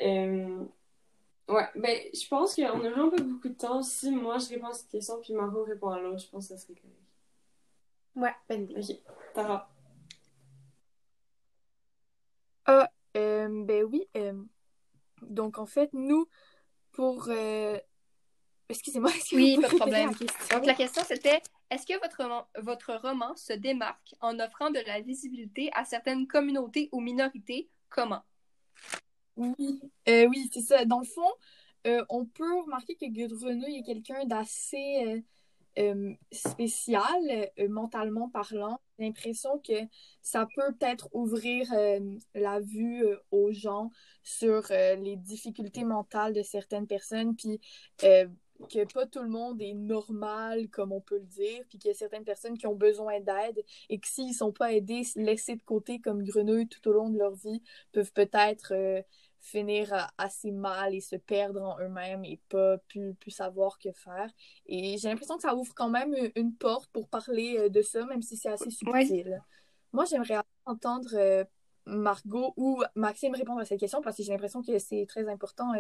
[1.48, 3.82] Ouais, ben, je pense qu'on a vraiment pas beaucoup de temps.
[3.82, 6.56] Si moi je réponds à cette question, puis Margot répond à l'autre, je pense que
[6.56, 6.96] ça serait correct.
[8.16, 8.76] Ouais, bonne idée.
[8.76, 8.98] Ok,
[9.34, 9.70] Tara.
[12.66, 14.08] Ah, euh, ben oui.
[14.18, 14.34] Euh,
[15.22, 16.28] donc, en fait, nous,
[16.92, 17.28] pour.
[17.30, 17.80] Euh...
[18.70, 20.12] Excusez-moi, est-ce que Oui, pas de problème.
[20.50, 24.70] La donc, la question, c'était est-ce que votre roman, votre roman se démarque en offrant
[24.70, 27.70] de la visibilité à certaines communautés ou minorités?
[27.90, 28.24] Comment?
[29.38, 29.80] Oui,
[30.10, 30.86] euh, oui, c'est ça.
[30.86, 31.32] Dans le fond,
[31.86, 35.24] euh, on peut remarquer que Grenouille est quelqu'un d'assez
[35.78, 38.80] euh, spécial, mentalement parlant.
[38.98, 39.74] J'ai l'impression que
[40.22, 41.72] ça peut peut-être ouvrir
[42.34, 43.92] la vue aux gens
[44.24, 47.60] sur les difficultés mentales de certaines personnes, puis
[48.00, 51.92] que pas tout le monde est normal, comme on peut le dire, puis qu'il y
[51.92, 55.64] a certaines personnes qui ont besoin d'aide et que s'ils sont pas aidés, laissés de
[55.64, 57.62] côté comme grenouille tout au long de leur vie,
[57.92, 58.74] peuvent peut-être
[59.40, 64.30] finir assez mal et se perdre en eux-mêmes et pas plus, plus savoir que faire.
[64.66, 68.06] Et j'ai l'impression que ça ouvre quand même une porte pour parler euh, de ça,
[68.06, 69.42] même si c'est assez subtil.
[69.94, 71.44] Moi, j'aimerais entendre euh,
[71.86, 75.72] Margot ou Maxime répondre à cette question parce que j'ai l'impression que c'est très important,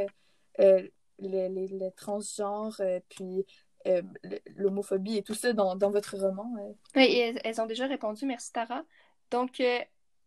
[0.60, 0.88] euh,
[1.20, 2.80] les, les, transgenres,
[3.10, 3.45] puis
[4.55, 6.53] l'homophobie et tout ça dans, dans votre roman.
[6.95, 8.26] Oui, elles, ont déjà répondu.
[8.26, 8.84] Merci, Tara.
[9.32, 9.62] Donc,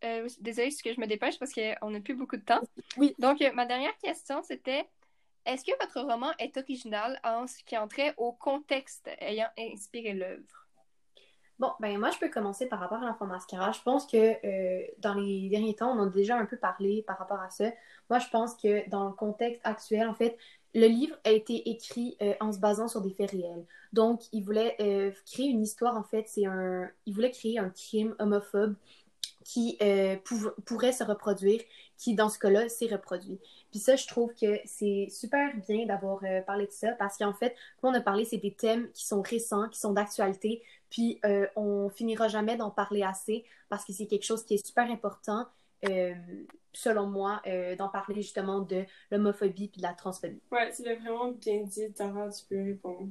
[0.04, 2.60] euh, désolée, que je me dépêche parce qu'on n'a plus beaucoup de temps.
[2.96, 3.14] Oui.
[3.18, 4.86] Donc, euh, ma dernière question, c'était
[5.46, 10.66] est-ce que votre roman est original en ce qui entrait au contexte ayant inspiré l'œuvre?
[11.58, 13.72] Bon, ben moi, je peux commencer par rapport à l'enfant mascara.
[13.72, 17.18] Je pense que euh, dans les derniers temps, on a déjà un peu parlé par
[17.18, 17.70] rapport à ça.
[18.08, 20.38] Moi, je pense que dans le contexte actuel, en fait,
[20.74, 23.66] le livre a été écrit euh, en se basant sur des faits réels.
[23.92, 24.76] Donc, il voulait
[25.26, 26.88] créer une histoire, en fait, c'est un...
[27.04, 28.76] Il voulait créer un crime homophobe
[29.44, 30.16] qui euh,
[30.66, 31.60] pourrait se reproduire,
[31.96, 33.38] qui dans ce cas-là s'est reproduit.
[33.70, 37.32] Puis ça, je trouve que c'est super bien d'avoir euh, parlé de ça parce qu'en
[37.32, 41.20] fait, comme on a parlé, c'est des thèmes qui sont récents, qui sont d'actualité, puis
[41.24, 44.90] euh, on finira jamais d'en parler assez parce que c'est quelque chose qui est super
[44.90, 45.46] important,
[46.72, 47.40] selon moi,
[47.78, 50.42] d'en parler justement de l'homophobie puis de la transphobie.
[50.52, 53.08] Ouais, tu l'as vraiment bien dit, Tara, tu peux répondre.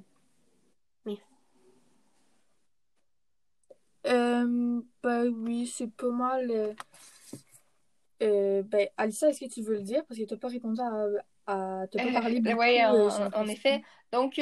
[4.09, 6.49] Euh, ben oui, c'est pas mal.
[6.49, 6.73] Euh,
[8.21, 10.03] euh, ben, Alissa, est-ce que tu veux le dire?
[10.05, 11.07] Parce que tu n'as pas répondu à.
[11.47, 12.59] à pas parlé beaucoup.
[12.59, 13.81] oui, en, effet.
[14.11, 14.39] Donc,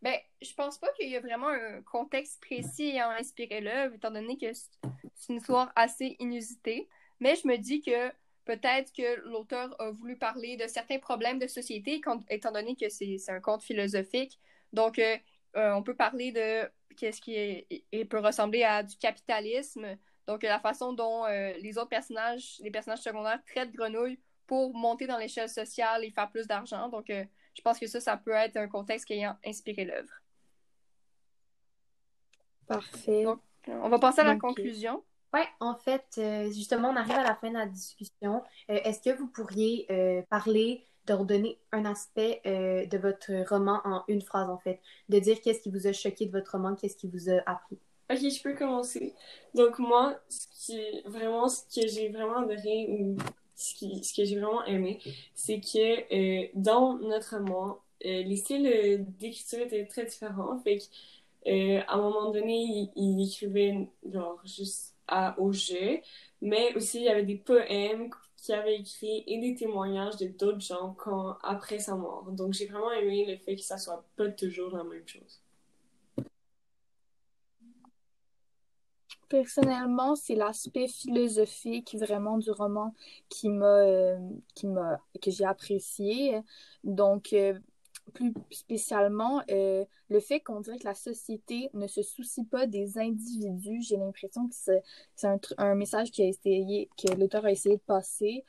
[0.00, 4.12] Ben, je pense pas qu'il y a vraiment un contexte précis ayant inspiré l'œuvre, étant
[4.12, 6.88] donné que c'est une histoire assez inusitée.
[7.20, 8.12] Mais je me dis que
[8.44, 12.00] peut-être que l'auteur a voulu parler de certains problèmes de société,
[12.30, 14.38] étant donné que c'est un conte philosophique.
[14.72, 15.16] Donc, euh,
[15.58, 19.96] euh, on peut parler de qu'est-ce qui peut ressembler à du capitalisme.
[20.26, 25.06] Donc, la façon dont euh, les autres personnages, les personnages secondaires, traitent Grenouille pour monter
[25.06, 26.88] dans l'échelle sociale et faire plus d'argent.
[26.88, 30.12] Donc, je pense que ça, ça peut être un contexte qui a inspiré l'œuvre.
[32.66, 33.24] Parfait.
[33.66, 35.02] on va passer à la conclusion.
[35.34, 38.42] Oui, en fait, euh, justement, on arrive à la fin de la discussion.
[38.70, 44.04] Euh, est-ce que vous pourriez euh, parler, de redonner un aspect de votre roman en
[44.08, 44.80] une phrase, en fait?
[45.08, 47.78] De dire qu'est-ce qui vous a choqué de votre roman, qu'est-ce qui vous a appris?
[48.10, 49.14] Ok, je peux commencer.
[49.54, 53.16] Donc, moi, ce qui vraiment, ce que j'ai vraiment adoré ou
[53.54, 54.98] ce, que j'ai vraiment aimé,
[55.34, 60.58] c'est que euh, dans notre roman, euh, les styles d'écriture étaient très différents.
[60.60, 60.78] Fait
[61.46, 66.00] euh, à un moment donné, il, écrivait genre juste à, au jeu,
[66.40, 70.60] mais aussi il y avait des poèmes qu'il avait écrits et des témoignages de d'autres
[70.60, 72.30] gens quand, après sa mort.
[72.30, 75.42] Donc j'ai vraiment aimé le fait que ça soit pas toujours la même chose.
[79.28, 82.94] Personnellement, c'est l'aspect philosophique vraiment du roman
[83.28, 84.18] qui m'a, euh,
[84.54, 84.66] qui
[85.20, 86.40] que j'ai apprécié.
[86.82, 87.58] Donc, euh,
[88.08, 92.98] plus spécialement, euh, le fait qu'on dirait que la société ne se soucie pas des
[92.98, 95.28] individus, j'ai l'impression que c'est,
[95.58, 98.44] un, message qui a essayé, que l'auteur a essayé de passer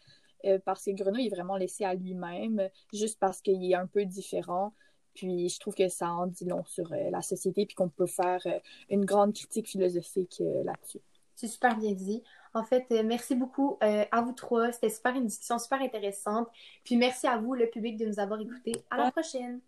[0.64, 4.74] parce que Grenouille est vraiment laissé à lui-même, juste parce qu'il est un peu différent.
[5.20, 8.06] Puis je trouve que ça en dit long sur euh, la société, puis qu'on peut
[8.06, 8.60] faire euh,
[8.90, 11.02] une grande critique philosophique euh, là-dessus.
[11.36, 12.24] C'est super bien dit.
[12.54, 14.72] En fait, merci beaucoup à vous trois.
[14.72, 16.50] C'était super une discussion super intéressante.
[16.84, 18.74] Puis merci à vous, le public, de nous avoir écoutés.
[18.90, 19.62] À la prochaine.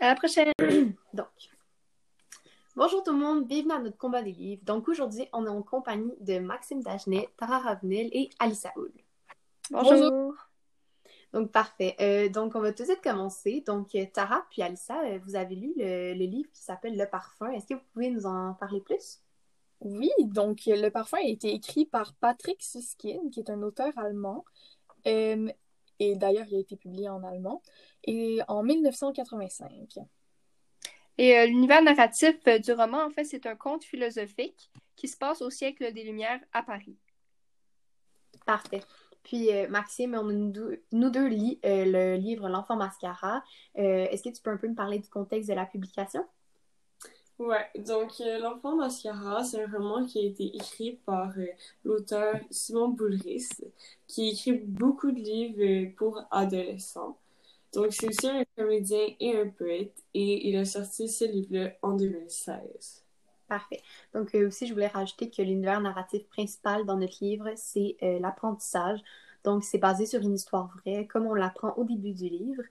[0.00, 0.52] À la prochaine.
[1.14, 1.26] Donc,
[2.74, 4.62] bonjour tout le monde, bienvenue à notre combat des livres.
[4.64, 8.92] Donc aujourd'hui, on est en compagnie de Maxime Dagenet, Tara Ravenel et Alissa Hull.
[9.70, 10.34] bonjour.
[11.32, 11.96] Donc, parfait.
[12.00, 13.62] Euh, donc, on va tout de suite commencer.
[13.66, 17.50] Donc, euh, Tara puis Alissa, euh, vous avez lu le, livre qui s'appelle Le Parfum.
[17.50, 19.20] Est-ce que vous pouvez nous en parler plus?
[19.80, 24.44] Oui, donc Le Parfum a été écrit par Patrick Susskind, qui est un auteur allemand.
[25.04, 25.54] et
[26.16, 27.62] d'ailleurs, il a été publié en allemand.
[28.04, 29.98] Et en 1985.
[31.18, 35.50] Et l'univers narratif du roman, en fait, c'est un conte philosophique qui se passe au
[35.50, 36.96] siècle des Lumières à Paris.
[38.44, 38.82] Parfait.
[39.22, 43.42] Puis euh, Maxime, on nous, deux, nous deux lit euh, le livre L'enfant mascara.
[43.76, 46.24] Euh, est-ce que tu peux un peu me parler du contexte de la publication?
[47.38, 51.34] Ouais, donc L'enfant mascara, c'est un roman qui a été écrit par
[51.84, 53.48] l'auteur Simon Boulris,
[54.06, 57.18] qui écrit beaucoup de livres pour adolescents.
[57.74, 61.92] Donc c'est aussi un comédien et un poète, et il a sorti ce livre-là en
[61.94, 63.04] 2016.
[63.48, 63.82] Parfait.
[64.14, 68.18] Donc euh, aussi, je voulais rajouter que l'univers narratif principal dans notre livre, c'est euh,
[68.18, 69.00] l'apprentissage.
[69.44, 72.62] Donc c'est basé sur une histoire vraie, comme on l'apprend au début du livre.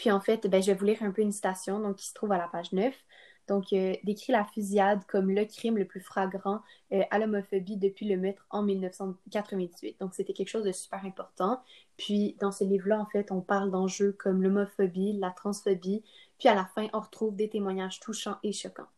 [0.00, 2.06] Euh, puis en fait, ben, je vais vous lire un peu une citation donc, qui
[2.06, 2.94] se trouve à la page 9.
[3.48, 3.70] Donc,
[4.04, 6.60] décrit la fusillade comme le crime le plus flagrant
[7.10, 9.98] à l'homophobie depuis le meurtre en 1998.
[9.98, 11.60] Donc, c'était quelque chose de super important.
[11.96, 16.04] Puis, dans ce livre-là, en fait, on parle d'enjeux comme l'homophobie, la transphobie,
[16.38, 18.88] puis à la fin, on retrouve des témoignages touchants et choquants.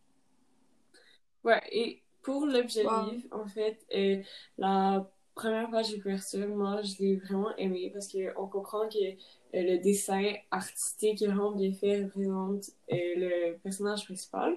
[1.44, 4.22] Ouais, et pour l'objet livre, en fait, euh,
[4.58, 5.10] la
[5.43, 9.14] première page de couverture, moi, je l'ai vraiment aimé parce qu'on comprend que euh,
[9.52, 14.56] le dessin artistique est vraiment bien fait représente euh, le personnage principal.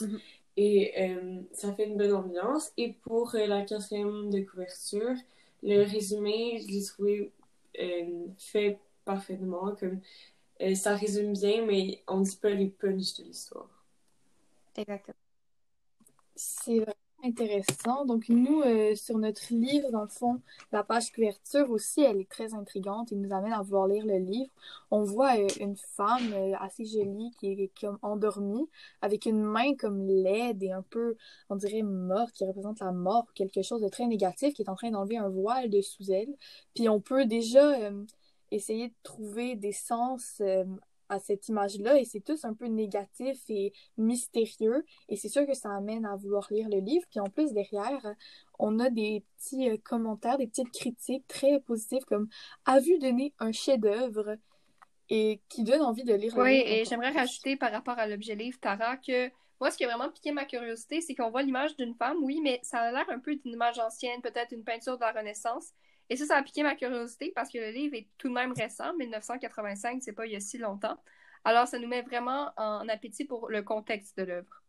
[0.00, 0.20] Mm-hmm.
[0.58, 0.94] Et
[1.52, 2.72] ça fait une bonne ambiance.
[2.78, 5.14] Et pour la quatrième de couverture,
[5.62, 7.30] le résumé, je l'ai trouvé
[8.38, 9.76] fait parfaitement.
[9.78, 10.00] Comme
[10.62, 13.68] euh, ça résume bien, mais on ne dit pas les punchs de l'histoire.
[14.76, 15.16] Exactement.
[16.34, 16.94] C'est vraiment
[17.26, 18.04] intéressant.
[18.04, 20.40] Donc, nous, euh, sur notre livre, dans le fond,
[20.72, 24.18] la page couverture aussi, elle est très intrigante et nous amène à vouloir lire le
[24.18, 24.50] livre.
[24.90, 28.68] On voit euh, une femme assez jolie qui est comme endormie,
[29.02, 31.16] avec une main comme laide et un peu,
[31.50, 34.76] on dirait, morte, qui représente la mort, quelque chose de très négatif, qui est en
[34.76, 36.34] train d'enlever un voile de sous elle.
[36.74, 37.90] Puis on peut déjà
[38.50, 40.64] essayer de trouver des sens euh,
[41.08, 45.54] à cette image-là et c'est tous un peu négatif et mystérieux et c'est sûr que
[45.54, 47.04] ça amène à vouloir lire le livre.
[47.10, 48.14] Puis en plus, derrière,
[48.58, 52.28] on a des petits euh, commentaires, des petites critiques très positives comme
[52.64, 54.36] «a vu donner un chef-d'œuvre»
[55.08, 56.42] et qui donne envie de lire le livre.
[56.42, 59.30] Oui, et j'aimerais rajouter par rapport à l'objet livre, Tara, que
[59.60, 62.40] moi, ce qui a vraiment piqué ma curiosité, c'est qu'on voit l'image d'une femme, oui,
[62.42, 65.72] mais ça a l'air un peu d'une image ancienne, peut-être une peinture de la Renaissance.
[66.08, 68.52] Et ça, ça a piqué ma curiosité parce que le livre est tout de même
[68.52, 70.96] récent, 1985, c'est pas il y a si longtemps.
[71.44, 74.62] Alors, ça nous met vraiment en appétit pour le contexte de l'œuvre.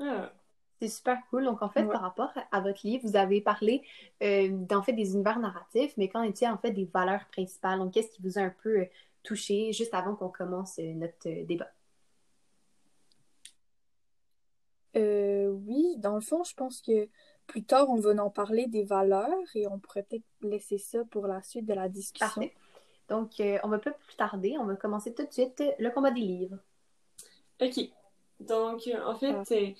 [0.00, 0.32] Ah.
[0.80, 1.44] C'est super cool.
[1.44, 1.92] Donc, en fait, Ouais.
[1.92, 3.82] par rapport à votre livre, vous avez parlé
[4.22, 7.78] euh, d'en fait des univers narratifs, mais qu'en est-il en fait des valeurs principales?
[7.78, 8.86] Donc, qu'est-ce qui vous a un peu euh,
[9.22, 11.70] touché juste avant qu'on commence euh, notre débat?
[14.96, 17.08] Euh, oui, dans le fond, je pense que
[17.52, 21.26] plus tard, on va en parler des valeurs et on pourrait peut-être laisser ça pour
[21.26, 22.26] la suite de la discussion.
[22.26, 22.52] Parfait.
[23.08, 24.56] Donc, euh, on va pas plus tarder.
[24.58, 26.58] On va commencer tout de suite euh, le combat des livres.
[27.60, 27.78] Ok.
[28.40, 29.44] Donc, euh, en fait, Ah.
[29.52, 29.70] euh,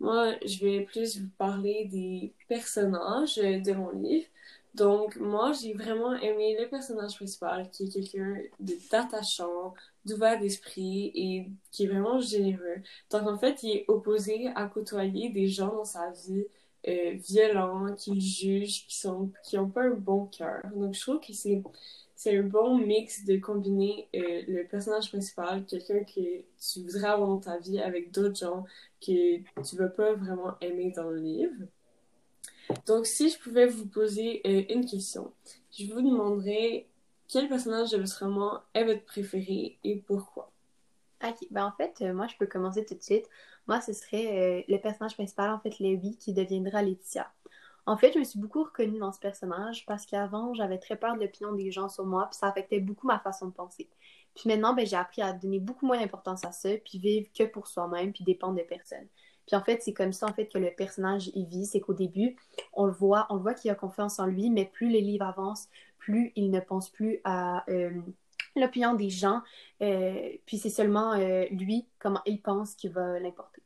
[0.00, 4.26] moi, je vais plus vous parler des personnages de mon livre.
[4.74, 9.72] Donc, moi, j'ai vraiment aimé le personnage principal, qui est quelqu'un de- d'attachant,
[10.04, 12.78] d'ouvert d'esprit et qui est vraiment généreux.
[13.10, 16.44] Donc, en fait, il est opposé à côtoyer des gens dans sa vie
[16.86, 20.62] euh, violents, qui jugent, qui sont, qui pas un bon cœur.
[20.74, 21.62] Donc, je trouve que c'est
[22.16, 27.28] c'est un bon mix de combiner euh, le personnage principal, quelqu'un que tu voudrais avoir
[27.28, 28.64] dans ta vie avec d'autres gens
[29.00, 31.52] que tu vas pas vraiment aimer dans le livre.
[32.86, 35.32] Donc, si je pouvais vous poser euh, une question,
[35.76, 36.86] je vous demanderais
[37.28, 40.50] quel personnage de votre roman est votre préféré et pourquoi?
[41.22, 43.28] Ok, ben en fait, moi, je peux commencer tout de suite.
[43.66, 47.30] Moi, ce serait euh, le personnage principal, en fait, Levi, qui deviendra Laetitia.
[47.86, 51.16] En fait, je me suis beaucoup reconnue dans ce personnage parce qu'avant, j'avais très peur
[51.16, 53.88] de l'opinion des gens sur moi, puis ça affectait beaucoup ma façon de penser.
[54.34, 57.44] Puis maintenant, ben, j'ai appris à donner beaucoup moins d'importance à ça, puis vivre que
[57.44, 59.06] pour soi-même, puis dépendre de personne.
[59.46, 61.92] Puis en fait, c'est comme ça en fait que le personnage il vit, c'est qu'au
[61.92, 62.36] début,
[62.72, 65.26] on le voit, on le voit qu'il a confiance en lui, mais plus les livres
[65.26, 65.68] avancent,
[65.98, 67.90] plus il ne pense plus à euh,
[68.56, 69.42] l'opinion des gens,
[69.82, 73.62] euh, puis c'est seulement euh, lui, comment il pense, qui va l'importer.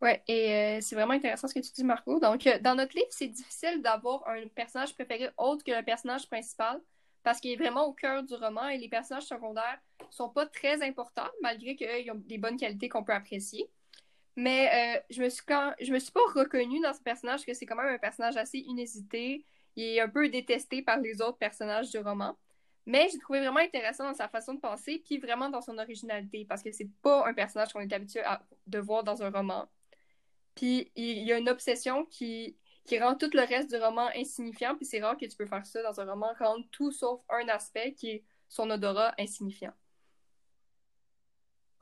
[0.00, 2.20] Ouais, et euh, c'est vraiment intéressant ce que tu dis, Marco.
[2.20, 6.80] Donc, dans notre livre, c'est difficile d'avoir un personnage préféré autre que le personnage principal
[7.24, 9.78] parce qu'il est vraiment au cœur du roman et les personnages secondaires
[10.08, 13.68] sont pas très importants malgré qu'ils ont des bonnes qualités qu'on peut apprécier.
[14.36, 15.74] Mais je me suis quand...
[15.80, 18.58] je me suis pas reconnue dans ce personnage que c'est quand même un personnage assez
[18.58, 19.44] inhésité.
[19.74, 22.36] Il est un peu détesté par les autres personnages du roman.
[22.88, 26.46] Mais j'ai trouvé vraiment intéressant dans sa façon de penser, puis vraiment dans son originalité,
[26.48, 28.42] parce que c'est pas un personnage qu'on est habitué à...
[28.66, 29.68] de voir dans un roman.
[30.54, 32.56] Puis il y a une obsession qui,
[32.86, 35.66] qui rend tout le reste du roman insignifiant, puis c'est rare que tu peux faire
[35.66, 39.74] ça dans un roman, rendre tout sauf un aspect qui est son odorat insignifiant.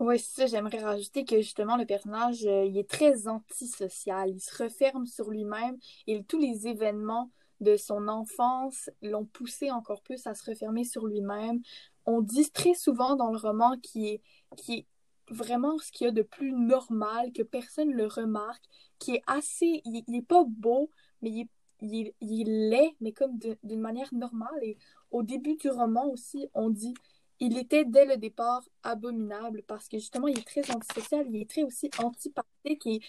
[0.01, 4.41] Oui, c'est ça, j'aimerais rajouter que justement le personnage, euh, il est très antisocial, il
[4.41, 5.79] se referme sur lui-même
[6.09, 7.31] et tous les événements
[7.61, 11.61] de son enfance l'ont poussé encore plus à se refermer sur lui-même.
[12.05, 14.23] On dit très souvent dans le roman qui est,
[14.57, 14.87] qui est
[15.31, 18.65] vraiment ce qu'il y a de plus normal, que personne le remarque,
[18.99, 20.91] qui est assez, il, il est pas beau,
[21.23, 21.49] mais il est,
[21.81, 24.63] il il mais comme d'une manière normale.
[24.63, 24.79] Et
[25.11, 26.95] au début du roman aussi, on dit
[27.39, 31.51] il était dès le départ abominable parce que justement, il est très antisocial, il est
[31.51, 33.01] très aussi antipathique et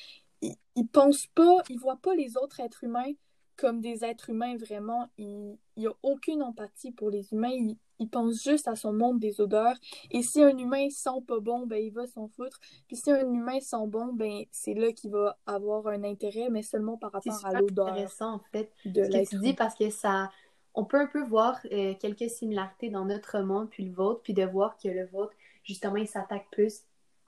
[0.42, 3.14] il, il pense pas, il voit pas les autres êtres humains
[3.58, 5.10] comme des êtres humains vraiment.
[5.18, 9.20] Il, il a aucune empathie pour les humains, il, il pense juste à son monde
[9.20, 9.76] des odeurs.
[10.12, 12.60] Et si un humain sent pas bon, ben il va s'en foutre.
[12.88, 16.64] Puis si un humain sent bon, ben c'est là qu'il va avoir un intérêt, mais
[16.64, 19.54] seulement par C'est rapport à super l'odeur intéressant en fait de ce que tu dis
[19.54, 20.30] parce que ça,
[20.76, 24.34] on peut un peu voir euh, quelques similarités dans notre roman puis le vôtre, puis
[24.34, 26.84] de voir que le vôtre, justement, il s'attaque plus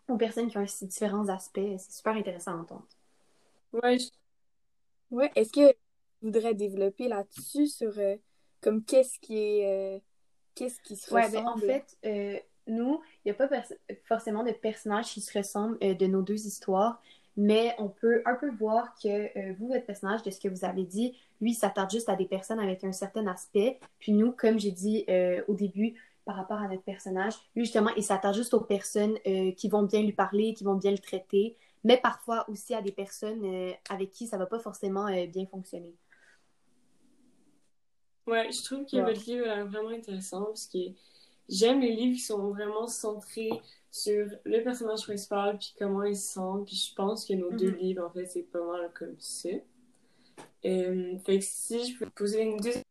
[0.07, 1.59] aux personnes qui ont ces différents aspects.
[1.77, 2.85] C'est super intéressant à entendre.
[3.73, 4.09] Ouais, je-
[5.11, 5.75] Ouais, est-ce que
[6.21, 8.15] voudrais développer là-dessus sur euh,
[8.61, 9.99] comme qu'est-ce qui est euh,
[10.55, 11.57] qu'est-ce qui se Ouais, ben, en ressemble?
[11.57, 12.37] fait, euh,
[12.67, 13.49] nous, il n'y a pas
[14.05, 17.01] forcément de personnages qui se ressemblent euh, de nos deux histoires,
[17.35, 20.83] mais on peut un peu voir que vous, votre personnage, de ce que vous avez
[20.83, 23.79] dit, lui, il s'attarde juste à des personnes avec un certain aspect.
[23.99, 25.05] Puis nous, comme j'ai dit
[25.47, 25.93] au début,
[26.25, 29.17] par rapport à notre personnage, lui, justement, il s'attarde juste aux personnes
[29.55, 31.55] qui vont bien lui parler, qui vont bien le traiter,
[31.85, 35.95] mais parfois aussi à des personnes avec qui ça va pas forcément bien fonctionner.
[38.29, 39.03] Ouais, je trouve que Ouais.
[39.03, 40.79] votre livre est vraiment intéressant parce que
[41.49, 43.61] j'aime les livres qui sont vraiment centrés
[43.91, 46.63] sur le personnage principal puis comment il se sent.
[46.65, 47.77] Puis je pense que nos deux Mhm.
[47.77, 49.49] livres, en fait, c'est pas mal comme ça.
[50.65, 52.83] Euh, fait que si je peux poser une deuxième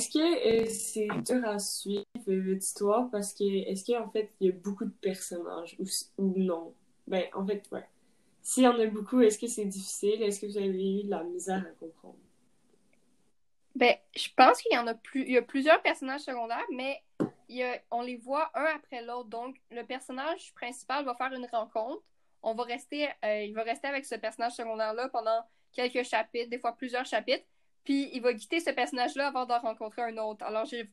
[0.00, 0.18] Est-ce que
[0.64, 3.10] euh, c'est dur à suivre euh, votre histoire?
[3.10, 5.84] Parce que est-ce qu'en fait il y a beaucoup de personnages ou,
[6.22, 6.74] ou non?
[7.06, 7.86] Ben en fait ouais.
[8.42, 10.22] S'il y en a beaucoup, est-ce que c'est difficile?
[10.22, 12.18] Est-ce que vous avez eu de la misère à comprendre?
[13.78, 17.00] Ben, je pense qu'il y en a plus, il y a plusieurs personnages secondaires, mais
[17.48, 19.28] il y a- on les voit un après l'autre.
[19.28, 22.02] Donc, le personnage principal va faire une rencontre.
[22.42, 26.58] On va rester, euh, il va rester avec ce personnage secondaire-là pendant quelques chapitres, des
[26.58, 27.44] fois plusieurs chapitres.
[27.84, 30.44] Puis, il va quitter ce personnage-là avant d'en rencontrer un autre.
[30.44, 30.90] Alors, j'ai-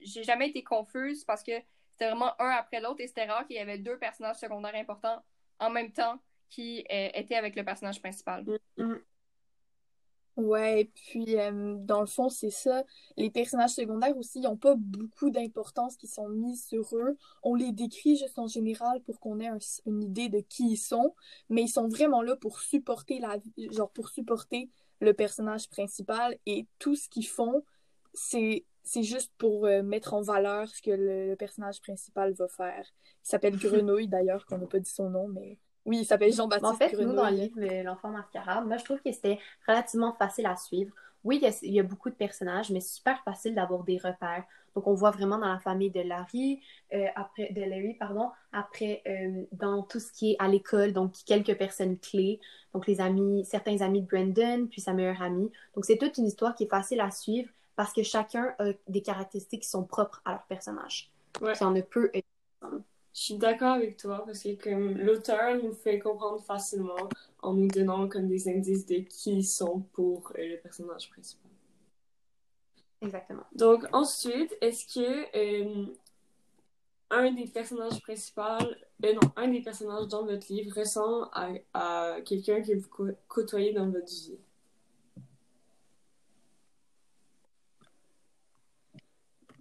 [0.00, 1.52] jamais été confuse parce que
[1.90, 5.22] c'était vraiment un après l'autre et c'était rare qu'il y avait deux personnages secondaires importants
[5.58, 8.44] en même temps qui euh, étaient avec le personnage principal.
[8.76, 8.94] Mm.
[10.36, 12.84] Ouais, puis euh, dans le fond, c'est ça.
[13.18, 17.18] Les personnages secondaires aussi, ils n'ont pas beaucoup d'importance qui sont mis sur eux.
[17.42, 20.76] On les décrit juste en général pour qu'on ait un- une idée de qui ils
[20.78, 21.14] sont,
[21.50, 23.36] mais ils sont vraiment là pour supporter la
[23.72, 27.62] genre pour supporter le personnage principal et tout ce qu'ils font,
[28.14, 32.48] c'est c'est juste pour euh, mettre en valeur ce que le, le personnage principal va
[32.48, 32.84] faire.
[33.24, 36.72] Il s'appelle Grenouille d'ailleurs, qu'on n'a pas dit son nom, mais oui, il s'appelle Jean-Baptiste
[36.72, 40.46] en fait, nous, dans le livre L'enfant mascarade, moi, je trouve que c'était relativement facile
[40.46, 40.92] à suivre.
[41.24, 43.84] Oui, il y a, il y a beaucoup de personnages, mais c'est super facile d'avoir
[43.84, 44.44] des repères.
[44.74, 46.60] Donc, on voit vraiment dans la famille de Larry,
[46.94, 51.12] euh, après, de Larry, pardon, après, euh, dans tout ce qui est à l'école, donc
[51.26, 52.40] quelques personnes clés,
[52.72, 55.50] donc les amis, certains amis de Brandon, puis sa meilleure amie.
[55.74, 59.02] Donc, c'est toute une histoire qui est facile à suivre parce que chacun a des
[59.02, 61.10] caractéristiques qui sont propres à leur personnage.
[61.40, 61.52] Ouais.
[61.52, 62.10] Puis on ne peut
[63.14, 67.08] Je suis d'accord avec toi parce que comme l'auteur nous fait comprendre facilement
[67.40, 71.50] en nous donnant comme des indices de qui ils sont pour euh, le personnage principal.
[73.02, 73.44] Exactement.
[73.54, 75.86] Donc ensuite, est-ce que euh,
[77.10, 78.42] un des personnages principaux,
[79.04, 83.16] euh, non, un des personnages dans votre livre ressemble à, à quelqu'un que vous cô-
[83.28, 84.38] côtoyez dans votre vie?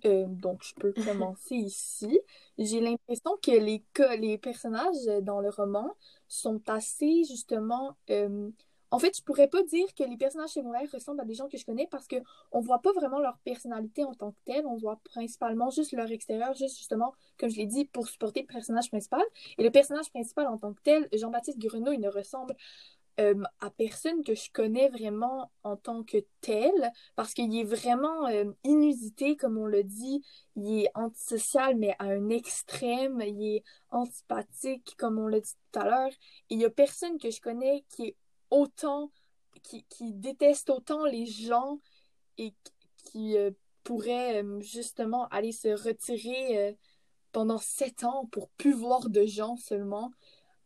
[0.05, 2.19] Euh, donc, je peux commencer ici.
[2.57, 3.83] J'ai l'impression que les,
[4.19, 5.89] les personnages dans le roman
[6.27, 7.97] sont assez, justement...
[8.09, 8.49] euh,
[8.91, 11.57] En fait, je pourrais pas dire que les personnages secondaires ressemblent à des gens que
[11.57, 12.17] je connais parce que
[12.51, 14.65] on voit pas vraiment leur personnalité en tant que telle.
[14.65, 18.47] On voit principalement juste leur extérieur, juste justement, comme je l'ai dit, pour supporter le
[18.53, 19.23] personnage principal.
[19.57, 22.55] Et le personnage principal en tant que tel, Jean-Baptiste Grenot, il ne ressemble
[23.19, 28.27] euh, à personne que je connais vraiment en tant que tel, parce qu'il est vraiment
[28.27, 30.23] euh, inusité, comme on le dit.
[30.55, 33.21] Il est antisocial, mais à un extrême.
[33.21, 36.11] Il est antipathique, comme on l'a dit tout à l'heure.
[36.49, 38.15] Il y a personne que je connais qui
[38.49, 39.11] autant,
[39.99, 41.79] déteste autant les gens
[42.37, 42.53] et
[43.03, 43.51] qui euh,
[43.83, 46.77] pourrait justement aller se retirer
[47.31, 50.11] pendant sept ans pour plus voir de gens seulement.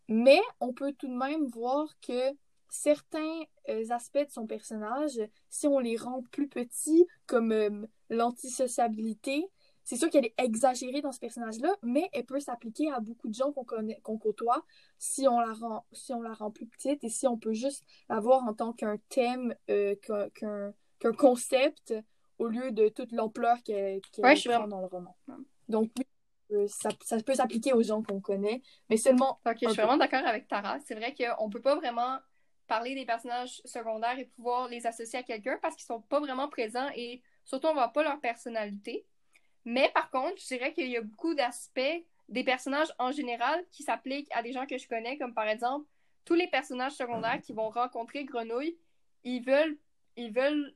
[0.07, 2.35] Mais on peut tout de même voir que
[2.69, 5.19] certains euh, aspects de son personnage,
[5.49, 9.49] si on les rend plus petits, comme euh, l'antisociabilité,
[9.83, 13.35] c'est sûr qu'elle est exagérée dans ce personnage-là, mais elle peut s'appliquer à beaucoup de
[13.35, 14.65] gens qu'on connaît, qu'on côtoie
[14.97, 17.83] si on la rend, si on la rend plus petite et si on peut juste
[18.09, 21.93] la voir en tant qu'un thème, euh, qu'un, qu'un, qu'un concept
[22.39, 25.15] au lieu de toute l'ampleur qu'elle, qu'elle Ouais, prend dans le roman.
[25.69, 25.91] Donc,
[26.67, 29.81] ça, ça peut s'appliquer aux gens qu'on connaît, mais seulement Ok, je suis peu.
[29.81, 30.79] vraiment d'accord avec Tara.
[30.85, 32.17] C'est vrai qu'on peut pas vraiment
[32.67, 36.49] parler des personnages secondaires et pouvoir les associer à quelqu'un parce qu'ils sont pas vraiment
[36.49, 39.05] présents et surtout on voit pas leur personnalité.
[39.65, 43.83] Mais par contre, je dirais qu'il y a beaucoup d'aspects des personnages en général qui
[43.83, 45.87] s'appliquent à des gens que je connais, comme par exemple
[46.25, 48.77] tous les personnages secondaires qui vont rencontrer Grenouille,
[49.23, 49.77] ils veulent,
[50.15, 50.73] ils veulent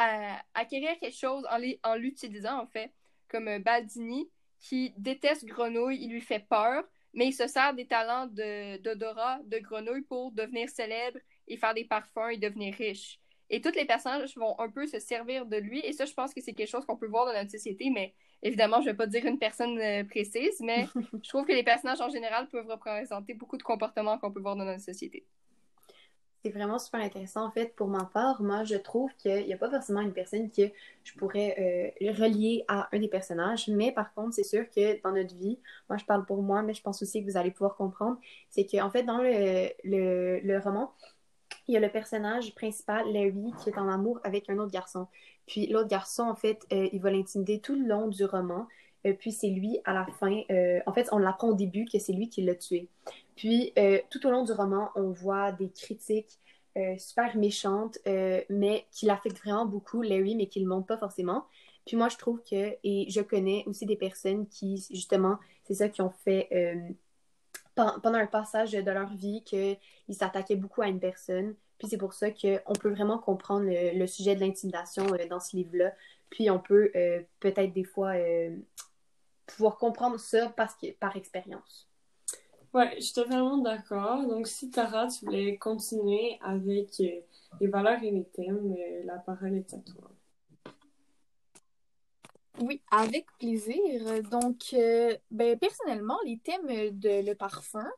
[0.00, 2.92] euh, acquérir quelque chose en les- en l'utilisant en fait,
[3.28, 4.28] comme Baldini
[4.64, 9.38] qui déteste Grenouille, il lui fait peur, mais il se sert des talents de- d'odorat
[9.44, 13.20] de, Grenouille pour devenir célèbre et faire des parfums et devenir riche.
[13.50, 16.32] Et tous les personnages vont un peu se servir de lui, et ça, je pense
[16.32, 19.06] que c'est quelque chose qu'on peut voir dans notre société, mais évidemment, je vais pas
[19.06, 20.86] dire une personne euh, précise, mais
[21.22, 24.56] je trouve que les personnages en général peuvent représenter beaucoup de comportements qu'on peut voir
[24.56, 25.26] dans notre société.
[26.44, 27.46] C'est vraiment super intéressant.
[27.46, 30.50] En fait, pour ma part, moi, je trouve qu'il n'y a pas forcément une personne
[30.50, 30.64] que
[31.02, 33.68] je pourrais euh, relier à un des personnages.
[33.68, 35.58] Mais par contre, c'est sûr que dans notre vie,
[35.88, 38.18] moi, je parle pour moi, mais je pense aussi que vous allez pouvoir comprendre,
[38.50, 40.92] c'est qu'en fait, dans le, roman,
[41.66, 45.06] il y a le personnage principal, Larry, qui est en amour avec un autre garçon.
[45.46, 48.68] Puis l'autre garçon, en fait, euh, il va l'intimider tout le long du roman.
[49.06, 51.98] Euh, puis c'est lui, à la fin, euh, en fait, on l'apprend au début que
[51.98, 52.88] c'est lui qui l'a tué.
[53.36, 56.38] Puis euh, tout au long du roman, on voit des critiques
[56.98, 57.98] super méchantes,
[58.50, 61.44] mais qui l'affectent vraiment beaucoup, Larry, mais qui le montrent pas forcément.
[61.86, 65.88] Puis moi, je trouve que, et je connais aussi des personnes qui, justement, c'est ça,
[65.88, 66.48] qui ont fait
[67.76, 69.78] pen- pendant un passage de leur vie qu'ils
[70.10, 71.54] s'attaquaient beaucoup à une personne.
[71.78, 75.92] Puis c'est pour ça qu'on peut vraiment comprendre le, sujet de l'intimidation dans ce livre-là.
[76.28, 76.90] Puis on peut
[77.38, 78.14] peut-être des fois
[79.46, 81.88] pouvoir comprendre ça parce que, par expérience.
[82.74, 84.26] Ouais, je suis totalement d'accord.
[84.26, 87.20] Donc, si Tara, tu voulais continuer avec euh,
[87.60, 90.10] les valeurs et les thèmes, euh, la parole est à toi.
[92.60, 94.22] Oui, avec plaisir.
[94.24, 97.88] Donc, euh, ben, personnellement, les thèmes de le parfum,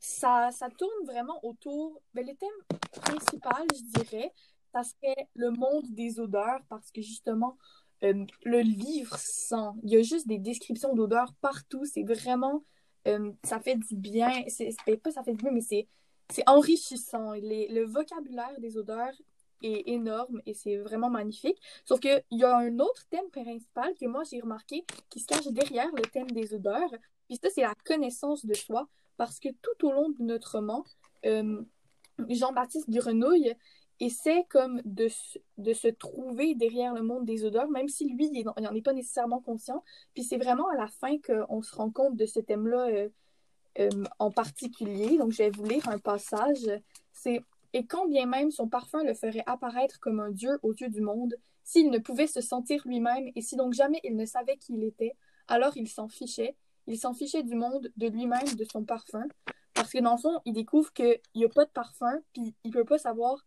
[0.00, 2.00] ça, ça tourne vraiment autour.
[2.12, 4.32] Ben, le thème principal, je dirais,
[4.72, 7.56] ça serait le monde des odeurs, parce que justement,
[8.04, 9.72] euh, le livre sent.
[9.82, 11.84] Il y a juste des descriptions d'odeurs partout.
[11.86, 12.64] C'est vraiment.
[13.08, 14.30] euh, ça fait du bien.
[14.48, 15.88] C'est c'est pas ça fait du bien, mais c'est
[16.46, 17.32] enrichissant.
[17.34, 19.14] Le vocabulaire des odeurs
[19.62, 21.58] est énorme et c'est vraiment magnifique.
[21.84, 25.46] Sauf qu'il y a un autre thème principal que moi j'ai remarqué qui se cache
[25.48, 26.90] derrière le thème des odeurs.
[27.28, 28.88] Puis ça, c'est la connaissance de soi.
[29.16, 30.84] Parce que tout au long de notre roman,
[31.24, 31.62] euh,
[32.28, 33.54] Jean-Baptiste Grenouille
[34.00, 35.08] essaie comme de,
[35.58, 38.92] de se trouver derrière le monde des odeurs, même si lui, il n'en est pas
[38.92, 39.82] nécessairement conscient.
[40.14, 43.08] Puis c'est vraiment à la fin qu'on se rend compte de ce thème-là euh,
[43.78, 45.16] euh, en particulier.
[45.16, 46.68] Donc je vais vous lire un passage.
[47.12, 47.40] C'est
[47.72, 51.00] Et quand bien même son parfum le ferait apparaître comme un dieu aux yeux du
[51.00, 54.74] monde, s'il ne pouvait se sentir lui-même et si donc jamais il ne savait qui
[54.74, 55.16] il était,
[55.48, 56.56] alors il s'en fichait.
[56.86, 59.24] Il s'en fichait du monde, de lui-même, de son parfum.
[59.72, 62.70] Parce que dans le fond, il découvre qu'il n'y a pas de parfum, puis il
[62.70, 63.44] peut pas savoir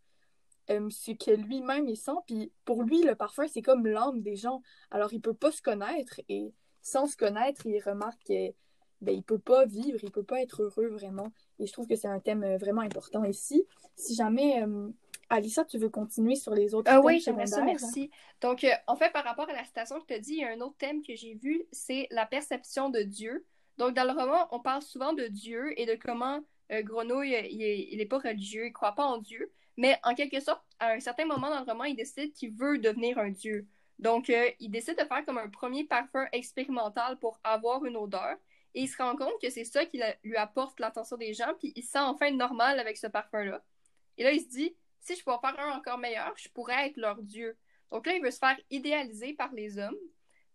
[0.70, 2.12] euh, ce que lui-même il sent.
[2.26, 4.62] Puis pour lui, le parfum, c'est comme l'âme des gens.
[4.90, 8.52] Alors il peut pas se connaître et sans se connaître, il remarque que
[9.00, 11.32] ben, il peut pas vivre, il peut pas être heureux vraiment.
[11.58, 13.64] Et je trouve que c'est un thème euh, vraiment important ici.
[13.94, 14.88] Si jamais, euh,
[15.30, 17.80] Alissa, tu veux continuer sur les autres Ah thèmes oui, j'aimerais ça, secondaires?
[17.80, 18.10] merci.
[18.40, 20.44] Donc, euh, en fait, par rapport à la citation que tu as dit, il y
[20.44, 23.46] a un autre thème que j'ai vu, c'est la perception de Dieu.
[23.76, 26.40] Donc, dans le roman, on parle souvent de Dieu et de comment
[26.72, 29.52] euh, Grenouille, il est, il est pas religieux, il croit pas en Dieu.
[29.78, 32.78] Mais en quelque sorte, à un certain moment dans le roman, il décide qu'il veut
[32.78, 33.64] devenir un Dieu.
[34.00, 38.36] Donc, euh, il décide de faire comme un premier parfum expérimental pour avoir une odeur.
[38.74, 41.72] Et il se rend compte que c'est ça qui lui apporte l'attention des gens, puis
[41.76, 43.64] il se sent enfin normal avec ce parfum-là.
[44.16, 46.88] Et là, il se dit, si je peux en faire un encore meilleur, je pourrais
[46.88, 47.56] être leur dieu.
[47.92, 49.96] Donc là, il veut se faire idéaliser par les hommes.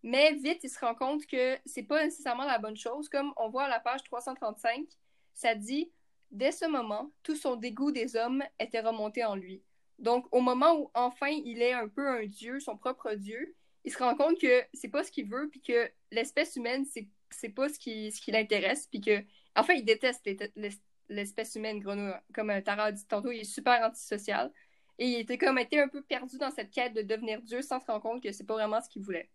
[0.04, 3.08] Mais vite, il se rend compte que c'est pas nécessairement la bonne chose.
[3.08, 4.86] Comme on voit à la page 335,
[5.34, 5.90] ça dit
[6.34, 9.62] Dès ce moment, tout son dégoût des hommes était remonté en lui.
[10.00, 13.56] Donc, au moment où enfin il est un peu un dieu, son propre dieu,
[13.86, 17.08] il se rend compte que c'est pas ce qu'il veut, puis que l'espèce humaine, c'est,
[17.30, 19.24] c'est pas ce qui, ce qui l'intéresse, puis que,
[19.56, 20.28] enfin, il déteste
[21.08, 22.16] l'espèce humaine, Grenouille.
[22.34, 24.52] Comme euh, Tara a dit tantôt, il est super antisocial.
[24.98, 27.80] Et il était comme été un peu perdu dans cette quête de devenir Dieu sans
[27.80, 29.30] se rendre compte que c'est pas vraiment ce qu'il voulait.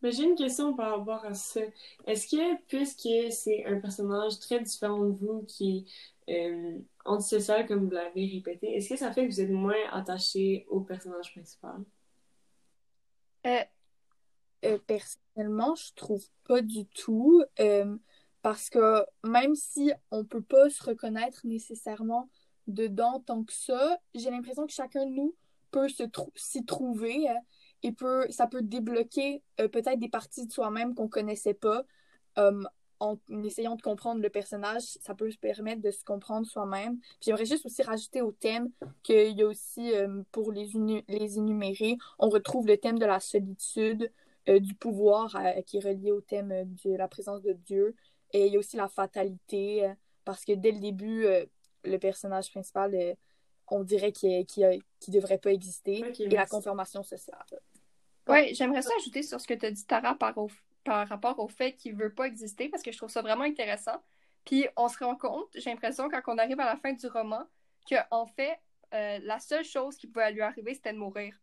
[0.00, 1.60] Mais j'ai une question par rapport à ça.
[2.06, 5.90] Est-ce que, puisque c'est un personnage très différent de vous qui
[6.28, 10.66] euh, antisocial, comme vous l'avez répété, est-ce que ça fait que vous êtes moins attaché
[10.68, 11.84] au personnage principal?
[13.46, 13.64] Euh,
[14.64, 17.42] Euh, personnellement, je trouve pas du tout.
[17.60, 17.96] euh,
[18.42, 22.30] parce que même si on peut pas se reconnaître nécessairement
[22.66, 25.36] dedans tant que ça, j'ai l'impression que chacun de nous
[25.70, 26.04] peut se
[26.36, 27.34] s'y trouver euh,
[27.82, 31.84] et peut, ça peut débloquer peut-être des parties de soi-même qu'on connaissait pas.
[33.00, 36.98] En essayant de comprendre le personnage, ça peut se permettre de se comprendre soi-même.
[36.98, 38.70] Puis J'aimerais juste aussi rajouter au thème
[39.02, 40.68] qu'il y a aussi, euh, pour les,
[41.08, 44.10] les énumérer, on retrouve le thème de la solitude,
[44.48, 46.48] euh, du pouvoir euh, qui est relié au thème
[46.84, 47.94] de la présence de Dieu.
[48.32, 49.92] Et il y a aussi la fatalité, euh,
[50.24, 51.44] parce que dès le début, euh,
[51.84, 53.14] le personnage principal, euh,
[53.70, 56.00] on dirait qu'il ne devrait pas exister.
[56.24, 57.44] Et la confirmation sociale.
[58.26, 60.50] Ouais, j'aimerais ça ajouter sur ce que tu as dit, Tara, par, au-
[60.88, 64.02] par rapport au fait qu'il veut pas exister, parce que je trouve ça vraiment intéressant.
[64.44, 67.44] Puis on se rend compte, j'ai l'impression, quand on arrive à la fin du roman,
[67.88, 68.58] que en fait,
[68.94, 71.38] euh, la seule chose qui pouvait lui arriver, c'était de mourir.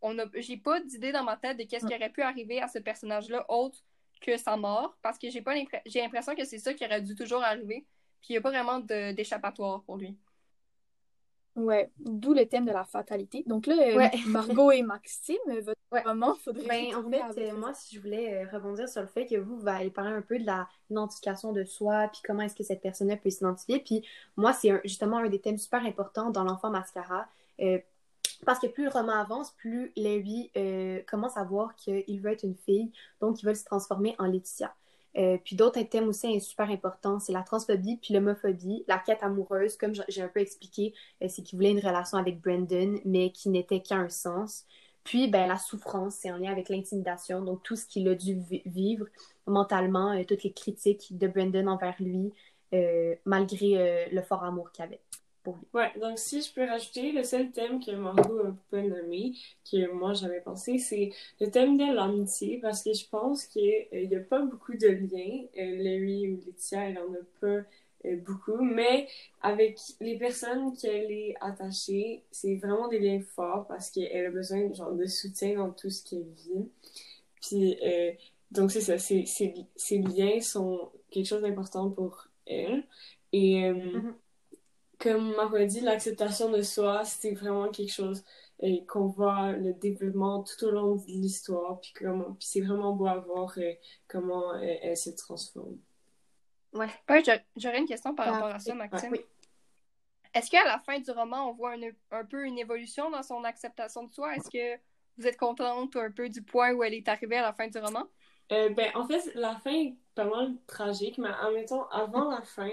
[0.00, 2.68] On a, j'ai pas d'idée dans ma tête de qu'est-ce qui aurait pu arriver à
[2.68, 3.78] ce personnage-là autre
[4.20, 7.02] que sa mort, parce que j'ai pas l'impre- j'ai l'impression que c'est ça qui aurait
[7.02, 7.86] dû toujours arriver,
[8.20, 10.16] puis il n'y a pas vraiment de- d'échappatoire pour lui.
[11.58, 13.42] Ouais, d'où le thème de la fatalité.
[13.46, 14.10] Donc là, euh, Ouais.
[14.26, 16.02] Margot et Maxime, votre Ouais.
[16.02, 19.26] roman, faudrait Ben, en fait, euh, moi, si je voulais euh, rebondir sur le fait
[19.26, 20.44] que vous, vous allez parler un peu de
[20.90, 23.80] l'identification de soi, puis comment est-ce que cette personne-là peut s'identifier.
[23.80, 24.04] Puis
[24.36, 27.26] moi, c'est justement un des thèmes super importants dans l'enfant mascara.
[27.60, 27.78] euh,
[28.46, 32.44] parce que plus le roman avance, plus Larry euh, commence à voir qu'il veut être
[32.44, 34.72] une fille, donc il veut se transformer en Laetitia.
[35.18, 39.76] Euh, puis d'autres thèmes aussi super importants, c'est la transphobie puis l'homophobie, la quête amoureuse,
[39.76, 43.48] comme j'ai un peu expliqué, euh, c'est qu'il voulait une relation avec Brandon, mais qui
[43.48, 44.64] n'était qu'à un sens.
[45.04, 48.34] Puis, ben, la souffrance, c'est en lien avec l'intimidation, donc tout ce qu'il a dû
[48.34, 49.06] vi- vivre
[49.46, 52.32] mentalement, euh, toutes les critiques de Brandon envers lui,
[53.24, 55.00] malgré le fort amour qu'il avait
[55.52, 55.66] pour lui.
[55.74, 59.34] Ouais, donc si je peux rajouter, le seul thème que Margot a pas nommé,
[59.70, 61.10] que moi j'avais pensé, c'est
[61.40, 65.44] le thème de l'amitié, parce que je pense qu'il n'y a pas beaucoup de liens.
[65.58, 67.64] Euh, Larry ou Laetitia, elle en a pas
[68.06, 69.08] euh, beaucoup, mais
[69.42, 74.72] avec les personnes qu'elle est attachée, c'est vraiment des liens forts parce qu'elle a besoin
[74.72, 76.68] genre, de soutien dans tout ce qu'elle vit.
[77.42, 78.12] Puis, euh,
[78.50, 79.24] donc c'est ça, c'est-
[79.76, 82.84] ces liens sont quelque chose d'important pour elle.
[83.32, 84.14] Et euh, Mhm.
[84.98, 85.34] Comme
[85.66, 88.24] dit, l'acceptation de soi, c'était vraiment quelque chose
[88.60, 92.92] et qu'on voit le développement tout au long de l'histoire, puis, comment, puis c'est vraiment
[92.92, 93.72] beau à voir euh,
[94.08, 95.78] comment euh, elle, se transforme.
[96.72, 96.88] Ouais,
[97.56, 99.12] j'aurais une question par rapport à ça, Maxime.
[99.12, 99.20] Oui.
[100.34, 101.74] Est-ce qu'à la fin du roman, on voit
[102.10, 104.36] un, peu une évolution dans son acceptation de soi?
[104.36, 104.80] Est-ce que
[105.16, 107.78] vous êtes contente un peu du point où elle est arrivée à la fin du
[107.78, 108.06] roman?
[108.52, 112.42] Euh, ben, en fait, la fin est pas mal tragique, mais en même avant la
[112.42, 112.70] fin,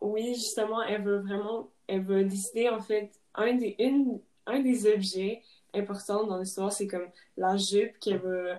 [0.00, 4.86] oui, justement, elle veut vraiment, elle veut décider, en fait, un des, une, un des
[4.86, 5.42] objets
[5.74, 8.52] importants dans l'histoire, c'est comme la jupe qu'elle veut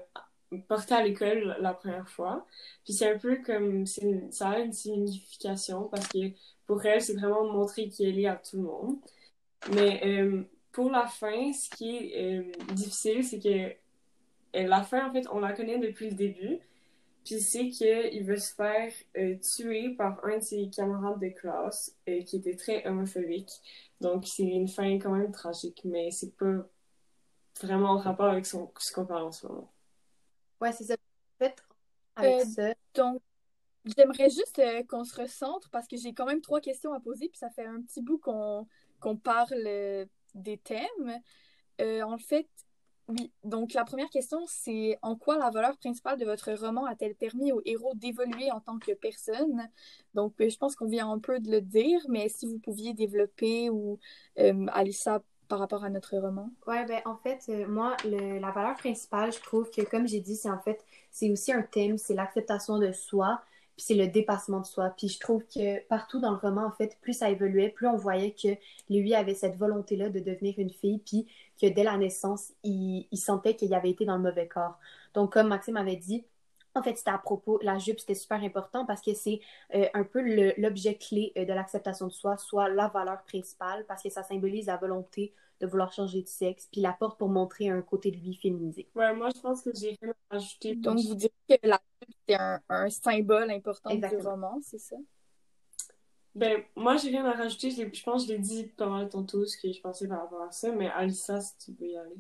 [0.68, 2.46] porter à l'école la première fois.
[2.84, 6.32] Puis c'est un peu comme, ça a une signification parce que
[6.66, 8.98] pour elle, c'est vraiment montrer qu'elle est à tout le monde.
[9.74, 13.74] Mais euh, pour la fin, ce qui est euh, difficile, c'est que
[14.56, 16.60] euh, la fin, en fait, on la connaît depuis le début.
[17.24, 18.92] Puis c'est qu'il veut se faire
[19.42, 23.52] tuer par un de ses camarades de classe qui était très homophobique.
[24.02, 26.68] Donc, c'est une fin quand même tragique, mais c'est pas
[27.62, 29.72] vraiment en rapport avec son, ce qu'on parle en ce moment.
[30.60, 30.94] Ouais, c'est ça.
[30.94, 31.64] En fait,
[32.16, 32.74] avec euh, ça.
[32.96, 33.22] Donc,
[33.86, 37.30] j'aimerais juste euh, qu'on se recentre parce que j'ai quand même trois questions à poser,
[37.30, 38.68] puis ça fait un petit bout qu'on
[39.00, 41.22] qu'on parle euh, des thèmes.
[41.80, 42.48] en fait,
[43.10, 47.16] oui, donc la première question, c'est en quoi la valeur principale de votre roman a-t-elle
[47.16, 49.70] permis au héros d'évoluer en tant que personne?
[50.14, 52.94] Donc, euh, je pense qu'on vient un peu de le dire, mais si vous pouviez
[52.94, 54.00] développer ou
[54.40, 56.50] euh, Alissa par rapport à notre roman?
[56.66, 60.38] Ouais, ben en fait, euh, moi, la valeur principale, je trouve que, comme j'ai dit,
[60.38, 63.42] c'est en fait, c'est aussi un thème, c'est l'acceptation de soi,
[63.76, 64.94] puis c'est le dépassement de soi.
[64.96, 67.98] Puis je trouve que partout dans le roman, en fait, plus ça évoluait, plus on
[67.98, 68.50] voyait que
[68.90, 71.28] lui avait cette volonté-là de devenir une fille, puis
[71.62, 74.78] que dès la naissance, il, sentait qu'il avait été dans le mauvais corps.
[75.14, 76.26] Donc, comme Maxime avait dit,
[76.76, 79.40] en fait, c'était à propos, la jupe, c'était super important parce que c'est
[79.76, 80.22] euh, un peu
[80.58, 84.68] l'objet clé euh, de l'acceptation de soi, soit la valeur principale, parce que ça symbolise
[84.68, 85.34] la volonté
[85.64, 88.90] de vouloir changer de sexe, puis la porte pour montrer un côté de lui féminisé.
[88.96, 90.76] Ouais, moi, je pense que j'ai rien à ajouter.
[90.76, 91.80] Donc, vous dites que la
[92.28, 94.98] c'est un, symbole important du roman, c'est ça?
[96.36, 97.72] Ben, moi, j'ai rien à rajouter.
[97.72, 100.42] Je, pense que je l'ai dit pas mal tantôt ce que je pensais par rapport
[100.42, 102.18] à ça, mais Alissa, si tu peux y aller.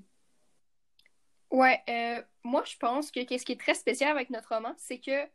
[1.51, 4.99] Ouais, euh, moi, je pense que ce qui est très spécial avec notre roman, c'est
[4.99, 5.27] que,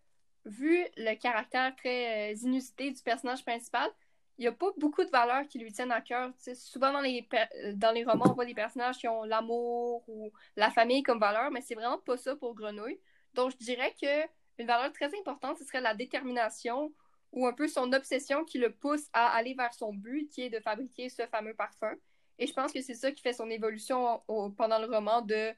[0.46, 3.90] vu le caractère très euh, inusité du personnage principal,
[4.38, 6.30] il n'y a pas beaucoup de valeurs qui lui tiennent à cœur.
[6.54, 7.28] souvent, dans les,
[7.74, 11.50] dans les romans, on voit des personnages qui ont l'amour ou la famille comme valeur,
[11.50, 13.00] mais c'est vraiment pas ça pour Grenouille.
[13.34, 14.22] Donc, je dirais que
[14.58, 16.92] une valeur très importante, ce serait la détermination
[17.32, 20.50] ou un peu son obsession qui le pousse à aller vers son but, qui est
[20.50, 21.94] de fabriquer ce fameux parfum.
[22.38, 24.22] Et je pense que c'est ça qui fait son évolution
[24.56, 25.52] pendant le roman de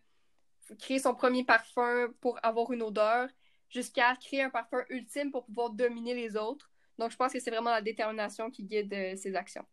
[0.78, 3.28] créer son premier parfum pour avoir une odeur,
[3.69, 6.70] jusqu'à créer un parfum ultime pour pouvoir dominer les autres.
[7.01, 9.64] Donc je pense que c'est vraiment la détermination qui guide euh, ses actions.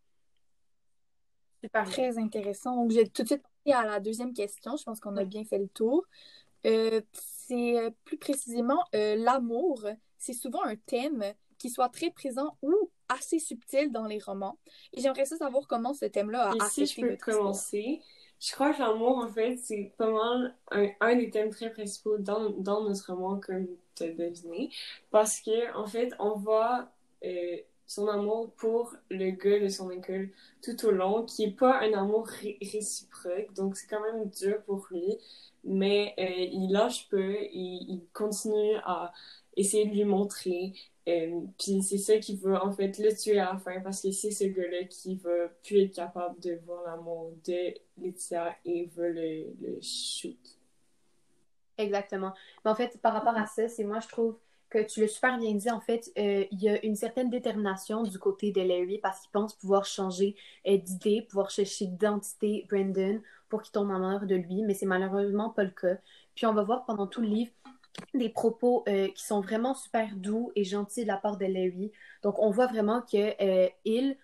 [1.61, 2.75] C'est très intéressant.
[2.75, 4.77] Donc j'ai tout de suite passé à la deuxième question.
[4.77, 6.05] Je pense qu'on a bien fait le tour.
[6.65, 9.85] Euh, c'est euh, plus précisément l'amour.
[10.17, 11.23] C'est souvent un thème
[11.57, 12.73] qui soit très présent ou
[13.09, 14.57] assez subtil dans les romans.
[14.93, 18.01] Et j'aimerais savoir comment ce thème-là a affecté si je peux commencer,
[18.39, 20.55] je crois que l'amour, en fait, c'est pas mal
[20.99, 24.69] un, des thèmes très principaux dans, dans notre roman, comme tu as deviné.
[25.09, 26.91] Parce que, en fait, on voit
[27.25, 30.29] euh, son amour pour le gars de son école
[30.61, 34.87] tout au long, qui est pas un amour réciproque, donc c'est quand même dur pour
[34.91, 35.17] lui.
[35.63, 39.13] Mais euh, il lâche peu, et il continue à
[39.55, 40.73] essayer de lui montrer
[41.07, 44.11] euh, puis c'est ça qui va en fait le tuer à la fin parce que
[44.11, 49.13] c'est ce gars-là qui va plus être capable de voir l'amour de Laetitia et veut
[49.13, 50.37] le, le shoot.
[51.77, 52.33] Exactement.
[52.65, 54.37] Mais en fait, par rapport à ça, c'est moi je trouve
[54.85, 55.69] tu l'as super bien dit.
[55.69, 59.31] En fait, euh, il y a une certaine détermination du côté de Larry parce qu'il
[59.31, 60.35] pense pouvoir changer
[60.67, 65.49] euh, d'idée, pouvoir chercher d'identité Brandon pour qu'il tombe amoureux de lui, mais c'est malheureusement
[65.49, 65.97] pas le cas.
[66.35, 67.51] Puis on va voir pendant tout le livre
[68.13, 71.91] des propos euh, qui sont vraiment super doux et gentils de la part de Larry.
[72.21, 74.17] Donc, on voit vraiment que il,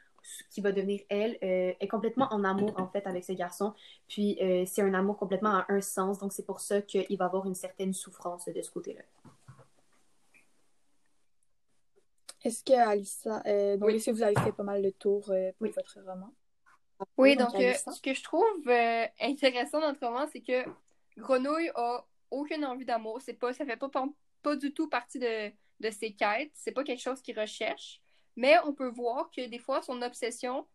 [0.51, 3.73] qui va devenir elle, est complètement en amour, en fait, avec ce garçon.
[4.07, 6.19] Puis, c'est un amour complètement à un sens.
[6.19, 9.01] Donc, c'est pour ça qu'il va avoir une certaine souffrance de ce côté-là.
[12.43, 13.39] Est-ce que, Alissa,
[13.77, 16.33] donc, est-ce que vous avez fait pas mal de tours pour votre roman?
[17.17, 18.69] Oui, donc, ce que je trouve
[19.19, 20.63] intéressant dans notre roman, c'est que
[21.17, 23.21] Grenouille a aucune envie d'amour.
[23.21, 23.89] C'est pas, ça fait pas,
[24.41, 26.51] pas, du tout partie de, de ses quêtes.
[26.53, 28.01] C'est pas quelque chose qu'il recherche.
[28.35, 30.65] Mais on peut voir que des fois, son obsession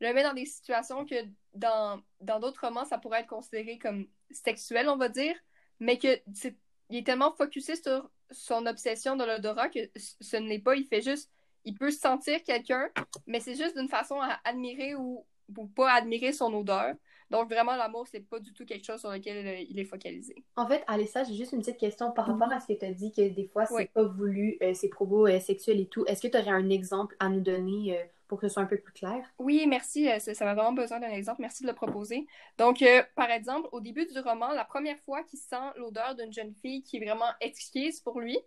[0.00, 1.14] le met dans des situations que
[1.54, 5.36] dans d'autres romans, ça pourrait être considéré comme sexuel, on va dire.
[5.80, 6.56] Mais que est,
[6.90, 10.74] il est tellement focusé sur son obsession de l'odorat que ce n'est pas.
[10.76, 11.30] Il fait juste.
[11.64, 12.88] Il peut sentir quelqu'un,
[13.26, 15.26] mais c'est juste d'une façon à admirer ou,
[15.56, 16.94] ou pas admirer son odeur.
[17.28, 20.36] Donc vraiment, l'amour, c'est pas du tout quelque chose sur lequel euh, il est focalisé.
[20.54, 22.92] En fait, Alessa, j'ai juste une petite question par rapport à ce que tu as
[22.92, 23.86] dit que des fois, c'est Oui.
[23.92, 26.04] pas voulu, euh, ces propos euh, sexuels et tout.
[26.06, 28.66] Est-ce que tu aurais un exemple à nous donner euh, pour que ce soit un
[28.66, 29.24] peu plus clair?
[29.38, 30.08] Oui, merci.
[30.10, 31.40] euh, Ça, ça m'a vraiment besoin d'un exemple.
[31.42, 32.26] Merci de le proposer.
[32.58, 36.32] Donc, euh, par exemple, au début du roman, la première fois qu'il sent l'odeur d'une
[36.32, 38.38] jeune fille qui est vraiment exquise pour lui,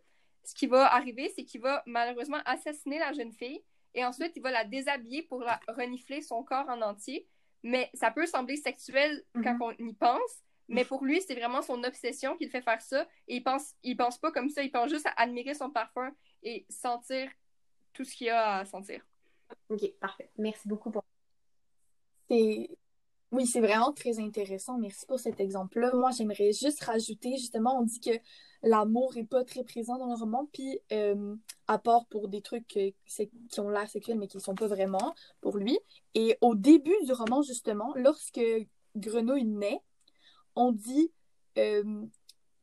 [0.44, 4.42] ce qui va arriver, c'est qu'il va malheureusement assassiner la jeune fille et ensuite il
[4.42, 7.28] va la déshabiller pour la renifler son corps en entier.
[7.64, 9.62] Mais ça peut sembler sexuel quand Mhm.
[9.62, 13.08] on y pense, mais pour lui, c'est vraiment son obsession qui le fait faire ça.
[13.28, 16.12] Et il pense, il pense pas comme ça, il pense juste à admirer son parfum
[16.44, 17.30] et sentir
[17.94, 19.06] tout ce qu'il a à sentir.
[19.70, 20.30] Ok, parfait.
[20.38, 21.04] Merci beaucoup pour.
[23.32, 24.80] Oui, c'est vraiment très intéressant.
[24.80, 25.92] Merci pour cet exemple-là.
[25.94, 28.10] Moi, j'aimerais juste rajouter, justement, on dit que
[28.64, 31.36] l'amour est pas très présent dans le roman, puis euh,
[31.68, 34.66] à part pour des trucs euh, qui ont l'air sexuels, mais qui ne sont pas
[34.66, 35.78] vraiment pour lui.
[36.16, 38.42] Et au début du roman, justement, lorsque
[38.96, 39.80] Grenouille naît,
[40.56, 41.12] on dit
[41.60, 42.08] euh,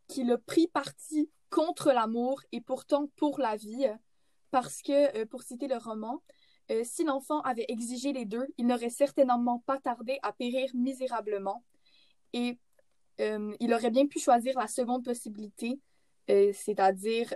[0.09, 3.87] qu'il a pris parti contre l'amour et pourtant pour la vie,
[4.51, 6.23] parce que, pour citer le roman,
[6.71, 11.63] euh, si l'enfant avait exigé les deux, il n'aurait certainement pas tardé à périr misérablement.
[12.33, 12.59] Et
[13.21, 15.79] euh, il aurait bien pu choisir la seconde possibilité,
[16.31, 17.33] euh, c'est-à-dire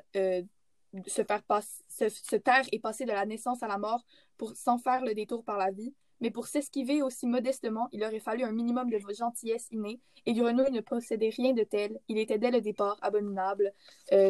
[1.07, 1.43] se faire
[1.89, 4.05] se, taire et passer de la naissance à la mort
[4.37, 5.95] pour, sans faire le détour par la vie.
[6.21, 10.71] Mais pour s'esquiver aussi modestement, il aurait fallu un minimum de gentillesse innée, et Grenouille
[10.71, 11.99] ne possédait rien de tel.
[12.09, 13.73] Il était dès le départ abominable.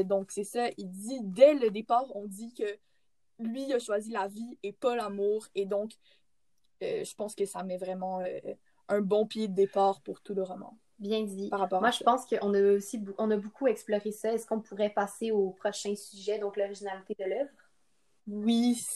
[0.05, 2.78] Donc c'est ça, il dit dès le départ, on dit que
[3.40, 5.46] lui a choisi la vie et pas l'amour.
[5.54, 5.92] Et donc,
[6.82, 8.38] euh, je pense que ça met vraiment euh,
[8.88, 11.48] un bon pied de départ pour tout le roman bien dit.
[11.48, 12.04] par rapport Moi, je ça.
[12.04, 14.32] pense qu'on a aussi bou- on a beaucoup exploré ça.
[14.32, 17.50] Est-ce qu'on pourrait passer au prochain sujet, donc l'originalité de l'œuvre?
[18.26, 18.86] Oui.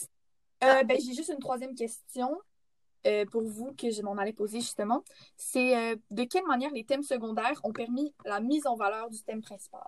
[0.63, 2.39] Euh, ben, j'ai juste une troisième question
[3.31, 5.03] pour vous que je m'en allais poser justement.
[5.37, 9.41] C'est de quelle manière les thèmes secondaires ont permis la mise en valeur du thème
[9.41, 9.81] principal?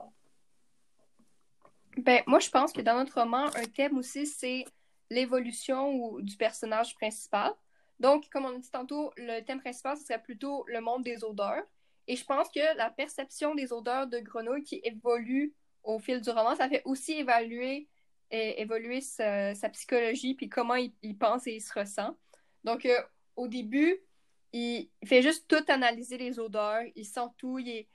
[1.98, 4.66] Ben, moi, je pense que dans notre roman, un thème aussi, c'est
[5.10, 7.54] l'évolution du personnage principal.
[8.00, 11.24] Donc, comme on a dit tantôt, le thème principal, ce serait plutôt le monde des
[11.24, 11.64] odeurs.
[12.08, 15.54] Et je pense que la perception des odeurs de grenouille qui évolue
[15.84, 17.88] au fil du roman, ça fait aussi évaluer,
[18.30, 22.16] évoluer sa, psychologie, puis comment il, pense et il se ressent.
[22.64, 23.02] Donc, euh,
[23.36, 23.98] au début,
[24.54, 27.88] il fait juste tout analyser les odeurs, il sent tout, il, est-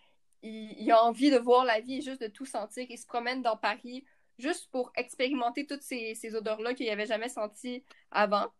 [0.42, 2.86] il, a envie de voir la vie et juste de tout sentir.
[2.88, 4.04] Il se promène dans Paris
[4.38, 8.52] juste pour expérimenter toutes ces, ces odeurs-là qu'il n'avait jamais senties avant.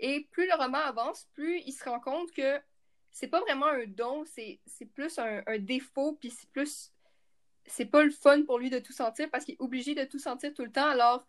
[0.00, 2.60] Et plus le roman avance, plus il se rend compte que
[3.10, 4.60] c'est pas vraiment un don, c'est
[4.94, 6.92] plus un, un défaut, puis c'est plus.
[7.66, 10.18] C'est pas le fun pour lui de tout sentir parce qu'il est obligé de tout
[10.18, 10.88] sentir tout le temps.
[10.88, 11.26] Alors,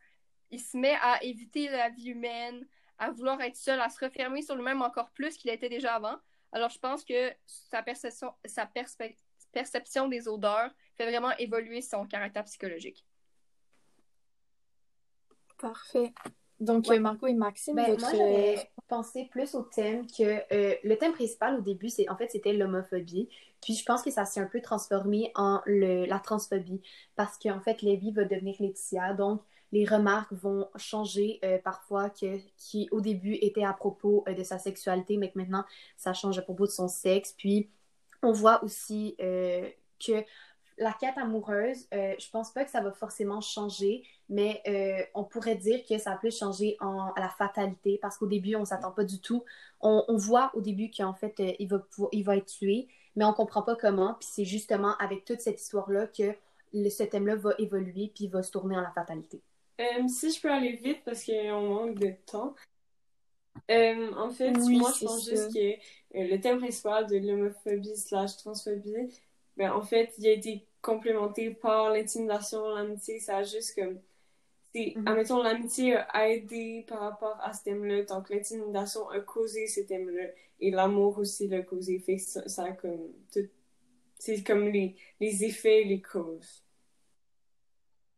[0.51, 2.65] il se met à éviter la vie humaine,
[2.97, 6.15] à vouloir être seul, à se refermer sur lui-même encore plus qu'il était déjà avant.
[6.53, 9.15] Alors, je pense que sa perception, sa perspe-
[9.51, 13.05] perception des odeurs fait vraiment évoluer son caractère psychologique.
[15.57, 16.13] Parfait.
[16.59, 16.97] Donc, Ouais.
[16.97, 18.01] euh, Marco et Maxime, Ben, votre...
[18.01, 20.23] moi, j'avais pensé plus au thème que
[20.53, 23.29] euh, le thème principal au début, c'est en fait, c'était l'homophobie.
[23.61, 26.81] Puis je pense que ça s'est un peu transformé en le, la transphobie
[27.15, 29.13] parce qu'en fait, Lévi va devenir Laetitia.
[29.13, 34.33] Donc, les remarques vont changer euh, parfois que, qui au début étaient à propos euh,
[34.33, 35.63] de sa sexualité, mais que maintenant,
[35.95, 37.33] ça change à propos de son sexe.
[37.37, 37.69] Puis,
[38.23, 39.67] on voit aussi euh,
[40.05, 40.23] que
[40.77, 45.25] la quête amoureuse, euh, je pense pas que ça va forcément changer, mais euh, on
[45.25, 49.03] pourrait dire que ça peut changer en, la fatalité parce qu'au début, on s'attend pas
[49.03, 49.43] du tout.
[49.81, 51.81] On, voit au début qu'en fait, il, va
[52.13, 54.15] il va être tué, mais on comprend pas comment.
[54.19, 56.33] Puis c'est justement avec toute cette histoire-là que
[56.73, 59.41] ce thème-là va évoluer puis va se tourner en la fatalité.
[60.07, 62.53] Si je peux aller vite parce qu'on manque de temps.
[63.71, 65.59] Euh, en fait, Oui, moi, je pense juste que
[66.17, 69.21] euh, le thème principal de l'homophobie slash transphobie,
[69.57, 73.19] ben, en fait, il a été complémenté par l'intimidation, l'amitié.
[73.19, 73.99] Ça a juste comme.
[74.73, 75.07] c'est- Mhm.
[75.07, 78.03] Admettons, l'amitié a aidé par rapport à ce thème-là.
[78.05, 80.29] Donc, l'intimidation a causé ce thème-là.
[80.61, 81.99] Et l'amour aussi l'a causé.
[81.99, 83.13] Fait que ça, ça a comme.
[83.33, 83.49] tout-
[84.19, 86.63] C'est comme les, les effets, les causes.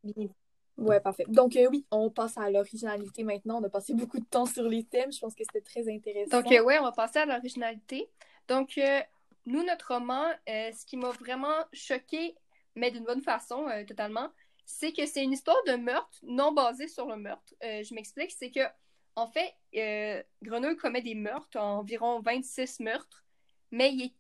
[0.03, 0.33] Bien
[0.81, 1.25] Ouais, parfait.
[1.27, 3.59] Donc, euh, oui, on passe à l'originalité maintenant.
[3.61, 5.11] On a passé beaucoup de temps sur les thèmes.
[5.11, 6.41] Je pense que c'était très intéressant.
[6.41, 8.09] Donc, euh, ouais, on va passer à l'originalité.
[8.47, 8.99] Donc, euh,
[9.45, 12.35] nous, notre roman, ce qui m'a vraiment choqué,
[12.75, 14.29] mais d'une bonne façon, totalement,
[14.65, 17.53] c'est que c'est une histoire de meurtre non basée sur le meurtre.
[17.61, 18.61] Je m'explique, c'est que,
[19.15, 19.53] en fait,
[20.41, 23.23] Grenouille commet des meurtres, environ 26 meurtres,
[23.71, 24.13] mais il est,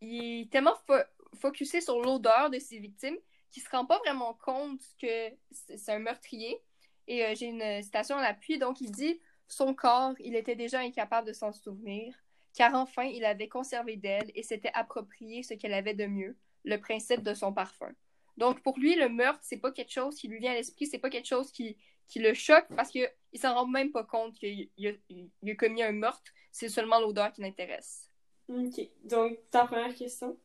[0.00, 1.04] il est tellement fo-
[1.40, 3.16] focusé sur l'odeur de ses victimes
[3.52, 6.58] qu'il se rend pas vraiment compte que c'est un meurtrier.
[7.06, 10.80] Et euh, j'ai une citation à l'appui, donc il dit son corps, il était déjà
[10.80, 12.14] incapable de s'en souvenir.
[12.54, 16.78] car enfin il avait conservé d'elle et s'était approprié ce qu'elle avait de mieux, le
[16.78, 17.92] principe de son parfum.
[18.36, 20.98] Donc pour lui, le meurtre, c'est pas quelque chose qui lui vient à l'esprit, c'est
[20.98, 21.76] pas quelque chose qui,
[22.08, 25.92] qui le choque parce qu'il s'en rend même pas compte qu'il a, a, commis un
[25.92, 28.08] meurtre, c'est seulement l'odeur qui l'intéresse.
[28.48, 30.38] Ok, donc ta première question?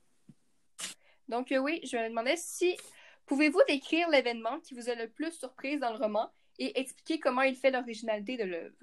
[1.28, 2.78] Donc euh, oui, je me demandais si
[3.28, 7.44] pouvez-vous décrire l'événement qui vous a le plus surprise dans le roman et expliquer comment
[7.44, 8.76] il fait l'originalité de l'œuvre?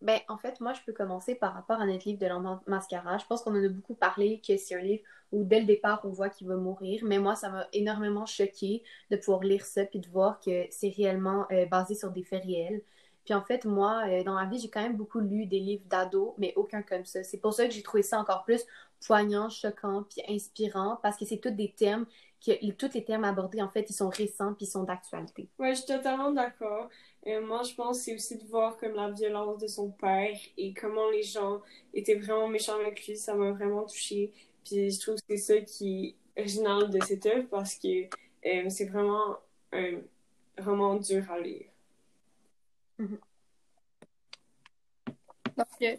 [0.00, 3.18] Ben, en fait, moi, je peux commencer par rapport à notre livre de mascara.
[3.18, 5.02] Je pense qu'on en a beaucoup parlé, que c'est un livre
[5.32, 7.02] où, dès le départ, on voit qu'il va mourir.
[7.04, 10.90] Mais moi, ça m'a énormément choqué de pouvoir lire ça puis de voir que c'est
[10.90, 12.80] réellement euh, basé sur des faits réels.
[13.24, 15.84] Puis en fait, moi, euh, dans ma vie, j'ai quand même beaucoup lu des livres
[15.86, 17.24] d'ados, mais aucun comme ça.
[17.24, 18.64] C'est pour ça que j'ai trouvé ça encore plus
[19.04, 22.06] poignant, choquant, puis inspirant, parce que c'est tous des thèmes
[22.44, 25.48] que tous les thèmes abordés, en fait, ils sont récents puis ils sont d'actualité.
[25.58, 26.88] Ouais, je suis totalement d'accord.
[27.24, 30.36] Et moi, je pense que c'est aussi de voir comme la violence de son père
[30.56, 31.60] et comment les gens
[31.92, 33.16] étaient vraiment méchants avec lui.
[33.16, 34.32] Ça m'a vraiment touchée.
[34.64, 38.04] Puis je trouve que c'est ça qui est original de cette œuvre parce que
[38.46, 39.36] euh, c'est vraiment
[39.72, 39.98] un
[40.58, 41.66] roman dur à lire.
[43.00, 43.18] Mm-hmm.
[45.56, 45.98] Donc,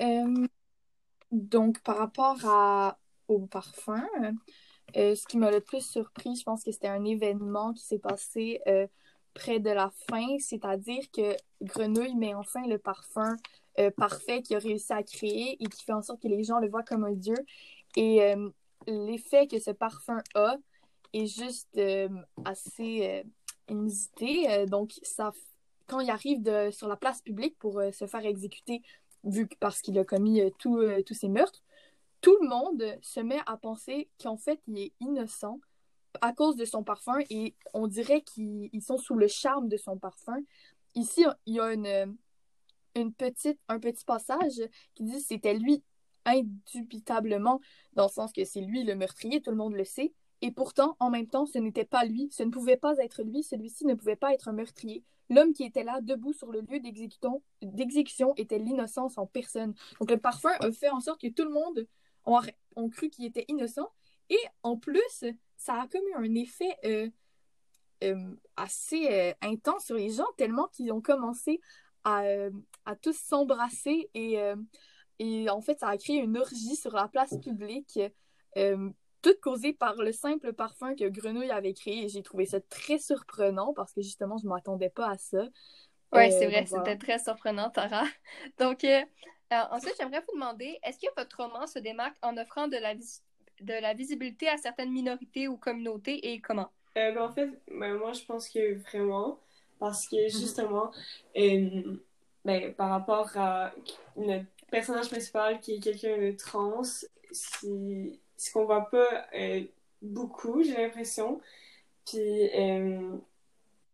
[0.00, 0.46] euh,
[1.30, 4.06] donc, par rapport à, au parfum,
[4.96, 7.98] euh, ce qui m'a le plus surpris, je pense que c'était un événement qui s'est
[7.98, 8.86] passé euh,
[9.34, 13.36] près de la fin, c'est-à-dire que Grenouille met enfin le parfum
[13.78, 16.58] euh, parfait qu'il a réussi à créer et qui fait en sorte que les gens
[16.58, 17.36] le voient comme un dieu.
[17.96, 18.20] Et
[18.86, 20.56] l'effet que ce parfum a
[21.12, 21.80] est juste
[22.44, 23.24] assez
[23.68, 24.66] inusité.
[24.66, 24.92] donc,
[25.88, 28.80] quand il arrive sur la place publique pour se faire exécuter,
[29.24, 31.62] vu parce qu'il a commis tous ces meurtres,
[32.20, 35.58] tout le monde se met à penser qu'en fait, il est innocent
[36.20, 39.96] à cause de son parfum et on dirait qu'ils sont sous le charme de son
[39.98, 40.38] parfum.
[40.94, 42.16] Ici, il y a une,
[42.94, 44.60] une petite, un petit passage
[44.94, 45.82] qui dit c'était lui
[46.24, 47.60] indubitablement,
[47.94, 50.12] dans le sens que c'est lui le meurtrier, tout le monde le sait.
[50.42, 53.42] Et pourtant, en même temps, ce n'était pas lui, ce ne pouvait pas être lui,
[53.42, 55.04] celui-ci ne pouvait pas être un meurtrier.
[55.28, 59.74] L'homme qui était là, debout sur le lieu d'exécution, était l'innocence en personne.
[60.00, 61.86] Donc le parfum a fait en sorte que tout le monde
[62.24, 63.88] ont, cru qu'il était innocent.
[64.28, 65.24] Et en plus,
[65.56, 67.08] ça a comme eu un effet euh,
[68.04, 71.60] euh, assez euh, intense sur les gens, tellement qu'ils ont commencé
[72.04, 72.22] à,
[72.86, 74.38] à tous s'embrasser et,
[75.18, 78.00] et en fait, ça a créé une orgie sur la place publique,
[79.20, 82.04] toute causée par le simple parfum que Grenouille avait créé.
[82.04, 85.42] Et j'ai trouvé ça très surprenant parce que justement, je ne m'attendais pas à ça.
[86.12, 88.04] Oui, c'est vrai, c'était très surprenant, Tara.
[88.58, 88.86] Donc,
[89.50, 93.80] ensuite, j'aimerais vous demander, est-ce que votre roman se démarque en offrant de la, de
[93.80, 96.70] la visibilité à certaines minorités ou communautés et comment?
[96.96, 99.38] Euh, ben, en fait, ben, moi, je pense que vraiment,
[99.78, 100.30] parce que mhm.
[100.30, 100.90] justement,
[101.36, 101.96] euh,
[102.44, 103.72] ben, par rapport à
[104.16, 106.82] notre personnage principal qui est quelqu'un de trans,
[107.32, 109.62] c'est ce qu'on voit pas euh,
[110.02, 111.40] beaucoup, j'ai l'impression.
[112.06, 112.50] Puis,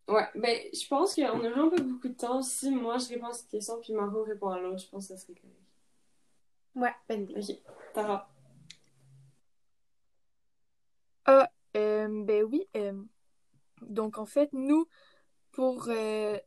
[0.07, 2.41] Ouais, ben, je pense qu'on a vraiment pas beaucoup de temps.
[2.41, 5.15] Si moi je réponds à cette question, puis Margot répond à l'autre, je pense que
[5.15, 5.55] ça serait correct.
[6.75, 7.57] Ouais, ben Ok,
[7.93, 8.29] Tara.
[11.25, 12.67] Ah, euh, ben oui.
[12.77, 12.93] Euh,
[13.81, 14.87] donc, en fait, nous,
[15.51, 15.87] pour.
[15.89, 16.37] Euh...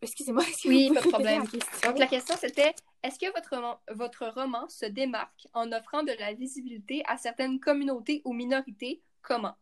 [0.00, 1.42] Excusez-moi, est-ce que Oui, pas de problème.
[1.84, 6.12] donc, la question, c'était est-ce que votre roman, votre roman se démarque en offrant de
[6.18, 9.02] la visibilité à certaines communautés ou minorités?
[9.20, 9.56] Comment?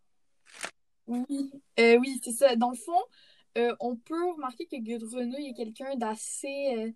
[1.08, 2.54] Oui, euh, oui, c'est ça.
[2.56, 3.02] Dans le fond,
[3.56, 6.94] euh, on peut remarquer que Grenouille est quelqu'un d'assez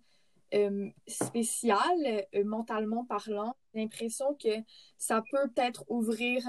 [0.53, 3.55] euh, spécial, mentalement parlant.
[3.73, 4.49] J'ai l'impression que
[4.97, 6.47] ça peut peut-être ouvrir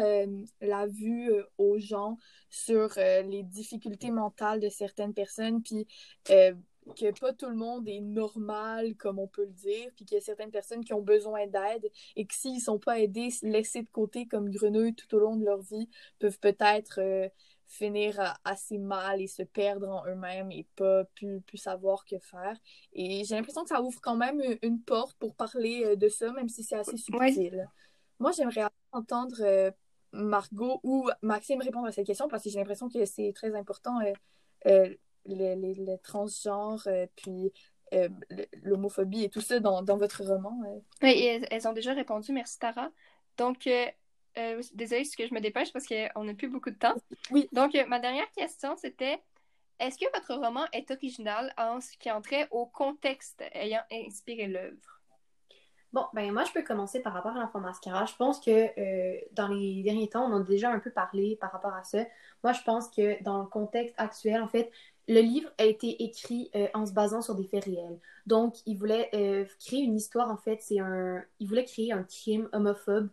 [0.60, 2.18] la vue aux gens
[2.50, 5.86] sur les difficultés mentales de certaines personnes, puis
[6.26, 10.18] que pas tout le monde est normal, comme on peut le dire, puis qu'il y
[10.18, 13.88] a certaines personnes qui ont besoin d'aide et que s'ils sont pas aidés, laissés de
[13.88, 15.88] côté comme grenouilles tout au long de leur vie,
[16.18, 17.00] peuvent peut-être
[17.66, 22.56] finir assez mal et se perdre en eux-mêmes et pas plus, plus savoir que faire.
[22.92, 26.32] Et j'ai l'impression que ça ouvre quand même une porte pour parler euh, de ça,
[26.32, 27.68] même si c'est assez subtil.
[28.18, 29.70] Moi, j'aimerais entendre euh,
[30.12, 33.98] Margot ou Maxime répondre à cette question parce que j'ai l'impression que c'est très important,
[34.66, 34.94] euh,
[35.26, 36.86] les, les, transgenres,
[37.16, 37.52] puis
[38.62, 40.60] l'homophobie et tout ça dans, dans votre roman.
[41.02, 42.90] Oui, elles, ont déjà répondu, merci Tara.
[43.36, 43.68] Donc,
[44.38, 46.94] euh, désolée, que je me dépêche parce qu'on n'a plus beaucoup de temps.
[47.30, 47.48] Oui.
[47.52, 49.20] Donc, euh, ma dernière question, c'était
[49.80, 55.00] est-ce que votre roman est original en ce qui entrait au contexte ayant inspiré l'œuvre?
[55.92, 58.04] Bon, ben moi, je peux commencer par rapport à l'enfant mascara.
[58.04, 61.52] Je pense que euh, dans les derniers temps, on a déjà un peu parlé par
[61.52, 62.04] rapport à ça.
[62.42, 64.72] Moi, je pense que dans le contexte actuel, en fait,
[65.06, 68.00] le livre a été écrit euh, en se basant sur des faits réels.
[68.26, 71.22] Donc, il voulait euh, créer une histoire, en fait, c'est un...
[71.38, 73.08] Il voulait créer un crime homophobe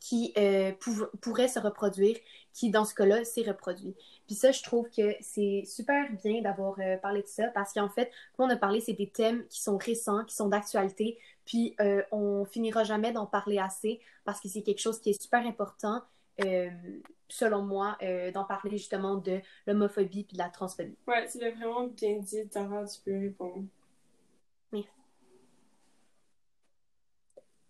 [0.00, 0.72] qui euh,
[1.20, 2.16] pourrait se reproduire,
[2.52, 3.94] qui, dans ce cas-là, s'est reproduit.
[4.26, 8.10] Puis ça, je trouve que c'est super bien d'avoir parlé de ça, parce qu'en fait,
[8.36, 11.76] comme on a parlé, c'est des thèmes qui sont récents, qui sont d'actualité, puis
[12.12, 16.02] on finira jamais d'en parler assez, parce que c'est quelque chose qui est super important,
[17.28, 20.96] selon moi, euh, d'en parler justement de l'homophobie puis de la transphobie.
[21.06, 23.64] Ouais, tu l'as vraiment bien dit, Tara, tu peux répondre.
[24.72, 24.86] Oui.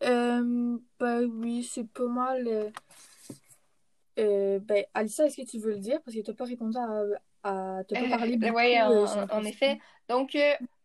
[0.03, 2.47] Euh, ben oui, c'est pas mal.
[2.47, 2.71] Euh,
[4.19, 6.01] euh, ben, Alissa, est-ce que tu veux le dire?
[6.03, 7.03] Parce que tu n'as pas répondu à.
[7.43, 8.57] à t'as pas parlé beaucoup.
[8.57, 9.79] Oui, en, en, effet.
[10.09, 10.37] Donc,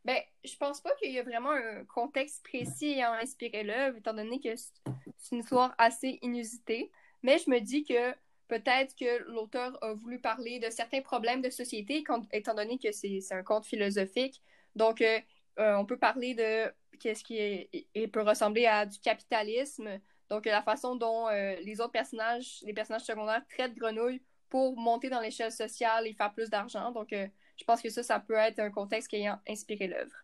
[0.06, 4.14] ben, je pense pas qu'il y a vraiment un contexte précis ayant inspiré l'œuvre, étant
[4.14, 6.92] donné que c'est une histoire assez inusitée.
[7.24, 8.14] Mais je me dis que
[8.48, 13.22] peut-être que l'auteur a voulu parler de certains problèmes de société, étant donné que c'est
[13.32, 14.42] un conte philosophique.
[14.76, 15.20] Donc, euh,
[15.58, 16.72] on peut parler de
[17.02, 20.00] qu'est-ce qui peut ressembler à du capitalisme.
[20.30, 25.10] Donc, la façon dont euh, les autres personnages, les personnages secondaires, traitent Grenouille pour monter
[25.10, 26.92] dans l'échelle sociale et faire plus d'argent.
[26.92, 30.16] Donc, je pense que ça, ça peut être un contexte qui a inspiré l'œuvre.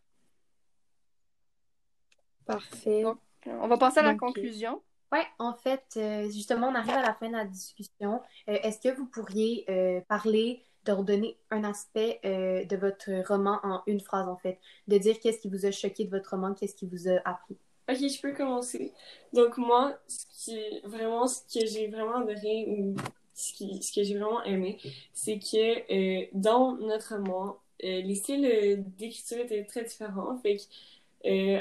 [2.45, 3.03] Parfait.
[3.03, 4.81] Donc, on va passer à la conclusion.
[5.11, 8.21] Oui, en fait, euh, justement, on arrive à la fin de la discussion.
[8.49, 13.81] Euh, est-ce que vous pourriez euh, parler, de redonner un aspect de votre roman en
[13.87, 16.75] une phrase, en fait, de dire qu'est-ce qui vous a choqué de votre roman, qu'est-ce
[16.75, 17.57] qui vous a appris?
[17.89, 18.93] Ok, je peux commencer.
[19.33, 22.95] Donc moi, ce qui vraiment, ce que j'ai vraiment adoré ou
[23.33, 24.77] ce, que j'ai vraiment aimé,
[25.13, 30.37] c'est que dans notre roman, les styles d'écriture étaient très différents.
[30.39, 30.57] Fait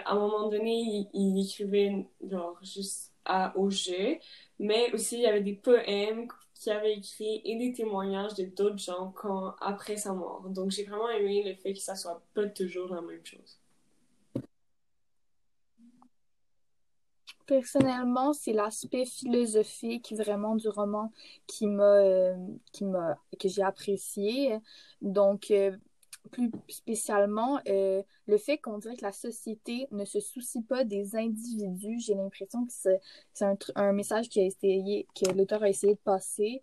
[0.04, 3.12] à un moment donné, il, il écrivait genre juste
[3.54, 4.18] au jeu,
[4.58, 6.28] mais aussi il y avait des poèmes
[6.58, 10.48] qui avait écrit et des témoignages de d'autres gens quand, après sa mort.
[10.48, 13.58] Donc j'ai vraiment aimé le fait que ça soit pas toujours la même chose.
[17.46, 21.12] Personnellement, c'est l'aspect philosophique vraiment du roman
[21.46, 22.34] qui m'a euh,
[23.38, 24.58] que j'ai apprécié.
[25.00, 25.76] Donc euh,
[26.26, 31.16] plus spécialement euh, le fait qu'on dirait que la société ne se soucie pas des
[31.16, 31.98] individus.
[32.00, 33.44] J'ai l'impression que c'est
[33.74, 36.62] un, message que l'auteur a essayé de passer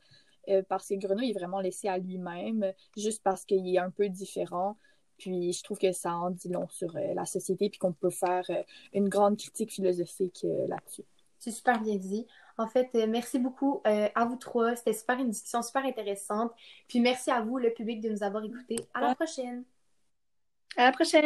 [0.49, 4.09] euh, parce que Grenouille est vraiment laissé à lui-même, juste parce qu'il est un peu
[4.09, 4.77] différent.
[5.17, 8.09] Puis je trouve que ça en dit long sur euh, la société, puis qu'on peut
[8.09, 8.45] faire
[8.93, 11.05] une grande critique philosophique là-dessus.
[11.39, 12.25] C'est super bien dit.
[12.57, 14.75] En fait, euh, merci beaucoup euh, à vous trois.
[14.75, 16.51] C'était super une discussion super intéressante.
[16.87, 18.77] Puis merci à vous, le public, de nous avoir écoutés.
[18.93, 19.63] À la prochaine.
[20.77, 21.21] À la prochaine.